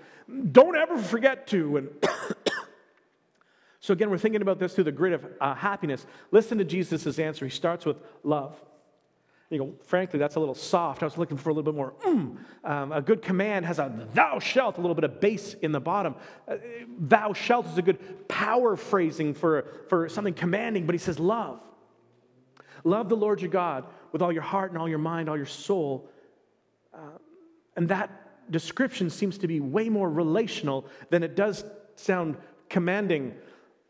don't 0.52 0.76
ever 0.76 0.98
forget 0.98 1.46
to. 1.46 1.78
And 1.78 1.88
so, 3.80 3.94
again, 3.94 4.10
we're 4.10 4.18
thinking 4.18 4.42
about 4.42 4.58
this 4.58 4.74
through 4.74 4.84
the 4.84 4.92
grid 4.92 5.14
of 5.14 5.26
uh, 5.40 5.54
happiness. 5.54 6.06
Listen 6.30 6.58
to 6.58 6.64
Jesus' 6.64 7.18
answer. 7.18 7.46
He 7.46 7.50
starts 7.50 7.86
with 7.86 7.96
love. 8.22 8.54
You 9.52 9.58
go, 9.58 9.74
frankly, 9.84 10.18
that's 10.18 10.36
a 10.36 10.40
little 10.40 10.54
soft. 10.54 11.02
I 11.02 11.04
was 11.04 11.18
looking 11.18 11.36
for 11.36 11.50
a 11.50 11.52
little 11.52 11.70
bit 11.70 11.76
more. 11.76 11.92
Mm. 12.06 12.38
Um, 12.64 12.90
a 12.90 13.02
good 13.02 13.20
command 13.20 13.66
has 13.66 13.78
a 13.78 14.08
thou 14.14 14.38
shalt, 14.38 14.78
a 14.78 14.80
little 14.80 14.94
bit 14.94 15.04
of 15.04 15.20
bass 15.20 15.52
in 15.60 15.72
the 15.72 15.80
bottom. 15.80 16.14
Uh, 16.48 16.56
thou 16.98 17.34
shalt 17.34 17.66
is 17.66 17.76
a 17.76 17.82
good 17.82 18.26
power 18.28 18.76
phrasing 18.76 19.34
for, 19.34 19.66
for 19.90 20.08
something 20.08 20.32
commanding, 20.32 20.86
but 20.86 20.94
he 20.94 20.98
says 20.98 21.18
love. 21.18 21.60
Love 22.82 23.10
the 23.10 23.16
Lord 23.16 23.42
your 23.42 23.50
God 23.50 23.84
with 24.10 24.22
all 24.22 24.32
your 24.32 24.40
heart 24.42 24.72
and 24.72 24.80
all 24.80 24.88
your 24.88 24.98
mind, 24.98 25.28
all 25.28 25.36
your 25.36 25.44
soul. 25.44 26.08
Uh, 26.94 27.18
and 27.76 27.90
that 27.90 28.50
description 28.50 29.10
seems 29.10 29.36
to 29.36 29.46
be 29.46 29.60
way 29.60 29.90
more 29.90 30.08
relational 30.08 30.86
than 31.10 31.22
it 31.22 31.36
does 31.36 31.62
sound 31.96 32.38
commanding 32.70 33.34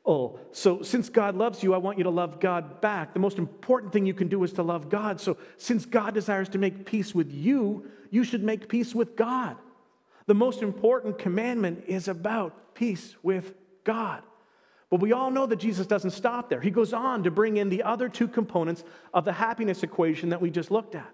Oh, 0.05 0.41
so 0.51 0.83
since 0.83 1.09
God 1.09 1.37
loves 1.37 1.63
you, 1.63 1.75
I 1.75 1.79
want 1.79 1.97
you 1.97 2.05
to 2.05 2.11
love 2.11 2.41
God 2.41 2.81
back. 2.81 3.13
The 3.15 3.21
most 3.21 3.39
important 3.39 3.93
thing 3.93 4.05
you 4.05 4.15
can 4.15 4.29
do 4.29 4.43
is 4.43 4.53
to 4.55 4.63
love 4.63 4.89
God. 4.89 5.21
So 5.21 5.37
since 5.59 5.87
God 5.87 6.13
desires 6.15 6.49
to 6.51 6.59
make 6.59 6.85
peace 6.85 7.15
with 7.15 7.33
you, 7.33 7.87
you 8.11 8.25
should 8.25 8.43
make 8.43 8.69
peace 8.69 8.95
with 8.95 9.15
God. 9.15 9.57
The 10.27 10.35
most 10.35 10.61
important 10.61 11.19
commandment 11.19 11.85
is 11.87 12.09
about 12.09 12.75
peace 12.75 13.15
with 13.23 13.55
God. 13.85 14.23
But 14.91 15.01
we 15.01 15.13
all 15.13 15.31
know 15.31 15.47
that 15.47 15.57
Jesus 15.57 15.87
doesn't 15.87 16.11
stop 16.11 16.51
there. 16.51 16.61
He 16.61 16.71
goes 16.71 16.93
on 16.93 17.23
to 17.23 17.31
bring 17.31 17.57
in 17.57 17.69
the 17.69 17.85
other 17.85 18.09
two 18.09 18.29
components 18.29 18.85
of 19.15 19.25
the 19.25 19.33
happiness 19.33 19.83
equation 19.83 20.31
that 20.31 20.41
we 20.41 20.51
just 20.51 20.71
looked 20.71 20.95
at. 20.95 21.11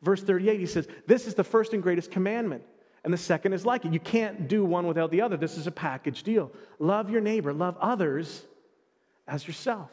Verse 0.00 0.22
38, 0.22 0.60
he 0.60 0.66
says, 0.66 0.86
This 1.06 1.26
is 1.26 1.34
the 1.34 1.44
first 1.44 1.72
and 1.72 1.82
greatest 1.82 2.10
commandment 2.10 2.62
and 3.06 3.12
the 3.12 3.18
second 3.18 3.52
is 3.52 3.64
like 3.64 3.84
it. 3.84 3.92
You 3.92 4.00
can't 4.00 4.48
do 4.48 4.64
one 4.64 4.84
without 4.88 5.12
the 5.12 5.22
other. 5.22 5.36
This 5.36 5.56
is 5.56 5.68
a 5.68 5.70
package 5.70 6.24
deal. 6.24 6.50
Love 6.80 7.08
your 7.08 7.20
neighbor, 7.20 7.52
love 7.52 7.76
others 7.80 8.44
as 9.28 9.46
yourself. 9.46 9.90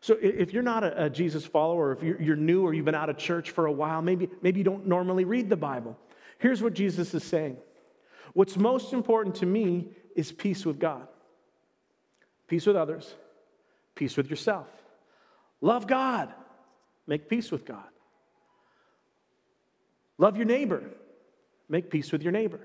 So 0.00 0.16
if 0.22 0.52
you're 0.52 0.62
not 0.62 0.84
a, 0.84 1.10
Jesus 1.10 1.44
follower, 1.44 1.90
if 1.90 2.04
you're 2.04 2.36
new 2.36 2.62
or 2.62 2.72
you've 2.72 2.84
been 2.84 2.94
out 2.94 3.10
of 3.10 3.18
church 3.18 3.50
for 3.50 3.66
a 3.66 3.72
while, 3.72 4.00
maybe, 4.00 4.28
maybe 4.42 4.60
you 4.60 4.64
don't 4.64 4.86
normally 4.86 5.24
read 5.24 5.48
the 5.48 5.56
Bible. 5.56 5.98
Here's 6.38 6.62
what 6.62 6.72
Jesus 6.72 7.14
is 7.14 7.24
saying 7.24 7.56
What's 8.32 8.56
most 8.56 8.92
important 8.92 9.34
to 9.36 9.46
me 9.46 9.88
is 10.14 10.30
peace 10.30 10.64
with 10.64 10.78
God, 10.78 11.08
peace 12.46 12.64
with 12.64 12.76
others, 12.76 13.12
peace 13.96 14.16
with 14.16 14.30
yourself. 14.30 14.68
Love 15.60 15.88
God, 15.88 16.32
make 17.08 17.28
peace 17.28 17.50
with 17.50 17.64
God. 17.64 17.82
Love 20.16 20.36
your 20.36 20.46
neighbor, 20.46 20.84
Make 21.68 21.90
peace 21.90 22.12
with 22.12 22.22
your 22.22 22.32
neighbor. 22.32 22.60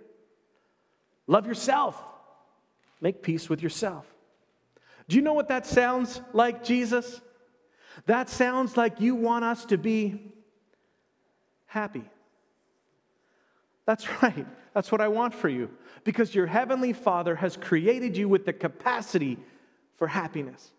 Love 1.28 1.48
yourself. 1.48 2.02
Make 3.02 3.22
peace 3.22 3.50
with 3.50 3.62
yourself. 3.62 4.06
Do 5.08 5.16
you 5.16 5.22
know 5.22 5.34
what 5.34 5.48
that 5.48 5.66
sounds 5.66 6.22
like, 6.34 6.64
Jesus? 6.64 7.22
That 8.06 8.30
sounds 8.30 8.78
like 8.78 9.00
you 9.00 9.16
want 9.16 9.46
us 9.46 9.66
to 9.66 9.78
be 9.78 10.34
happy. 11.66 12.04
That's 13.86 14.08
right. 14.22 14.46
That's 14.74 14.92
what 14.92 15.02
I 15.02 15.08
want 15.08 15.34
for 15.34 15.50
you. 15.50 15.70
Because 16.04 16.34
your 16.34 16.46
heavenly 16.46 16.94
Father 16.94 17.36
has 17.36 17.58
created 17.58 18.16
you 18.16 18.30
with 18.30 18.46
the 18.46 18.54
capacity 18.54 19.38
for 19.98 20.08
happiness. 20.08 20.72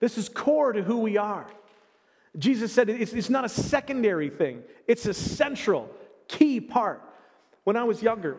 This 0.00 0.18
is 0.18 0.28
core 0.28 0.72
to 0.72 0.82
who 0.82 0.98
we 0.98 1.16
are. 1.16 1.46
Jesus 2.38 2.72
said 2.72 2.90
it's, 2.90 3.30
not 3.30 3.44
a 3.44 3.48
secondary 3.48 4.28
thing, 4.28 4.62
it's 4.86 5.06
a 5.06 5.14
central, 5.14 5.88
key 6.28 6.60
part 6.60 7.02
when 7.66 7.76
I 7.76 7.82
was 7.82 8.00
younger, 8.00 8.36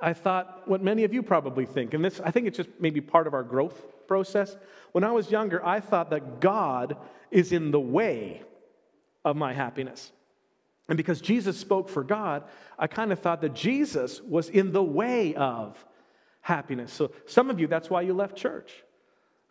I 0.00 0.14
thought 0.14 0.62
what 0.66 0.82
many 0.82 1.04
of 1.04 1.12
you 1.12 1.22
probably 1.22 1.66
think, 1.66 1.92
and 1.92 2.02
this, 2.02 2.18
I 2.24 2.30
think 2.30 2.46
it's 2.46 2.56
just 2.56 2.70
maybe 2.80 3.02
part 3.02 3.26
of 3.26 3.34
our 3.34 3.42
growth 3.42 3.78
process. 4.08 4.56
When 4.92 5.04
I 5.04 5.10
was 5.12 5.30
younger, 5.30 5.62
I 5.62 5.80
thought 5.80 6.08
that 6.08 6.40
God 6.40 6.96
is 7.30 7.52
in 7.52 7.72
the 7.72 7.78
way 7.78 8.40
of 9.22 9.36
my 9.36 9.52
happiness. 9.52 10.12
And 10.88 10.96
because 10.96 11.20
Jesus 11.20 11.58
spoke 11.58 11.90
for 11.90 12.02
God, 12.02 12.44
I 12.78 12.86
kind 12.86 13.12
of 13.12 13.18
thought 13.18 13.42
that 13.42 13.52
Jesus 13.52 14.22
was 14.22 14.48
in 14.48 14.72
the 14.72 14.82
way 14.82 15.34
of 15.34 15.84
happiness. 16.40 16.90
So, 16.90 17.12
some 17.26 17.50
of 17.50 17.60
you, 17.60 17.66
that's 17.66 17.90
why 17.90 18.00
you 18.00 18.14
left 18.14 18.34
church. 18.34 18.82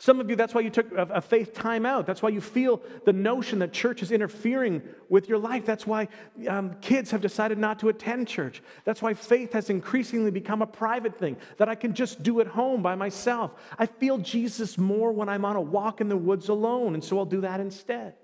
Some 0.01 0.19
of 0.19 0.27
you, 0.31 0.35
that's 0.35 0.55
why 0.55 0.61
you 0.61 0.71
took 0.71 0.91
a 0.93 1.21
faith 1.21 1.53
time 1.53 1.85
out. 1.85 2.07
That's 2.07 2.23
why 2.23 2.29
you 2.29 2.41
feel 2.41 2.81
the 3.05 3.13
notion 3.13 3.59
that 3.59 3.71
church 3.71 4.01
is 4.01 4.11
interfering 4.11 4.81
with 5.09 5.29
your 5.29 5.37
life. 5.37 5.63
That's 5.63 5.85
why 5.85 6.07
um, 6.47 6.73
kids 6.81 7.11
have 7.11 7.21
decided 7.21 7.59
not 7.59 7.77
to 7.81 7.89
attend 7.89 8.27
church. 8.27 8.63
That's 8.83 9.03
why 9.03 9.13
faith 9.13 9.53
has 9.53 9.69
increasingly 9.69 10.31
become 10.31 10.63
a 10.63 10.65
private 10.65 11.19
thing 11.19 11.37
that 11.57 11.69
I 11.69 11.75
can 11.75 11.93
just 11.93 12.23
do 12.23 12.41
at 12.41 12.47
home 12.47 12.81
by 12.81 12.95
myself. 12.95 13.53
I 13.77 13.85
feel 13.85 14.17
Jesus 14.17 14.75
more 14.75 15.11
when 15.11 15.29
I'm 15.29 15.45
on 15.45 15.55
a 15.55 15.61
walk 15.61 16.01
in 16.01 16.09
the 16.09 16.17
woods 16.17 16.49
alone, 16.49 16.95
and 16.95 17.03
so 17.03 17.19
I'll 17.19 17.25
do 17.25 17.41
that 17.41 17.59
instead. 17.59 18.15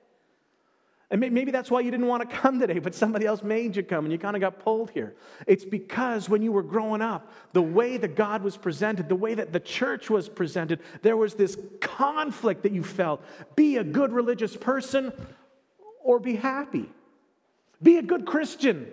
And 1.10 1.22
maybe 1.22 1.52
that's 1.52 1.72
why 1.72 1.80
you 1.80 1.90
didn't 1.90 2.08
want 2.08 2.30
to 2.30 2.36
come 2.38 2.60
today, 2.60 2.80
but 2.80 2.94
somebody 2.94 3.26
else 3.26 3.42
made 3.42 3.76
you 3.76 3.84
come 3.84 4.06
and 4.06 4.12
you 4.12 4.18
kind 4.18 4.36
of 4.36 4.42
got 4.42 4.60
pulled 4.60 4.92
here. 4.92 5.16
It's 5.46 5.64
because 5.64 6.28
when 6.28 6.42
you 6.42 6.52
were 6.52 6.64
growing 6.64 7.02
up, 7.02 7.32
the 7.54 7.62
way 7.62 7.98
that 7.98 8.16
God 8.16 8.44
was 8.44 8.58
presented, 8.58 9.08
the 9.08 9.16
way 9.16 9.34
that 9.34 9.54
the 9.54 9.60
church 9.60 10.10
was 10.10 10.28
presented, 10.28 10.82
there 11.02 11.16
was 11.16 11.36
this 11.36 11.58
conflict 11.80 12.64
that 12.64 12.74
you 12.74 12.84
felt. 12.84 13.24
Be 13.56 13.78
a 13.78 13.84
good 13.84 14.12
religious 14.12 14.56
person 14.58 15.14
or 16.04 16.20
be 16.20 16.36
happy. 16.36 16.90
Be 17.82 17.98
a 17.98 18.02
good 18.02 18.26
Christian 18.26 18.88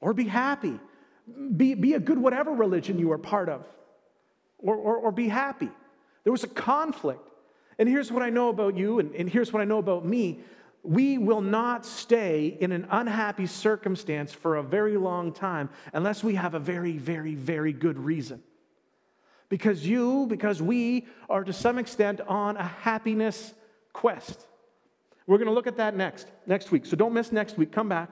or 0.00 0.12
be 0.12 0.24
happy. 0.24 0.78
Be, 1.56 1.74
be 1.74 1.94
a 1.94 2.00
good 2.00 2.18
whatever 2.18 2.52
religion 2.52 2.98
you 2.98 3.12
are 3.12 3.18
part 3.18 3.48
of 3.48 3.66
or, 4.58 4.74
or, 4.76 4.96
or 4.96 5.12
be 5.12 5.28
happy. 5.28 5.70
There 6.24 6.32
was 6.32 6.44
a 6.44 6.48
conflict. 6.48 7.26
And 7.78 7.88
here's 7.88 8.10
what 8.10 8.22
I 8.22 8.30
know 8.30 8.48
about 8.48 8.76
you, 8.76 8.98
and, 8.98 9.14
and 9.14 9.30
here's 9.30 9.52
what 9.52 9.62
I 9.62 9.64
know 9.64 9.78
about 9.78 10.04
me 10.04 10.40
we 10.82 11.18
will 11.18 11.40
not 11.40 11.84
stay 11.84 12.56
in 12.60 12.72
an 12.72 12.86
unhappy 12.90 13.46
circumstance 13.46 14.32
for 14.32 14.56
a 14.56 14.62
very 14.62 14.96
long 14.96 15.32
time 15.32 15.70
unless 15.92 16.22
we 16.22 16.34
have 16.34 16.54
a 16.54 16.58
very, 16.58 16.96
very, 16.96 17.34
very 17.34 17.72
good 17.72 17.98
reason. 17.98 18.42
Because 19.48 19.86
you, 19.86 20.26
because 20.28 20.62
we 20.62 21.06
are 21.28 21.42
to 21.42 21.52
some 21.52 21.78
extent 21.78 22.20
on 22.22 22.56
a 22.56 22.62
happiness 22.62 23.54
quest. 23.92 24.46
We're 25.26 25.38
going 25.38 25.48
to 25.48 25.54
look 25.54 25.66
at 25.66 25.76
that 25.78 25.96
next, 25.96 26.28
next 26.46 26.70
week. 26.70 26.86
So 26.86 26.96
don't 26.96 27.12
miss 27.12 27.32
next 27.32 27.58
week. 27.58 27.72
Come 27.72 27.88
back. 27.88 28.10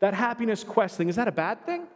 That 0.00 0.14
happiness 0.14 0.64
quest 0.64 0.96
thing, 0.96 1.08
is 1.08 1.16
that 1.16 1.28
a 1.28 1.32
bad 1.32 1.64
thing? 1.66 1.86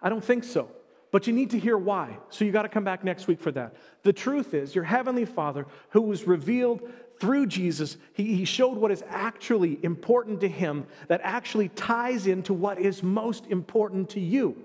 I 0.00 0.08
don't 0.08 0.24
think 0.24 0.44
so. 0.44 0.68
But 1.10 1.26
you 1.26 1.34
need 1.34 1.50
to 1.50 1.58
hear 1.58 1.76
why. 1.76 2.16
So 2.30 2.44
you 2.44 2.52
got 2.52 2.62
to 2.62 2.70
come 2.70 2.84
back 2.84 3.04
next 3.04 3.26
week 3.26 3.40
for 3.40 3.52
that. 3.52 3.76
The 4.02 4.12
truth 4.12 4.54
is, 4.54 4.74
your 4.74 4.84
Heavenly 4.84 5.26
Father, 5.26 5.66
who 5.90 6.00
was 6.00 6.26
revealed 6.26 6.90
through 7.22 7.46
Jesus, 7.46 7.96
he, 8.14 8.34
he 8.34 8.44
showed 8.44 8.76
what 8.76 8.90
is 8.90 9.04
actually 9.08 9.78
important 9.84 10.40
to 10.40 10.48
him 10.48 10.88
that 11.06 11.20
actually 11.22 11.68
ties 11.68 12.26
into 12.26 12.52
what 12.52 12.80
is 12.80 13.00
most 13.00 13.46
important 13.46 14.10
to 14.10 14.20
you. 14.20 14.56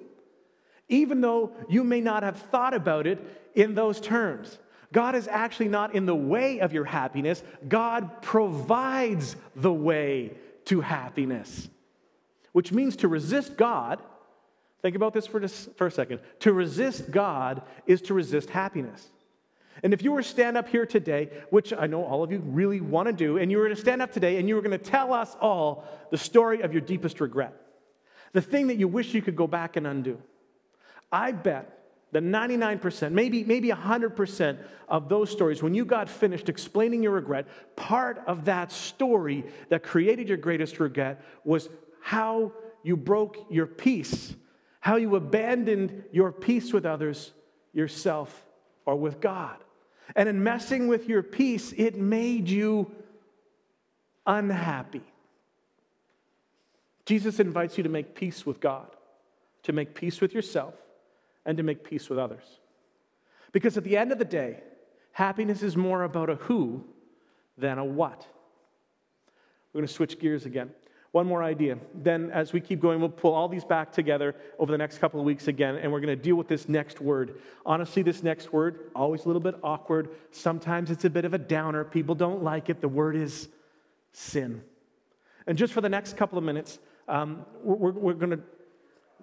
even 0.89 1.21
though 1.21 1.51
you 1.69 1.83
may 1.83 2.01
not 2.01 2.23
have 2.23 2.37
thought 2.37 2.73
about 2.73 3.05
it 3.05 3.19
in 3.53 3.75
those 3.75 4.01
terms. 4.01 4.57
God 4.91 5.13
is 5.13 5.27
actually 5.27 5.67
not 5.67 5.93
in 5.93 6.07
the 6.07 6.15
way 6.15 6.59
of 6.59 6.73
your 6.73 6.85
happiness, 6.85 7.43
God 7.67 8.21
provides 8.23 9.35
the 9.55 9.73
way 9.73 10.31
to 10.65 10.81
happiness, 10.81 11.69
which 12.53 12.71
means 12.71 12.95
to 12.97 13.07
resist 13.07 13.55
God. 13.57 14.01
Think 14.81 14.95
about 14.95 15.13
this 15.13 15.27
for, 15.27 15.39
just, 15.39 15.75
for 15.75 15.87
a 15.87 15.91
second. 15.91 16.21
To 16.39 16.53
resist 16.53 17.11
God 17.11 17.61
is 17.85 18.01
to 18.03 18.13
resist 18.13 18.49
happiness. 18.49 19.09
And 19.83 19.93
if 19.93 20.01
you 20.01 20.11
were 20.11 20.21
to 20.21 20.27
stand 20.27 20.57
up 20.57 20.67
here 20.67 20.85
today, 20.85 21.29
which 21.49 21.73
I 21.73 21.87
know 21.87 22.03
all 22.03 22.23
of 22.23 22.31
you 22.31 22.39
really 22.39 22.81
want 22.81 23.07
to 23.07 23.13
do, 23.13 23.37
and 23.37 23.51
you 23.51 23.57
were 23.57 23.69
to 23.69 23.75
stand 23.75 24.01
up 24.01 24.11
today 24.11 24.37
and 24.37 24.49
you 24.49 24.55
were 24.55 24.61
going 24.61 24.77
to 24.77 24.77
tell 24.77 25.13
us 25.13 25.35
all 25.39 25.85
the 26.11 26.17
story 26.17 26.61
of 26.61 26.71
your 26.73 26.81
deepest 26.81 27.19
regret, 27.21 27.53
the 28.33 28.41
thing 28.41 28.67
that 28.67 28.77
you 28.77 28.87
wish 28.87 29.13
you 29.13 29.21
could 29.21 29.35
go 29.35 29.47
back 29.47 29.75
and 29.75 29.85
undo, 29.85 30.21
I 31.11 31.31
bet 31.31 31.73
that 32.11 32.23
99%, 32.23 33.11
maybe, 33.11 33.43
maybe 33.43 33.69
100% 33.69 34.57
of 34.87 35.09
those 35.09 35.29
stories, 35.29 35.61
when 35.61 35.73
you 35.73 35.85
got 35.85 36.09
finished 36.09 36.49
explaining 36.49 37.03
your 37.03 37.13
regret, 37.13 37.47
part 37.75 38.23
of 38.27 38.45
that 38.45 38.71
story 38.71 39.45
that 39.69 39.83
created 39.83 40.27
your 40.27 40.37
greatest 40.37 40.79
regret 40.79 41.21
was 41.43 41.69
how 42.01 42.53
you 42.83 42.95
broke 42.95 43.45
your 43.49 43.65
peace, 43.65 44.33
how 44.79 44.95
you 44.95 45.15
abandoned 45.15 46.03
your 46.11 46.31
peace 46.31 46.71
with 46.71 46.85
others, 46.85 47.33
yourself, 47.73 48.45
or 48.85 48.95
with 48.95 49.19
God. 49.19 49.57
And 50.15 50.29
in 50.29 50.43
messing 50.43 50.87
with 50.87 51.07
your 51.07 51.23
peace, 51.23 51.73
it 51.77 51.97
made 51.97 52.49
you 52.49 52.91
unhappy. 54.25 55.03
Jesus 57.05 57.39
invites 57.39 57.77
you 57.77 57.83
to 57.83 57.89
make 57.89 58.15
peace 58.15 58.45
with 58.45 58.59
God, 58.59 58.87
to 59.63 59.71
make 59.71 59.95
peace 59.95 60.19
with 60.19 60.33
yourself, 60.33 60.73
and 61.45 61.57
to 61.57 61.63
make 61.63 61.83
peace 61.83 62.09
with 62.09 62.19
others. 62.19 62.43
Because 63.51 63.77
at 63.77 63.83
the 63.83 63.97
end 63.97 64.11
of 64.11 64.19
the 64.19 64.25
day, 64.25 64.61
happiness 65.13 65.63
is 65.63 65.77
more 65.77 66.03
about 66.03 66.29
a 66.29 66.35
who 66.35 66.83
than 67.57 67.77
a 67.77 67.85
what. 67.85 68.27
We're 69.71 69.79
going 69.79 69.87
to 69.87 69.93
switch 69.93 70.19
gears 70.19 70.45
again. 70.45 70.71
One 71.11 71.25
more 71.25 71.41
idea. 71.41 71.77
Then, 71.93 72.31
as 72.31 72.53
we 72.53 72.61
keep 72.61 72.79
going, 72.79 72.99
we'll 72.99 73.09
pull 73.09 73.33
all 73.33 73.47
these 73.47 73.63
back 73.63 73.91
together 73.91 74.35
over 74.59 74.71
the 74.71 74.77
next 74.77 74.99
couple 74.99 75.19
of 75.19 75.25
weeks 75.25 75.47
again, 75.47 75.75
and 75.75 75.91
we're 75.91 76.01
going 76.01 76.15
to 76.15 76.21
deal 76.21 76.35
with 76.35 76.47
this 76.47 76.67
next 76.67 76.99
word. 76.99 77.39
Honestly, 77.65 78.03
this 78.03 78.23
next 78.23 78.51
word, 78.51 78.91
always 78.95 79.23
a 79.25 79.27
little 79.27 79.41
bit 79.41 79.55
awkward. 79.63 80.09
Sometimes 80.31 80.91
it's 80.91 81.05
a 81.05 81.09
bit 81.09 81.25
of 81.25 81.33
a 81.33 81.37
downer. 81.37 81.83
People 81.83 82.15
don't 82.15 82.43
like 82.43 82.69
it. 82.69 82.81
The 82.81 82.89
word 82.89 83.15
is 83.15 83.47
sin. 84.11 84.61
And 85.47 85.57
just 85.57 85.73
for 85.73 85.81
the 85.81 85.89
next 85.89 86.17
couple 86.17 86.37
of 86.37 86.43
minutes, 86.43 86.79
um, 87.07 87.45
we're, 87.63 87.91
we're 87.91 88.13
going 88.13 88.31
to 88.31 88.41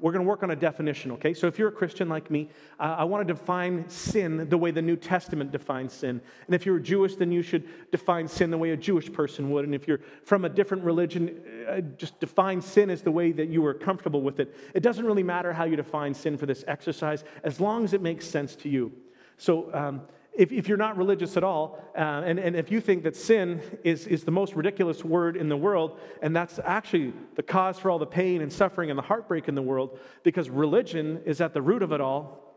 we're 0.01 0.13
going 0.13 0.25
to 0.25 0.29
work 0.29 0.43
on 0.43 0.51
a 0.51 0.57
definition, 0.57 1.13
okay? 1.13 1.33
So 1.35 1.47
if 1.47 1.59
you're 1.59 1.69
a 1.69 1.73
Christian 1.73 2.09
like 2.09 2.31
me, 2.31 2.51
uh, 2.81 2.97
I 2.99 3.05
want 3.05 3.27
to 3.27 3.33
define 3.33 3.89
sin 3.89 4.49
the 4.49 4.59
way 4.59 4.71
the 4.71 4.83
New 4.83 4.97
Testament 4.97 5.53
defines 5.53 5.93
sin. 5.93 6.21
And 6.47 6.55
if 6.55 6.67
you're 6.67 6.81
Jewish, 6.81 7.15
then 7.15 7.31
you 7.31 7.43
should 7.43 7.69
define 7.93 8.27
sin 8.27 8.51
the 8.51 8.59
way 8.59 8.71
a 8.71 8.77
Jewish 8.77 9.13
person 9.13 9.51
would. 9.51 9.65
And 9.65 9.75
if 9.75 9.87
you're 9.87 10.01
from 10.25 10.45
a 10.45 10.49
different 10.49 10.83
religion, 10.83 11.41
uh, 11.69 11.81
just 11.81 12.19
define 12.19 12.61
sin 12.61 12.91
as 12.91 13.03
the 13.03 13.13
way 13.13 13.33
that 13.33 13.49
you 13.49 13.65
are 13.67 13.75
comfortable 13.75 14.21
with 14.21 14.41
it. 14.41 14.55
It 14.75 14.83
doesn't 14.83 15.05
really 15.05 15.23
matter 15.23 15.53
how 15.53 15.65
you 15.65 15.77
define 15.77 16.13
sin 16.13 16.37
for 16.37 16.47
this 16.47 16.65
exercise, 16.67 17.25
as 17.45 17.61
long 17.61 17.85
as 17.85 17.93
it 17.93 18.03
makes 18.03 18.27
sense 18.27 18.57
to 18.57 18.69
you. 18.69 18.93
So 19.37 19.73
um, 19.75 20.03
if, 20.37 20.51
if 20.51 20.69
you're 20.69 20.77
not 20.77 20.97
religious 20.97 21.37
at 21.37 21.45
all, 21.45 21.79
uh, 21.97 22.23
and, 22.25 22.39
and 22.39 22.57
if 22.57 22.71
you 22.71 22.81
think 22.81 23.05
that 23.05 23.15
sin 23.15 23.63
is, 23.85 24.07
is 24.07 24.25
the 24.25 24.31
most 24.31 24.55
ridiculous 24.55 25.05
word 25.05 25.37
in 25.37 25.49
the 25.49 25.57
world, 25.57 25.99
and 26.23 26.35
that's 26.35 26.59
actually 26.65 27.13
the 27.37 27.43
cause 27.43 27.79
for 27.79 27.91
all 27.91 27.99
the 27.99 28.07
pain 28.07 28.43
and 28.43 28.53
suffering 28.53 28.91
and 28.91 28.99
the 28.99 29.03
heartbreak 29.03 29.49
in 29.49 29.55
the 29.55 29.63
world, 29.63 29.99
because 30.25 30.51
religion 30.51 31.23
is 31.25 31.41
at 31.41 31.55
the 31.55 31.63
root 31.63 31.83
of 31.83 31.93
it 31.93 32.01
all, 32.01 32.57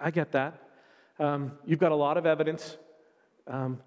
I 0.00 0.10
get 0.10 0.32
that. 0.32 0.62
Um, 1.18 1.52
you've 1.66 1.78
got 1.78 1.92
a 1.92 1.96
lot 1.96 2.16
of 2.16 2.24
evidence. 2.24 2.76
Um, 3.46 3.80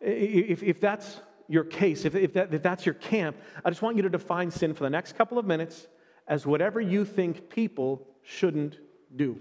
if, 0.00 0.62
if 0.62 0.80
that's 0.80 1.20
your 1.48 1.64
case, 1.64 2.04
if, 2.04 2.14
if, 2.14 2.32
that, 2.32 2.54
if 2.54 2.62
that's 2.62 2.86
your 2.86 2.94
camp, 2.94 3.36
I 3.64 3.70
just 3.70 3.82
want 3.82 3.96
you 3.96 4.02
to 4.02 4.08
define 4.08 4.50
sin 4.50 4.72
for 4.72 4.84
the 4.84 4.90
next 4.90 5.16
couple 5.16 5.38
of 5.38 5.44
minutes 5.44 5.86
as 6.26 6.46
whatever 6.46 6.80
you 6.80 7.04
think 7.04 7.50
people 7.50 8.08
shouldn't 8.22 8.78
do. 9.14 9.38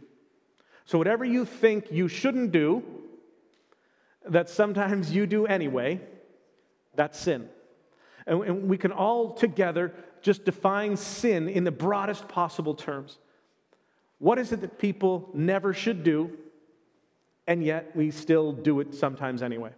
So, 0.85 0.97
whatever 0.97 1.23
you 1.23 1.45
think 1.45 1.91
you 1.91 2.07
shouldn't 2.07 2.51
do, 2.51 2.83
that 4.27 4.49
sometimes 4.49 5.11
you 5.11 5.25
do 5.25 5.45
anyway, 5.45 6.01
that's 6.95 7.19
sin. 7.19 7.49
And, 8.27 8.69
we 8.69 8.77
can 8.77 8.91
all 8.91 9.33
together 9.33 9.93
just 10.21 10.45
define 10.45 10.95
sin 10.95 11.49
in 11.49 11.63
the 11.63 11.71
broadest 11.71 12.27
possible 12.27 12.75
terms. 12.75 13.17
What 14.19 14.37
is 14.37 14.51
it 14.51 14.61
that 14.61 14.77
people 14.77 15.29
never 15.33 15.73
should 15.73 16.03
do, 16.03 16.37
and 17.47 17.63
yet 17.63 17.95
we 17.95 18.11
still 18.11 18.51
do 18.51 18.79
it 18.79 18.93
sometimes 18.93 19.41
anyway? 19.41 19.71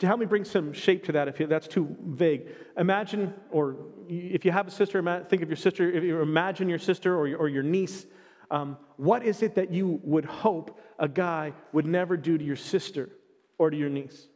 To 0.00 0.06
help 0.06 0.18
me 0.18 0.26
bring 0.26 0.44
some 0.44 0.72
shape 0.72 1.04
to 1.04 1.12
that, 1.12 1.28
if 1.28 1.48
that's 1.48 1.68
too 1.68 1.96
vague, 2.04 2.48
imagine, 2.76 3.32
or 3.50 3.76
if 4.08 4.44
you 4.44 4.50
have 4.50 4.66
a 4.66 4.70
sister, 4.70 5.00
think 5.28 5.42
of 5.42 5.48
your 5.48 5.56
sister, 5.56 5.90
if 5.90 6.02
you 6.02 6.20
imagine 6.20 6.68
your 6.68 6.78
sister 6.78 7.16
or 7.16 7.28
your, 7.28 7.38
or 7.38 7.48
your 7.48 7.62
niece, 7.62 8.04
um, 8.50 8.76
what 8.96 9.24
is 9.24 9.42
it 9.42 9.54
that 9.54 9.70
you 9.72 10.00
would 10.02 10.24
hope 10.24 10.78
a 10.98 11.08
guy 11.08 11.52
would 11.72 11.86
never 11.86 12.16
do 12.16 12.36
to 12.36 12.44
your 12.44 12.56
sister? 12.56 13.08
Or 13.58 13.70
to 13.70 13.76
your 13.76 13.88
niece. 13.88 14.26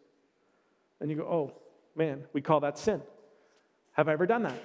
And 1.00 1.10
you 1.10 1.16
go, 1.16 1.22
oh, 1.22 1.52
man, 1.96 2.24
we 2.32 2.40
call 2.40 2.60
that 2.60 2.78
sin. 2.78 3.02
Have 3.92 4.08
I 4.08 4.12
ever 4.12 4.26
done 4.26 4.42
that? 4.44 4.62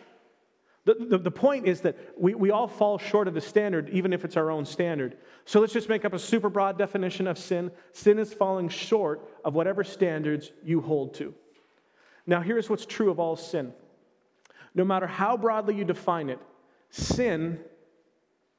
The, 0.86 0.94
the, 0.94 1.18
the, 1.18 1.32
point 1.32 1.68
is 1.68 1.82
that 1.82 1.98
we, 2.16 2.36
we 2.36 2.52
all 2.52 2.68
fall 2.68 3.00
short 3.00 3.28
of 3.28 3.34
the 3.34 3.42
standard, 3.42 3.90
even 3.90 4.14
if 4.14 4.24
it's 4.24 4.38
our 4.38 4.52
own 4.52 4.66
standard. 4.66 5.18
So 5.46 5.60
let's 5.60 5.74
just 5.74 5.90
make 5.90 6.06
up 6.06 6.14
a 6.14 6.20
super 6.20 6.48
broad 6.48 6.78
definition 6.78 7.26
of 7.26 7.40
sin. 7.40 7.72
Sin 7.92 8.20
is 8.20 8.32
falling 8.32 8.70
short 8.70 9.28
of 9.44 9.56
whatever 9.56 9.84
standards 9.84 10.52
you 10.64 10.82
hold 10.82 11.16
to. 11.16 11.34
Now, 12.28 12.42
here's 12.42 12.70
what's 12.70 12.86
true 12.86 13.10
of 13.10 13.20
all 13.20 13.36
sin 13.36 13.74
no 14.76 14.84
matter 14.84 15.08
how 15.08 15.38
broadly 15.38 15.74
you 15.74 15.86
define 15.86 16.30
it, 16.30 16.40
sin 16.90 17.60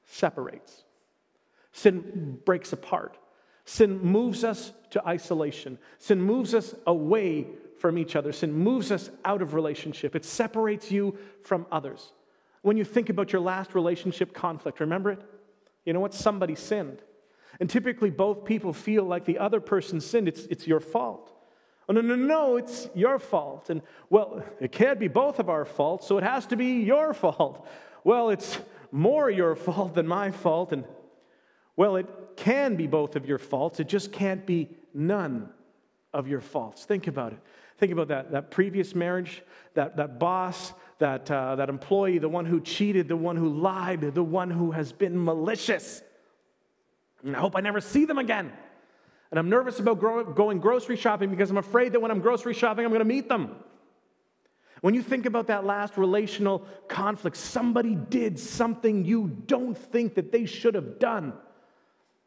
separates, 0.07 0.85
sin 1.73 2.39
breaks 2.45 2.73
apart. 2.73 3.19
Sin 3.67 4.01
moves 4.01 4.45
us 4.45 4.73
to 4.91 5.07
isolation. 5.07 5.77
Sin 5.99 6.23
moves 6.23 6.55
us 6.55 6.75
away 6.87 7.49
from 7.79 7.99
each 7.99 8.17
other. 8.17 8.33
Sin 8.33 8.53
moves 8.53 8.91
us 8.93 9.11
out 9.25 9.43
of 9.43 9.55
relationship. 9.55 10.15
It 10.15 10.25
separates 10.25 10.91
you 10.91 11.19
from 11.43 11.67
others. 11.71 12.13
When 12.63 12.77
you 12.77 12.85
think 12.85 13.11
about 13.11 13.33
your 13.33 13.43
last 13.43 13.75
relationship 13.75 14.33
conflict, 14.33 14.81
remember 14.81 15.11
it? 15.11 15.21
You 15.85 15.93
know 15.93 16.01
what? 16.01 16.15
Somebody 16.15 16.55
sinned. 16.55 17.03
And 17.59 17.69
typically, 17.69 18.11
both 18.11 18.45
people 18.45 18.73
feel 18.73 19.05
like 19.05 19.25
the 19.25 19.39
other 19.39 19.61
person 19.61 20.01
sinned. 20.01 20.29
It's, 20.29 20.47
it's 20.47 20.67
your 20.67 20.81
fault. 20.81 21.33
Oh, 21.89 21.93
no, 21.93 22.01
no, 22.01 22.15
no, 22.15 22.57
it's 22.57 22.89
your 22.95 23.19
fault. 23.19 23.69
And, 23.69 23.83
well, 24.11 24.45
it 24.61 24.71
can't 24.71 25.01
be 25.01 25.09
both 25.09 25.39
of 25.41 25.49
our 25.49 25.65
faults, 25.65 26.07
so 26.07 26.19
it 26.19 26.25
has 26.25 26.47
to 26.47 26.57
be 26.57 26.83
your 26.83 27.15
fault. 27.15 27.67
Well, 28.05 28.31
it's 28.31 28.59
more 28.93 29.29
your 29.29 29.57
fault 29.57 29.95
than 29.95 30.07
my 30.07 30.31
fault. 30.31 30.73
And, 30.73 30.85
well, 31.77 31.97
it 31.97 32.07
can 32.37 32.77
be 32.77 32.87
both 32.87 33.17
of 33.17 33.27
your 33.27 33.39
faults, 33.39 33.81
it 33.81 33.89
just 33.89 34.13
can't 34.13 34.47
be 34.47 34.71
none 34.95 35.51
of 36.13 36.27
your 36.29 36.41
faults. 36.41 36.85
Think 36.85 37.07
about 37.07 37.33
it. 37.33 37.39
Think 37.79 37.93
about 37.93 38.09
that, 38.09 38.33
that 38.33 38.51
previous 38.51 38.95
marriage, 38.95 39.43
that, 39.75 39.97
that 39.99 40.19
boss, 40.19 40.73
that, 40.99 41.31
uh, 41.31 41.57
that 41.57 41.69
employee, 41.69 42.19
the 42.19 42.29
one 42.29 42.47
who 42.47 42.61
cheated, 42.61 43.07
the 43.07 43.17
one 43.17 43.37
who 43.37 43.51
lied, 43.51 44.01
the 44.01 44.23
one 44.23 44.51
who 44.51 44.71
has 44.71 44.93
been 44.93 45.23
malicious. 45.23 46.03
And 47.23 47.37
I 47.37 47.41
hope 47.41 47.55
I 47.55 47.61
never 47.61 47.83
see 47.83 48.07
them 48.07 48.17
again. 48.17 48.51
And 49.31 49.39
I'm 49.39 49.51
nervous 49.51 49.79
about 49.79 49.99
gro- 49.99 50.25
going 50.25 50.61
grocery 50.61 50.97
shopping 50.97 51.31
because 51.31 51.51
I'm 51.51 51.59
afraid 51.59 51.93
that 51.93 52.01
when 52.01 52.11
I'm 52.11 52.21
grocery 52.21 52.55
shopping, 52.55 52.85
I'm 52.85 52.91
going 52.91 53.01
to 53.01 53.05
meet 53.05 53.29
them. 53.29 53.57
When 54.81 54.95
you 54.95 55.03
think 55.03 55.27
about 55.27 55.49
that 55.49 55.65
last 55.65 55.99
relational 55.99 56.67
conflict, 56.89 57.37
somebody 57.37 57.95
did 57.95 58.39
something 58.39 59.05
you 59.05 59.29
don't 59.47 59.77
think 59.77 60.15
that 60.15 60.33
they 60.33 60.47
should 60.47 60.75
have 60.75 60.99
done. 60.99 61.35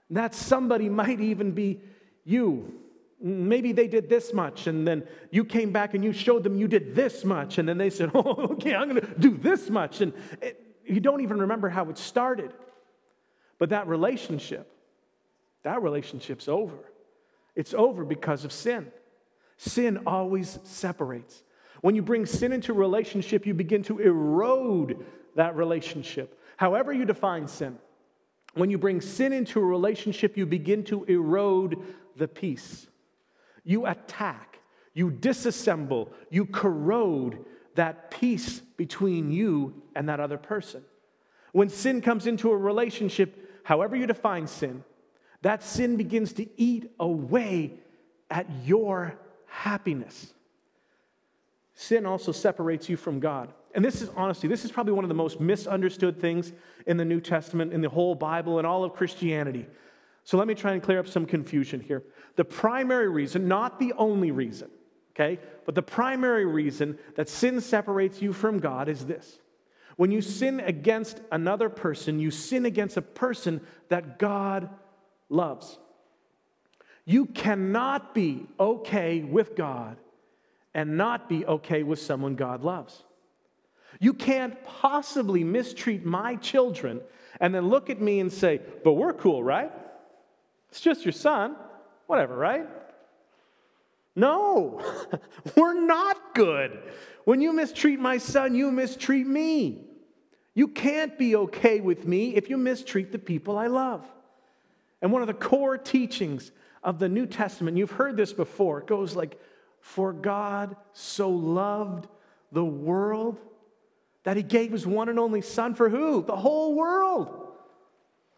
That 0.10 0.34
somebody 0.34 0.90
might 0.90 1.20
even 1.20 1.52
be 1.52 1.82
you. 2.24 2.74
Maybe 3.22 3.74
they 3.74 3.88
did 3.88 4.10
this 4.10 4.34
much, 4.34 4.68
and 4.68 4.88
then 4.88 5.06
you 5.30 5.44
came 5.44 5.72
back 5.72 5.94
and 5.94 6.04
you 6.04 6.14
showed 6.14 6.44
them 6.44 6.56
you 6.56 6.68
did 6.68 6.96
this 6.96 7.26
much, 7.26 7.58
and 7.58 7.68
then 7.68 7.78
they 7.78 7.90
said, 7.90 8.12
Oh, 8.16 8.48
okay, 8.54 8.74
I'm 8.74 8.96
to 8.96 9.02
do 9.20 9.38
this 9.38 9.70
much. 9.70 10.02
And 10.02 10.14
it, 10.42 10.60
you 10.86 11.00
don't 11.00 11.22
even 11.22 11.40
remember 11.40 11.70
how 11.70 11.90
it 11.90 11.98
started. 11.98 12.52
But 13.58 13.70
that 13.70 13.88
relationship, 13.88 14.72
that 15.64 15.82
relationship's 15.82 16.48
over. 16.48 16.78
It's 17.56 17.74
over 17.74 18.06
because 18.06 18.46
of 18.46 18.54
sin. 18.54 18.92
Sin 19.58 20.00
always 20.08 20.60
separates. 20.64 21.44
When 21.82 21.96
you 21.96 22.02
bring 22.02 22.26
sin 22.26 22.54
into 22.54 22.72
a 22.72 22.76
relationship, 22.76 23.46
you 23.46 23.54
begin 23.54 23.84
to 23.84 24.00
erode 24.00 25.06
that 25.36 25.56
relationship. 25.56 26.40
However, 26.58 26.94
you 26.94 27.06
define 27.06 27.48
sin. 27.48 27.78
When 28.60 28.70
you 28.70 28.78
bring 28.78 29.00
sin 29.00 29.32
into 29.32 29.60
a 29.60 29.66
relationship, 29.66 30.36
you 30.36 30.46
begin 30.46 30.84
to 30.86 31.06
erode 31.06 31.82
the 32.18 32.28
peace. 32.28 32.88
You 33.64 33.86
attack, 33.86 34.60
you 34.94 35.10
disassemble, 35.10 36.10
you 36.30 36.46
corrode 36.46 37.46
that 37.76 38.12
peace 38.12 38.60
between 38.60 39.32
you 39.32 39.82
and 39.96 40.10
that 40.10 40.20
other 40.20 40.38
person. 40.38 40.84
When 41.54 41.70
sin 41.70 42.02
comes 42.02 42.28
into 42.28 42.52
a 42.52 42.58
relationship, 42.58 43.62
however 43.64 43.96
you 43.96 44.06
define 44.06 44.46
sin, 44.46 44.84
that 45.42 45.64
sin 45.64 45.96
begins 45.96 46.34
to 46.34 46.48
eat 46.60 46.92
away 47.00 47.80
at 48.30 48.46
your 48.66 49.18
happiness. 49.46 50.34
Sin 51.76 52.06
also 52.06 52.34
separates 52.34 52.90
you 52.90 52.98
from 52.98 53.22
God. 53.22 53.54
And 53.76 53.86
this 53.86 54.02
is 54.02 54.10
honestly, 54.16 54.50
this 54.50 54.66
is 54.66 54.72
probably 54.72 54.94
one 54.94 55.04
of 55.04 55.10
the 55.10 55.16
most 55.16 55.40
misunderstood 55.40 56.20
things 56.20 56.52
in 56.88 56.98
the 56.98 57.06
New 57.06 57.22
Testament, 57.22 57.72
in 57.74 57.82
the 57.82 57.90
whole 57.90 58.16
Bible, 58.16 58.58
and 58.58 58.66
all 58.66 58.84
of 58.84 58.94
Christianity. 58.94 59.68
So 60.24 60.38
let 60.38 60.48
me 60.48 60.56
try 60.56 60.74
and 60.74 60.82
clear 60.82 61.00
up 61.00 61.08
some 61.08 61.26
confusion 61.26 61.80
here. 61.80 62.04
The 62.36 62.46
primary 62.46 63.10
reason, 63.10 63.48
not 63.48 63.80
the 63.80 63.94
only 63.94 64.32
reason, 64.32 64.70
okay, 65.16 65.40
but 65.66 65.76
the 65.76 65.82
primary 65.82 66.46
reason 66.46 66.98
that 67.16 67.30
sin 67.30 67.62
separates 67.62 68.22
you 68.22 68.34
from 68.34 68.60
God 68.60 68.90
is 68.90 69.06
this. 69.06 69.40
When 69.98 70.12
you 70.12 70.22
sin 70.22 70.62
against 70.62 71.20
another 71.32 71.70
person, 71.70 72.20
you 72.20 72.32
sin 72.32 72.66
against 72.66 72.96
a 72.96 73.02
person 73.02 73.62
that 73.90 74.18
God 74.18 74.70
loves. 75.30 75.78
You 77.06 77.26
cannot 77.26 78.14
be 78.16 78.48
okay 78.60 79.22
with 79.22 79.56
God 79.56 79.98
and 80.74 80.96
not 80.96 81.28
be 81.28 81.46
okay 81.46 81.84
with 81.84 82.00
someone 82.00 82.36
God 82.36 82.64
loves. 82.64 83.04
You 84.00 84.14
can't 84.14 84.64
possibly 84.64 85.44
mistreat 85.44 86.06
my 86.06 86.36
children 86.36 87.02
and 87.40 87.54
then 87.54 87.70
look 87.70 87.90
at 87.90 88.02
me 88.02 88.20
and 88.20 88.32
say, 88.32 88.62
but 88.84 88.94
we're 88.94 89.14
cool, 89.14 89.44
right? 89.44 89.72
It's 90.70 90.82
just 90.82 91.06
your 91.06 91.12
son. 91.12 91.56
Whatever, 92.08 92.36
right? 92.36 92.68
No, 94.16 94.82
we're 95.56 95.80
not 95.80 96.34
good. 96.34 96.80
When 97.24 97.42
you 97.42 97.54
mistreat 97.54 98.00
my 98.00 98.18
son, 98.18 98.56
you 98.56 98.72
mistreat 98.72 99.28
me. 99.28 99.86
You 100.54 100.68
can't 100.68 101.18
be 101.18 101.36
okay 101.36 101.80
with 101.80 102.06
me 102.08 102.36
if 102.36 102.50
you 102.50 102.58
mistreat 102.58 103.12
the 103.12 103.20
people 103.20 103.58
I 103.58 103.68
love. 103.68 104.06
And 105.02 105.12
one 105.12 105.22
of 105.22 105.28
the 105.28 105.34
core 105.34 105.78
teachings 105.78 106.52
of 106.84 107.00
the 107.00 107.08
New 107.08 107.26
Testament, 107.26 107.78
you've 107.78 107.92
heard 107.92 108.18
this 108.18 108.34
before, 108.34 108.80
it 108.80 108.88
goes 108.88 109.16
like, 109.16 109.40
For 109.80 110.12
God 110.12 110.76
so 110.92 111.30
loved 111.30 112.08
the 112.52 112.66
world 112.66 113.38
that 114.24 114.38
he 114.38 114.44
gave 114.44 114.72
his 114.72 114.86
one 114.86 115.10
and 115.10 115.20
only 115.20 115.42
Son 115.42 115.74
for 115.76 115.90
who? 115.90 116.24
The 116.24 116.36
whole 116.36 116.76
world. 116.76 117.48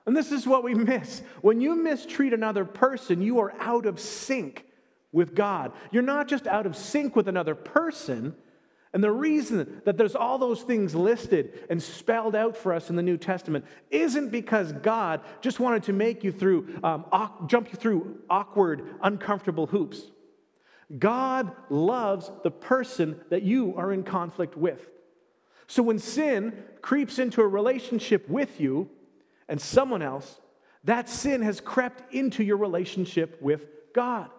And 0.05 0.15
this 0.15 0.31
is 0.31 0.47
what 0.47 0.63
we 0.63 0.73
miss. 0.73 1.21
When 1.41 1.61
you 1.61 1.75
mistreat 1.75 2.33
another 2.33 2.65
person, 2.65 3.21
you 3.21 3.39
are 3.39 3.53
out 3.59 3.85
of 3.85 3.99
sync 3.99 4.65
with 5.11 5.35
God. 5.35 5.73
You're 5.91 6.03
not 6.03 6.27
just 6.27 6.47
out 6.47 6.65
of 6.65 6.75
sync 6.75 7.15
with 7.15 7.27
another 7.27 7.55
person. 7.55 8.35
And 8.93 9.03
the 9.03 9.11
reason 9.11 9.81
that 9.85 9.97
there's 9.97 10.15
all 10.15 10.37
those 10.37 10.63
things 10.63 10.93
listed 10.93 11.65
and 11.69 11.81
spelled 11.81 12.35
out 12.35 12.57
for 12.57 12.73
us 12.73 12.89
in 12.89 12.95
the 12.95 13.03
New 13.03 13.17
Testament 13.17 13.65
isn't 13.89 14.31
because 14.31 14.73
God 14.73 15.21
just 15.39 15.59
wanted 15.59 15.83
to 15.83 15.93
make 15.93 16.23
you 16.23 16.31
through, 16.31 16.79
um, 16.83 17.05
jump 17.47 17.71
you 17.71 17.77
through 17.77 18.17
awkward, 18.29 18.95
uncomfortable 19.01 19.67
hoops. 19.67 20.01
God 20.97 21.55
loves 21.69 22.29
the 22.43 22.51
person 22.51 23.19
that 23.29 23.43
you 23.43 23.75
are 23.77 23.93
in 23.93 24.03
conflict 24.03 24.57
with. 24.57 24.89
So 25.71 25.81
when 25.83 25.99
sin 25.99 26.51
creeps 26.81 27.17
into 27.17 27.39
a 27.39 27.47
relationship 27.47 28.27
with 28.27 28.59
you, 28.59 28.89
and 29.47 29.61
someone 29.61 30.01
else, 30.01 30.41
that 30.83 31.07
sin 31.07 31.41
has 31.43 31.61
crept 31.61 32.13
into 32.13 32.43
your 32.43 32.57
relationship 32.57 33.41
with 33.41 33.67
God. 33.95 34.29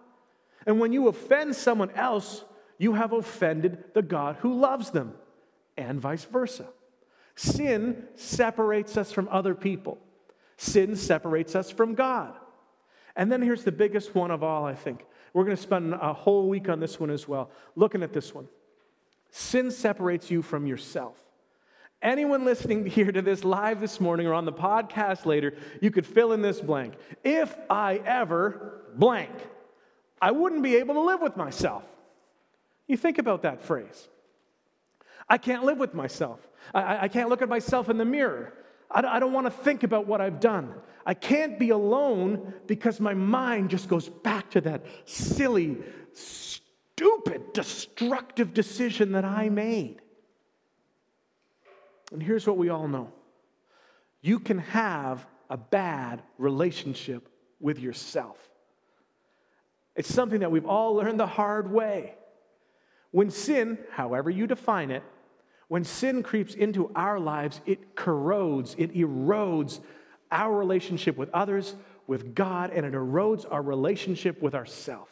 And 0.67 0.79
when 0.79 0.93
you 0.93 1.07
offend 1.07 1.55
someone 1.55 1.89
else, 1.95 2.45
you 2.77 2.93
have 2.93 3.13
offended 3.13 3.83
the 3.95 4.03
God 4.03 4.35
who 4.41 4.53
loves 4.53 4.91
them, 4.91 5.15
and 5.75 5.99
vice 5.99 6.23
versa. 6.23 6.67
Sin 7.33 8.03
separates 8.13 8.95
us 8.95 9.11
from 9.11 9.27
other 9.31 9.55
people, 9.55 9.97
sin 10.57 10.95
separates 10.95 11.55
us 11.55 11.71
from 11.71 11.95
God. 11.95 12.35
And 13.15 13.31
then 13.31 13.41
here's 13.41 13.63
the 13.63 13.71
biggest 13.71 14.13
one 14.13 14.29
of 14.29 14.43
all, 14.43 14.65
I 14.65 14.75
think. 14.75 15.03
We're 15.33 15.45
going 15.45 15.57
to 15.57 15.63
spend 15.63 15.95
a 15.95 16.13
whole 16.13 16.47
week 16.47 16.69
on 16.69 16.79
this 16.79 16.99
one 16.99 17.09
as 17.09 17.27
well, 17.27 17.49
looking 17.75 18.03
at 18.03 18.13
this 18.13 18.35
one. 18.35 18.47
Sin 19.31 19.71
separates 19.71 20.29
you 20.29 20.43
from 20.43 20.67
yourself. 20.67 21.22
Anyone 22.03 22.43
listening 22.43 22.85
here 22.97 23.11
to 23.11 23.21
this 23.21 23.43
live 23.45 23.79
this 23.79 23.99
morning 23.99 24.27
or 24.27 24.33
on 24.33 24.45
the 24.45 24.53
podcast 24.53 25.25
later, 25.25 25.55
you 25.81 25.89
could 25.89 26.05
fill 26.05 26.33
in 26.33 26.41
this 26.41 26.59
blank. 26.59 26.95
If 27.23 27.55
I 27.69 27.95
ever 28.05 28.81
blank, 28.93 29.31
I 30.21 30.31
wouldn't 30.31 30.61
be 30.61 30.75
able 30.75 30.95
to 30.95 31.01
live 31.01 31.21
with 31.21 31.37
myself. 31.37 31.83
You 32.87 32.97
think 32.97 33.17
about 33.17 33.43
that 33.43 33.61
phrase. 33.61 34.09
I 35.29 35.37
can't 35.37 35.63
live 35.63 35.77
with 35.77 35.93
myself. 35.93 36.39
I, 36.73 37.05
I 37.05 37.07
can't 37.07 37.29
look 37.29 37.41
at 37.41 37.47
myself 37.47 37.89
in 37.89 37.97
the 37.97 38.05
mirror. 38.05 38.53
I, 38.91 39.01
I 39.03 39.19
don't 39.19 39.31
want 39.31 39.47
to 39.47 39.51
think 39.51 39.83
about 39.83 40.05
what 40.05 40.19
I've 40.19 40.41
done. 40.41 40.73
I 41.05 41.13
can't 41.13 41.57
be 41.57 41.69
alone 41.69 42.53
because 42.67 42.99
my 42.99 43.13
mind 43.13 43.69
just 43.69 43.87
goes 43.87 44.09
back 44.09 44.51
to 44.51 44.61
that 44.61 44.85
silly, 45.05 45.77
stupid, 46.13 47.53
destructive 47.53 48.53
decision 48.53 49.13
that 49.13 49.23
I 49.23 49.47
made. 49.47 50.02
And 52.13 52.21
here's 52.21 52.45
what 52.45 52.57
we 52.57 52.69
all 52.69 52.87
know 52.87 53.11
you 54.21 54.39
can 54.39 54.59
have 54.59 55.25
a 55.49 55.57
bad 55.57 56.21
relationship 56.37 57.27
with 57.59 57.79
yourself. 57.79 58.37
It's 59.95 60.13
something 60.13 60.39
that 60.39 60.51
we've 60.51 60.65
all 60.65 60.95
learned 60.95 61.19
the 61.19 61.27
hard 61.27 61.69
way. 61.69 62.15
When 63.11 63.29
sin, 63.29 63.77
however 63.91 64.29
you 64.29 64.47
define 64.47 64.91
it, 64.91 65.03
when 65.67 65.83
sin 65.83 66.23
creeps 66.23 66.53
into 66.53 66.91
our 66.95 67.19
lives, 67.19 67.61
it 67.65 67.95
corrodes, 67.95 68.75
it 68.77 68.93
erodes 68.95 69.81
our 70.31 70.55
relationship 70.55 71.17
with 71.17 71.29
others, 71.31 71.75
with 72.07 72.33
God, 72.33 72.71
and 72.71 72.85
it 72.85 72.93
erodes 72.93 73.45
our 73.49 73.61
relationship 73.61 74.41
with 74.41 74.55
ourselves. 74.55 75.11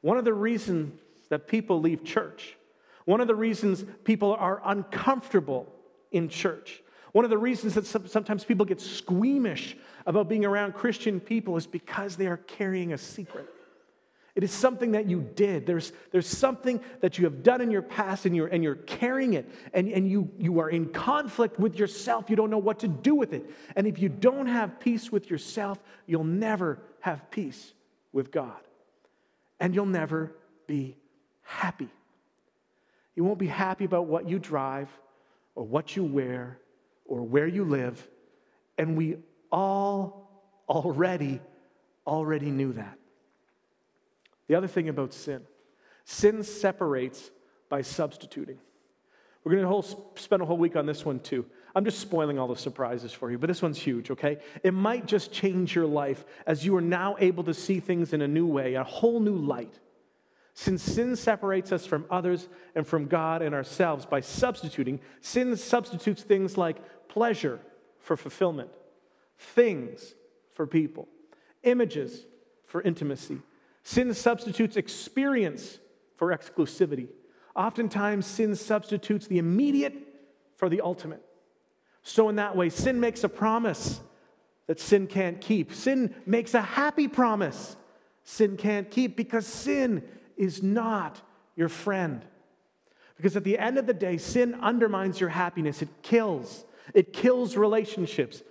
One 0.00 0.16
of 0.16 0.24
the 0.24 0.34
reasons 0.34 0.98
that 1.28 1.48
people 1.48 1.80
leave 1.80 2.04
church, 2.04 2.56
one 3.04 3.20
of 3.20 3.26
the 3.26 3.34
reasons 3.34 3.84
people 4.04 4.34
are 4.34 4.60
uncomfortable 4.64 5.72
in 6.12 6.28
church. 6.28 6.82
One 7.12 7.24
of 7.24 7.30
the 7.30 7.38
reasons 7.38 7.74
that 7.74 7.86
sometimes 7.86 8.44
people 8.44 8.66
get 8.66 8.80
squeamish 8.80 9.76
about 10.06 10.28
being 10.28 10.44
around 10.44 10.74
Christian 10.74 11.20
people 11.20 11.56
is 11.56 11.66
because 11.66 12.16
they 12.16 12.26
are 12.26 12.36
carrying 12.36 12.92
a 12.92 12.98
secret. 12.98 13.48
It 14.34 14.44
is 14.44 14.52
something 14.52 14.92
that 14.92 15.06
you 15.10 15.28
did. 15.34 15.66
There's, 15.66 15.92
there's 16.12 16.28
something 16.28 16.80
that 17.00 17.18
you 17.18 17.24
have 17.24 17.42
done 17.42 17.60
in 17.60 17.72
your 17.72 17.82
past 17.82 18.24
and 18.24 18.36
you're, 18.36 18.46
and 18.46 18.62
you're 18.62 18.76
carrying 18.76 19.32
it, 19.32 19.50
and, 19.74 19.88
and 19.88 20.08
you, 20.08 20.30
you 20.38 20.60
are 20.60 20.70
in 20.70 20.90
conflict 20.90 21.58
with 21.58 21.76
yourself. 21.76 22.30
You 22.30 22.36
don't 22.36 22.50
know 22.50 22.58
what 22.58 22.78
to 22.80 22.88
do 22.88 23.16
with 23.16 23.32
it. 23.32 23.50
And 23.74 23.84
if 23.84 23.98
you 23.98 24.08
don't 24.08 24.46
have 24.46 24.78
peace 24.78 25.10
with 25.10 25.28
yourself, 25.28 25.82
you'll 26.06 26.22
never 26.22 26.78
have 27.00 27.28
peace 27.32 27.72
with 28.12 28.30
God. 28.30 28.60
And 29.58 29.74
you'll 29.74 29.86
never 29.86 30.36
be 30.68 30.96
happy. 31.42 31.88
You 33.16 33.24
won't 33.24 33.40
be 33.40 33.48
happy 33.48 33.86
about 33.86 34.06
what 34.06 34.28
you 34.28 34.38
drive 34.38 34.88
or 35.58 35.64
what 35.64 35.96
you 35.96 36.04
wear 36.04 36.60
or 37.04 37.22
where 37.22 37.48
you 37.48 37.64
live. 37.64 38.06
And 38.78 38.96
we 38.96 39.16
all 39.50 40.30
already, 40.68 41.40
already 42.06 42.52
knew 42.52 42.74
that. 42.74 42.96
The 44.46 44.54
other 44.54 44.68
thing 44.68 44.88
about 44.88 45.12
sin 45.12 45.42
sin 46.04 46.44
separates 46.44 47.32
by 47.68 47.82
substituting. 47.82 48.58
We're 49.42 49.56
going 49.56 49.82
to 49.82 49.96
spend 50.14 50.42
a 50.42 50.46
whole 50.46 50.56
week 50.56 50.76
on 50.76 50.86
this 50.86 51.04
one 51.04 51.18
too. 51.18 51.44
I'm 51.74 51.84
just 51.84 51.98
spoiling 51.98 52.38
all 52.38 52.46
the 52.46 52.56
surprises 52.56 53.12
for 53.12 53.28
you, 53.28 53.36
but 53.36 53.48
this 53.48 53.60
one's 53.60 53.78
huge, 53.78 54.12
okay? 54.12 54.38
It 54.62 54.74
might 54.74 55.06
just 55.06 55.32
change 55.32 55.74
your 55.74 55.86
life 55.86 56.24
as 56.46 56.64
you 56.64 56.76
are 56.76 56.80
now 56.80 57.16
able 57.18 57.42
to 57.44 57.52
see 57.52 57.80
things 57.80 58.12
in 58.12 58.22
a 58.22 58.28
new 58.28 58.46
way, 58.46 58.74
a 58.74 58.84
whole 58.84 59.18
new 59.18 59.36
light. 59.36 59.78
Since 60.58 60.82
sin 60.82 61.14
separates 61.14 61.70
us 61.70 61.86
from 61.86 62.04
others 62.10 62.48
and 62.74 62.84
from 62.84 63.06
God 63.06 63.42
and 63.42 63.54
ourselves 63.54 64.04
by 64.04 64.18
substituting, 64.18 64.98
sin 65.20 65.56
substitutes 65.56 66.24
things 66.24 66.58
like 66.58 66.78
pleasure 67.08 67.60
for 68.00 68.16
fulfillment, 68.16 68.70
things 69.38 70.16
for 70.54 70.66
people, 70.66 71.06
images 71.62 72.26
for 72.66 72.82
intimacy. 72.82 73.38
Sin 73.84 74.12
substitutes 74.12 74.76
experience 74.76 75.78
for 76.16 76.36
exclusivity. 76.36 77.06
Oftentimes, 77.54 78.26
sin 78.26 78.56
substitutes 78.56 79.28
the 79.28 79.38
immediate 79.38 79.94
for 80.56 80.68
the 80.68 80.80
ultimate. 80.80 81.22
So, 82.02 82.28
in 82.28 82.34
that 82.34 82.56
way, 82.56 82.68
sin 82.68 82.98
makes 82.98 83.22
a 83.22 83.28
promise 83.28 84.00
that 84.66 84.80
sin 84.80 85.06
can't 85.06 85.40
keep. 85.40 85.72
Sin 85.72 86.16
makes 86.26 86.52
a 86.54 86.62
happy 86.62 87.06
promise 87.06 87.76
sin 88.24 88.58
can't 88.58 88.90
keep 88.90 89.16
because 89.16 89.46
sin 89.46 90.02
is 90.38 90.62
not 90.62 91.20
your 91.56 91.68
friend. 91.68 92.24
Because 93.16 93.36
at 93.36 93.44
the 93.44 93.58
end 93.58 93.76
of 93.78 93.86
the 93.86 93.92
day, 93.92 94.16
sin 94.16 94.54
undermines 94.60 95.20
your 95.20 95.28
happiness, 95.28 95.82
it 95.82 95.88
kills. 96.02 96.64
It 96.94 97.12
kills 97.12 97.56
relationships. 97.56 98.42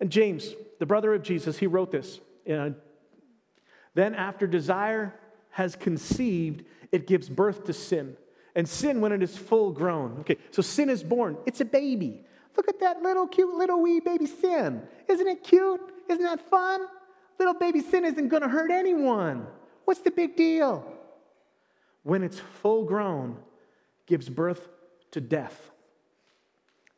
And 0.00 0.10
James, 0.10 0.54
the 0.78 0.86
brother 0.86 1.14
of 1.14 1.22
Jesus, 1.22 1.58
he 1.58 1.66
wrote 1.66 1.92
this. 1.92 2.18
then, 2.46 4.14
after 4.14 4.46
desire 4.46 5.14
has 5.50 5.76
conceived, 5.76 6.64
it 6.90 7.06
gives 7.06 7.28
birth 7.28 7.64
to 7.64 7.72
sin. 7.72 8.16
And 8.54 8.68
sin, 8.68 9.00
when 9.00 9.12
it 9.12 9.22
is 9.22 9.36
full 9.36 9.70
grown, 9.70 10.18
okay, 10.20 10.36
so 10.50 10.62
sin 10.62 10.88
is 10.88 11.04
born, 11.04 11.36
it's 11.46 11.60
a 11.60 11.64
baby. 11.64 12.24
Look 12.56 12.68
at 12.68 12.80
that 12.80 13.02
little 13.02 13.28
cute 13.28 13.54
little 13.54 13.80
wee 13.80 14.00
baby 14.00 14.26
sin. 14.26 14.82
Isn't 15.06 15.28
it 15.28 15.44
cute? 15.44 15.80
Isn't 16.08 16.24
that 16.24 16.48
fun? 16.50 16.80
Little 17.38 17.54
baby 17.54 17.80
sin 17.80 18.04
isn't 18.04 18.30
to 18.30 18.48
hurt 18.48 18.72
anyone. 18.72 19.46
What's 19.84 20.00
the 20.00 20.10
big 20.10 20.36
deal? 20.36 20.97
When 22.08 22.22
it's 22.22 22.38
full 22.38 22.84
grown, 22.84 23.36
gives 24.06 24.30
birth 24.30 24.66
to 25.10 25.20
death. 25.20 25.70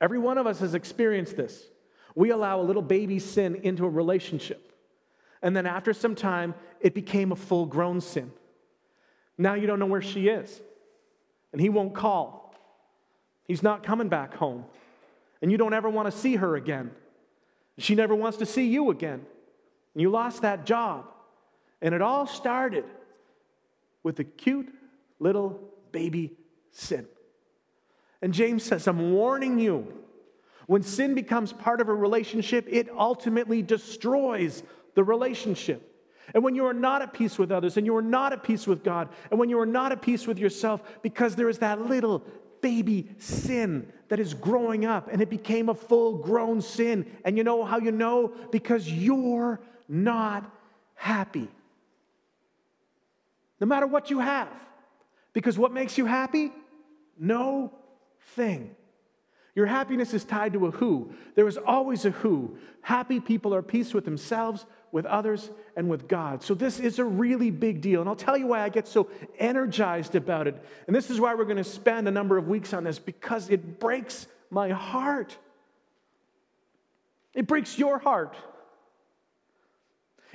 Every 0.01 0.21
one 0.21 0.39
of 0.39 0.47
us 0.47 0.61
has 0.61 0.77
experienced 0.77 1.37
this. 1.37 1.65
We 2.15 2.31
allow 2.31 2.61
a 2.61 2.63
little 2.63 2.81
baby 2.81 3.19
sin 3.19 3.57
into 3.65 3.85
a 3.85 3.89
relationship. 3.89 4.73
And 5.43 5.57
then 5.57 5.67
after 5.67 5.93
some 5.93 6.15
time, 6.15 6.55
it 6.81 6.95
became 6.95 7.33
a 7.33 7.35
full 7.35 7.67
grown 7.67 8.01
sin. 8.01 8.31
Now 9.37 9.55
you 9.55 9.67
don't 9.67 9.81
know 9.81 9.87
where 9.87 10.01
she 10.01 10.29
is. 10.29 10.61
And 11.51 11.61
he 11.61 11.71
won't 11.71 11.93
call. 11.93 12.55
He's 13.49 13.65
not 13.65 13.83
coming 13.83 14.09
back 14.09 14.35
home. 14.35 14.65
And 15.43 15.51
you 15.51 15.59
don't 15.59 15.75
ever 15.75 15.91
want 15.91 16.09
to 16.09 16.17
see 16.17 16.37
her 16.37 16.55
again. 16.55 16.93
She 17.79 17.97
never 17.97 18.15
wants 18.15 18.39
to 18.39 18.47
see 18.47 18.69
you 18.69 18.91
again. 18.91 19.27
And 19.95 20.01
you 20.01 20.09
lost 20.09 20.43
that 20.43 20.67
job. 20.67 21.07
And 21.83 21.97
it 21.97 22.01
all 22.01 22.29
started 22.29 22.85
with 24.05 24.21
a 24.21 24.25
cute 24.25 24.73
little 25.21 25.61
baby 25.93 26.33
sin. 26.73 27.07
And 28.21 28.35
James 28.35 28.65
says, 28.65 28.89
I'm 28.89 29.13
warning 29.13 29.59
you. 29.59 29.87
When 30.67 30.83
sin 30.83 31.15
becomes 31.15 31.53
part 31.53 31.81
of 31.81 31.89
a 31.89 31.95
relationship, 31.95 32.67
it 32.69 32.89
ultimately 32.91 33.63
destroys 33.63 34.63
the 34.95 35.05
relationship. 35.05 35.87
And 36.35 36.45
when 36.45 36.55
you 36.55 36.67
are 36.67 36.75
not 36.75 37.03
at 37.03 37.13
peace 37.13 37.39
with 37.39 37.51
others, 37.51 37.77
and 37.77 37.87
you 37.87 37.97
are 37.97 38.03
not 38.03 38.33
at 38.33 38.43
peace 38.43 38.67
with 38.67 38.85
God, 38.85 39.09
and 39.31 39.41
when 39.41 39.49
you 39.49 39.59
are 39.59 39.67
not 39.67 39.91
at 39.91 40.01
peace 40.01 40.27
with 40.27 40.39
yourself, 40.39 40.83
because 41.03 41.35
there 41.35 41.49
is 41.49 41.59
that 41.59 41.87
little 41.87 42.23
baby 42.61 43.09
sin 43.19 43.91
that 44.09 44.21
is 44.21 44.35
growing 44.35 44.85
up 44.85 45.09
and 45.11 45.23
it 45.23 45.31
became 45.31 45.69
a 45.69 45.75
full 45.75 46.19
grown 46.19 46.61
sin. 46.61 47.07
And 47.25 47.37
you 47.37 47.45
know 47.45 47.65
how 47.65 47.79
you 47.79 47.93
know? 47.93 48.33
Because 48.51 48.91
you're 48.91 49.61
not 49.89 50.51
happy. 50.95 51.49
No 53.61 53.67
matter 53.67 53.87
what 53.87 54.11
you 54.11 54.21
have. 54.21 54.49
Because 55.33 55.59
what 55.59 55.73
makes 55.73 55.97
you 55.99 56.07
happy? 56.07 56.53
No 57.19 57.73
thing. 58.35 58.75
Your 59.55 59.67
happiness 59.67 60.15
is 60.15 60.25
tied 60.25 60.53
to 60.53 60.67
a 60.67 60.71
who. 60.71 61.13
There 61.35 61.49
is 61.49 61.59
always 61.59 62.05
a 62.05 62.11
who. 62.11 62.57
Happy 62.83 63.21
people 63.21 63.55
are 63.55 63.63
peace 63.63 63.93
with 63.93 64.05
themselves, 64.05 64.65
with 64.93 65.05
others, 65.07 65.51
and 65.77 65.89
with 65.89 66.09
God. 66.09 66.43
So, 66.43 66.55
this 66.55 66.79
is 66.79 66.99
a 66.99 67.05
really 67.05 67.51
big 67.51 67.81
deal. 67.81 68.01
And 68.01 68.09
I'll 68.09 68.17
tell 68.17 68.37
you 68.37 68.47
why 68.47 68.63
I 68.63 68.69
get 68.69 68.87
so 68.87 69.09
energized 69.39 70.15
about 70.15 70.47
it. 70.47 70.63
And 70.87 70.95
this 70.95 71.11
is 71.11 71.21
why 71.21 71.35
we're 71.35 71.45
going 71.45 71.57
to 71.57 71.65
spend 71.65 72.07
a 72.09 72.13
number 72.13 72.39
of 72.39 72.49
weeks 72.49 72.73
on 72.73 72.85
this 72.85 72.99
because 72.99 73.51
it 73.51 73.81
breaks 73.81 74.27
my 74.51 74.71
heart. 74.71 75.37
It 77.35 77.47
breaks 77.47 77.79
your 77.79 77.99
heart. 77.99 78.37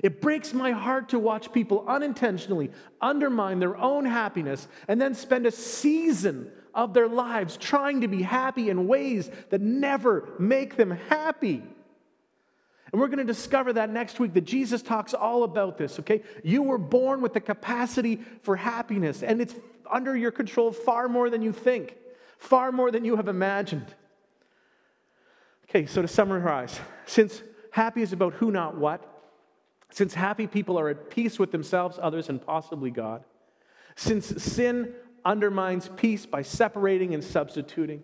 It 0.04 0.22
breaks 0.22 0.54
my 0.54 0.72
heart 0.72 1.10
to 1.10 1.20
watch 1.20 1.54
people 1.54 1.86
unintentionally 1.88 2.72
undermine 3.00 3.60
their 3.60 3.78
own 3.78 4.06
happiness 4.06 4.68
and 4.88 5.02
then 5.02 5.14
spend 5.14 5.46
a 5.46 5.52
season 5.52 6.52
of 6.74 6.94
their 6.94 7.08
lives 7.08 7.56
trying 7.56 8.02
to 8.02 8.08
be 8.08 8.22
happy 8.22 8.70
in 8.70 8.88
ways 8.88 9.32
that 9.50 9.62
never 9.62 10.30
make 10.38 10.76
them 10.76 10.92
happy. 10.92 11.64
And 12.92 13.02
we're 13.02 13.08
going 13.08 13.20
to 13.20 13.24
discover 13.24 13.74
that 13.74 13.90
next 13.90 14.20
week 14.20 14.34
that 14.34 14.46
Jesus 14.46 14.82
talks 14.82 15.14
all 15.14 15.44
about 15.44 15.78
this, 15.78 16.00
okay? 16.00 16.22
You 16.44 16.62
were 16.62 16.78
born 16.78 17.22
with 17.22 17.34
the 17.34 17.42
capacity 17.42 18.22
for 18.42 18.56
happiness, 18.56 19.24
and 19.24 19.42
it's 19.42 19.56
under 19.90 20.16
your 20.16 20.32
control 20.32 20.72
far 20.72 21.08
more 21.08 21.30
than 21.30 21.42
you 21.42 21.52
think, 21.52 21.96
far 22.38 22.72
more 22.72 22.92
than 22.92 23.06
you 23.06 23.16
have 23.16 23.28
imagined. 23.28 23.88
Okay, 25.70 25.86
so 25.86 26.02
to 26.02 26.08
summarize, 26.08 26.80
since 27.06 27.42
happy 27.72 28.02
is 28.02 28.14
about 28.14 28.34
who, 28.34 28.52
not 28.52 28.78
what, 28.78 29.15
since 29.96 30.14
happy 30.14 30.46
people 30.46 30.78
are 30.78 30.90
at 30.90 31.10
peace 31.10 31.40
with 31.40 31.54
themselves, 31.54 31.98
others, 32.02 32.28
and 32.28 32.46
possibly 32.46 32.92
God, 32.92 33.24
since 33.96 34.26
sin 34.44 34.94
undermines 35.24 35.90
peace 35.96 36.26
by 36.26 36.42
separating 36.42 37.14
and 37.14 37.24
substituting. 37.24 38.04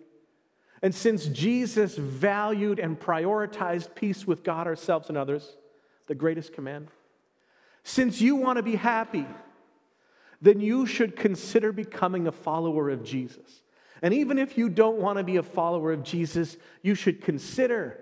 And 0.80 0.94
since 0.94 1.26
Jesus 1.26 1.94
valued 1.96 2.78
and 2.78 2.98
prioritized 2.98 3.94
peace 3.94 4.26
with 4.26 4.42
God, 4.42 4.66
ourselves, 4.66 5.10
and 5.10 5.18
others, 5.18 5.58
the 6.06 6.14
greatest 6.14 6.54
command, 6.54 6.88
since 7.84 8.22
you 8.22 8.36
want 8.36 8.56
to 8.56 8.62
be 8.62 8.76
happy, 8.76 9.26
then 10.40 10.60
you 10.62 10.86
should 10.86 11.14
consider 11.14 11.72
becoming 11.72 12.26
a 12.26 12.32
follower 12.32 12.88
of 12.88 13.04
Jesus. 13.04 13.64
And 14.00 14.14
even 14.14 14.38
if 14.38 14.56
you 14.56 14.70
don't 14.70 14.96
want 14.96 15.18
to 15.18 15.24
be 15.24 15.36
a 15.36 15.42
follower 15.42 15.92
of 15.92 16.02
Jesus, 16.04 16.56
you 16.80 16.94
should 16.94 17.20
consider 17.20 18.00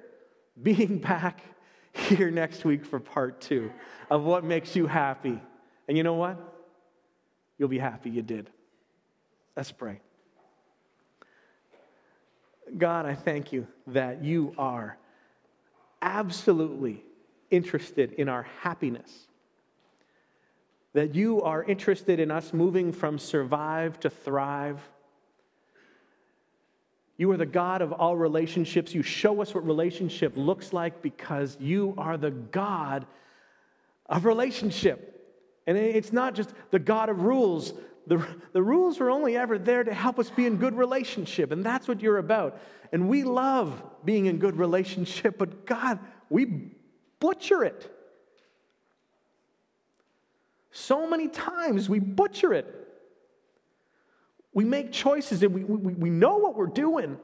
being 0.62 0.98
back 0.98 1.42
here 1.92 2.30
next 2.30 2.64
week 2.64 2.84
for 2.84 3.00
part 3.00 3.40
two 3.40 3.70
of 4.10 4.24
what 4.24 4.44
makes 4.44 4.76
you 4.76 4.86
happy. 4.86 5.40
And 5.88 5.96
you 5.96 6.02
know 6.02 6.14
what? 6.14 6.38
You'll 7.58 7.68
be 7.68 7.78
happy 7.78 8.10
you 8.10 8.22
did. 8.22 8.48
Let's 9.56 9.72
pray. 9.72 10.00
God, 12.76 13.06
I 13.06 13.14
thank 13.14 13.52
you 13.52 13.66
that 13.88 14.22
you 14.22 14.54
are 14.56 14.96
absolutely 16.00 17.04
interested 17.50 18.12
in 18.12 18.28
our 18.28 18.46
happiness. 18.62 19.26
That 20.92 21.14
you 21.14 21.42
are 21.42 21.62
interested 21.62 22.20
in 22.20 22.30
us 22.30 22.52
moving 22.52 22.92
from 22.92 23.18
survive 23.18 24.00
to 24.00 24.10
thrive. 24.10 24.80
You 27.20 27.30
are 27.32 27.36
the 27.36 27.44
God 27.44 27.82
of 27.82 27.92
all 27.92 28.16
relationships. 28.16 28.94
You 28.94 29.02
show 29.02 29.42
us 29.42 29.54
what 29.54 29.66
relationship 29.66 30.32
looks 30.38 30.72
like 30.72 31.02
because 31.02 31.54
you 31.60 31.92
are 31.98 32.16
the 32.16 32.30
God 32.30 33.04
of 34.06 34.24
relationship. 34.24 35.22
And 35.66 35.76
it's 35.76 36.14
not 36.14 36.34
just 36.34 36.48
the 36.70 36.78
God 36.78 37.10
of 37.10 37.20
rules, 37.20 37.74
the, 38.06 38.26
the 38.54 38.62
rules 38.62 38.98
were 38.98 39.10
only 39.10 39.36
ever 39.36 39.58
there 39.58 39.84
to 39.84 39.92
help 39.92 40.18
us 40.18 40.30
be 40.30 40.46
in 40.46 40.56
good 40.56 40.74
relationship, 40.74 41.52
and 41.52 41.62
that's 41.62 41.86
what 41.86 42.00
you're 42.00 42.16
about. 42.16 42.58
And 42.90 43.06
we 43.06 43.22
love 43.22 43.82
being 44.02 44.24
in 44.24 44.38
good 44.38 44.56
relationship, 44.56 45.36
but 45.36 45.66
God, 45.66 45.98
we 46.30 46.70
butcher 47.18 47.64
it. 47.64 47.94
So 50.70 51.06
many 51.06 51.28
times 51.28 51.86
we 51.86 51.98
butcher 51.98 52.54
it. 52.54 52.80
We 54.52 54.64
make 54.64 54.92
choices 54.92 55.42
and 55.42 55.54
we, 55.54 55.64
we, 55.64 55.94
we 55.94 56.10
know 56.10 56.38
what 56.38 56.56
we're 56.56 56.66
doing. 56.66 57.18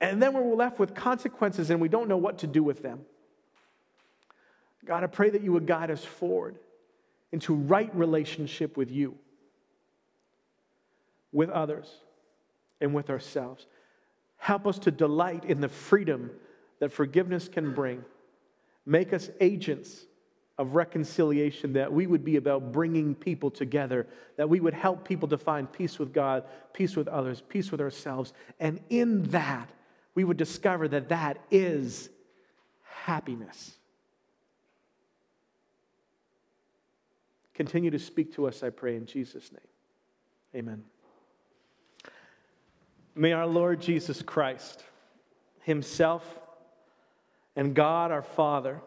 And 0.00 0.22
then 0.22 0.34
we're 0.34 0.54
left 0.54 0.78
with 0.78 0.94
consequences 0.94 1.70
and 1.70 1.80
we 1.80 1.88
don't 1.88 2.08
know 2.08 2.16
what 2.16 2.38
to 2.38 2.46
do 2.46 2.62
with 2.62 2.82
them. 2.82 3.00
God, 4.84 5.04
I 5.04 5.06
pray 5.06 5.30
that 5.30 5.42
you 5.42 5.52
would 5.52 5.66
guide 5.66 5.90
us 5.90 6.04
forward 6.04 6.58
into 7.30 7.54
right 7.54 7.94
relationship 7.94 8.76
with 8.76 8.90
you, 8.90 9.16
with 11.30 11.48
others, 11.50 11.88
and 12.80 12.92
with 12.92 13.08
ourselves. 13.08 13.66
Help 14.36 14.66
us 14.66 14.78
to 14.80 14.90
delight 14.90 15.44
in 15.44 15.60
the 15.60 15.68
freedom 15.68 16.30
that 16.80 16.92
forgiveness 16.92 17.48
can 17.48 17.72
bring. 17.72 18.04
Make 18.84 19.12
us 19.12 19.30
agents 19.40 20.04
of 20.58 20.74
reconciliation, 20.74 21.72
that 21.72 21.92
we 21.92 22.06
would 22.06 22.24
be 22.24 22.36
about 22.36 22.72
bringing 22.72 23.14
people 23.14 23.50
together, 23.50 24.06
that 24.36 24.48
we 24.48 24.60
would 24.60 24.74
help 24.74 25.06
people 25.06 25.28
to 25.28 25.38
find 25.38 25.72
peace 25.72 25.98
with 25.98 26.12
God, 26.12 26.44
peace 26.72 26.94
with 26.94 27.08
others, 27.08 27.42
peace 27.48 27.70
with 27.72 27.80
ourselves. 27.80 28.32
And 28.60 28.80
in 28.90 29.24
that, 29.30 29.70
we 30.14 30.24
would 30.24 30.36
discover 30.36 30.88
that 30.88 31.08
that 31.08 31.38
is 31.50 32.10
happiness. 32.82 33.76
Continue 37.54 37.90
to 37.90 37.98
speak 37.98 38.34
to 38.34 38.46
us, 38.46 38.62
I 38.62 38.70
pray, 38.70 38.96
in 38.96 39.06
Jesus' 39.06 39.50
name. 39.52 39.60
Amen. 40.54 40.84
May 43.14 43.32
our 43.32 43.46
Lord 43.46 43.80
Jesus 43.80 44.22
Christ, 44.22 44.84
Himself, 45.62 46.38
and 47.56 47.74
God 47.74 48.10
our 48.10 48.22
Father, 48.22 48.80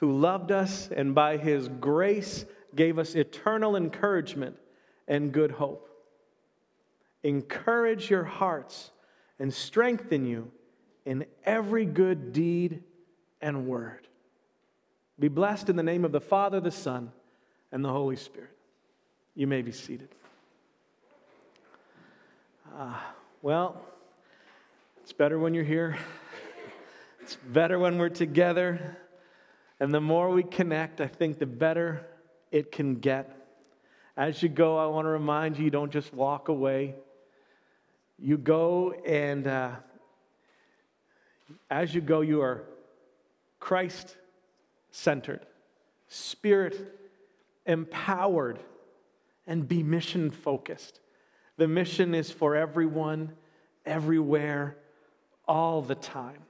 who 0.00 0.18
loved 0.18 0.50
us 0.50 0.88
and 0.94 1.14
by 1.14 1.36
His 1.36 1.68
grace 1.68 2.46
gave 2.74 2.98
us 2.98 3.14
eternal 3.14 3.76
encouragement 3.76 4.56
and 5.06 5.32
good 5.32 5.52
hope, 5.52 5.88
encourage 7.22 8.10
your 8.10 8.24
hearts 8.24 8.90
and 9.38 9.52
strengthen 9.52 10.24
you 10.24 10.50
in 11.04 11.26
every 11.44 11.84
good 11.84 12.32
deed 12.32 12.82
and 13.42 13.66
word. 13.66 14.06
Be 15.18 15.28
blessed 15.28 15.68
in 15.68 15.76
the 15.76 15.82
name 15.82 16.04
of 16.04 16.12
the 16.12 16.20
Father, 16.20 16.60
the 16.60 16.70
Son, 16.70 17.12
and 17.70 17.84
the 17.84 17.90
Holy 17.90 18.16
Spirit. 18.16 18.56
You 19.34 19.46
may 19.46 19.60
be 19.60 19.72
seated. 19.72 20.08
Uh, 22.74 22.94
well, 23.42 23.82
it's 25.02 25.12
better 25.12 25.38
when 25.38 25.52
you're 25.52 25.64
here. 25.64 25.98
It's 27.20 27.36
better 27.36 27.78
when 27.78 27.98
we're 27.98 28.08
together. 28.08 28.96
And 29.80 29.94
the 29.94 30.00
more 30.00 30.28
we 30.28 30.42
connect, 30.42 31.00
I 31.00 31.06
think 31.06 31.38
the 31.38 31.46
better 31.46 32.06
it 32.52 32.70
can 32.70 32.96
get. 32.96 33.34
As 34.16 34.42
you 34.42 34.50
go, 34.50 34.76
I 34.76 34.86
want 34.86 35.06
to 35.06 35.10
remind 35.10 35.56
you, 35.56 35.64
you 35.64 35.70
don't 35.70 35.90
just 35.90 36.12
walk 36.12 36.48
away. 36.48 36.94
You 38.18 38.36
go 38.36 38.92
and 38.92 39.46
uh, 39.46 39.70
as 41.70 41.94
you 41.94 42.02
go, 42.02 42.20
you 42.20 42.42
are 42.42 42.64
Christ 43.58 44.16
centered, 44.90 45.46
spirit 46.08 46.98
empowered, 47.64 48.58
and 49.46 49.66
be 49.66 49.82
mission 49.82 50.30
focused. 50.30 51.00
The 51.56 51.68
mission 51.68 52.14
is 52.14 52.30
for 52.30 52.56
everyone, 52.56 53.32
everywhere, 53.86 54.76
all 55.46 55.82
the 55.82 55.94
time. 55.94 56.42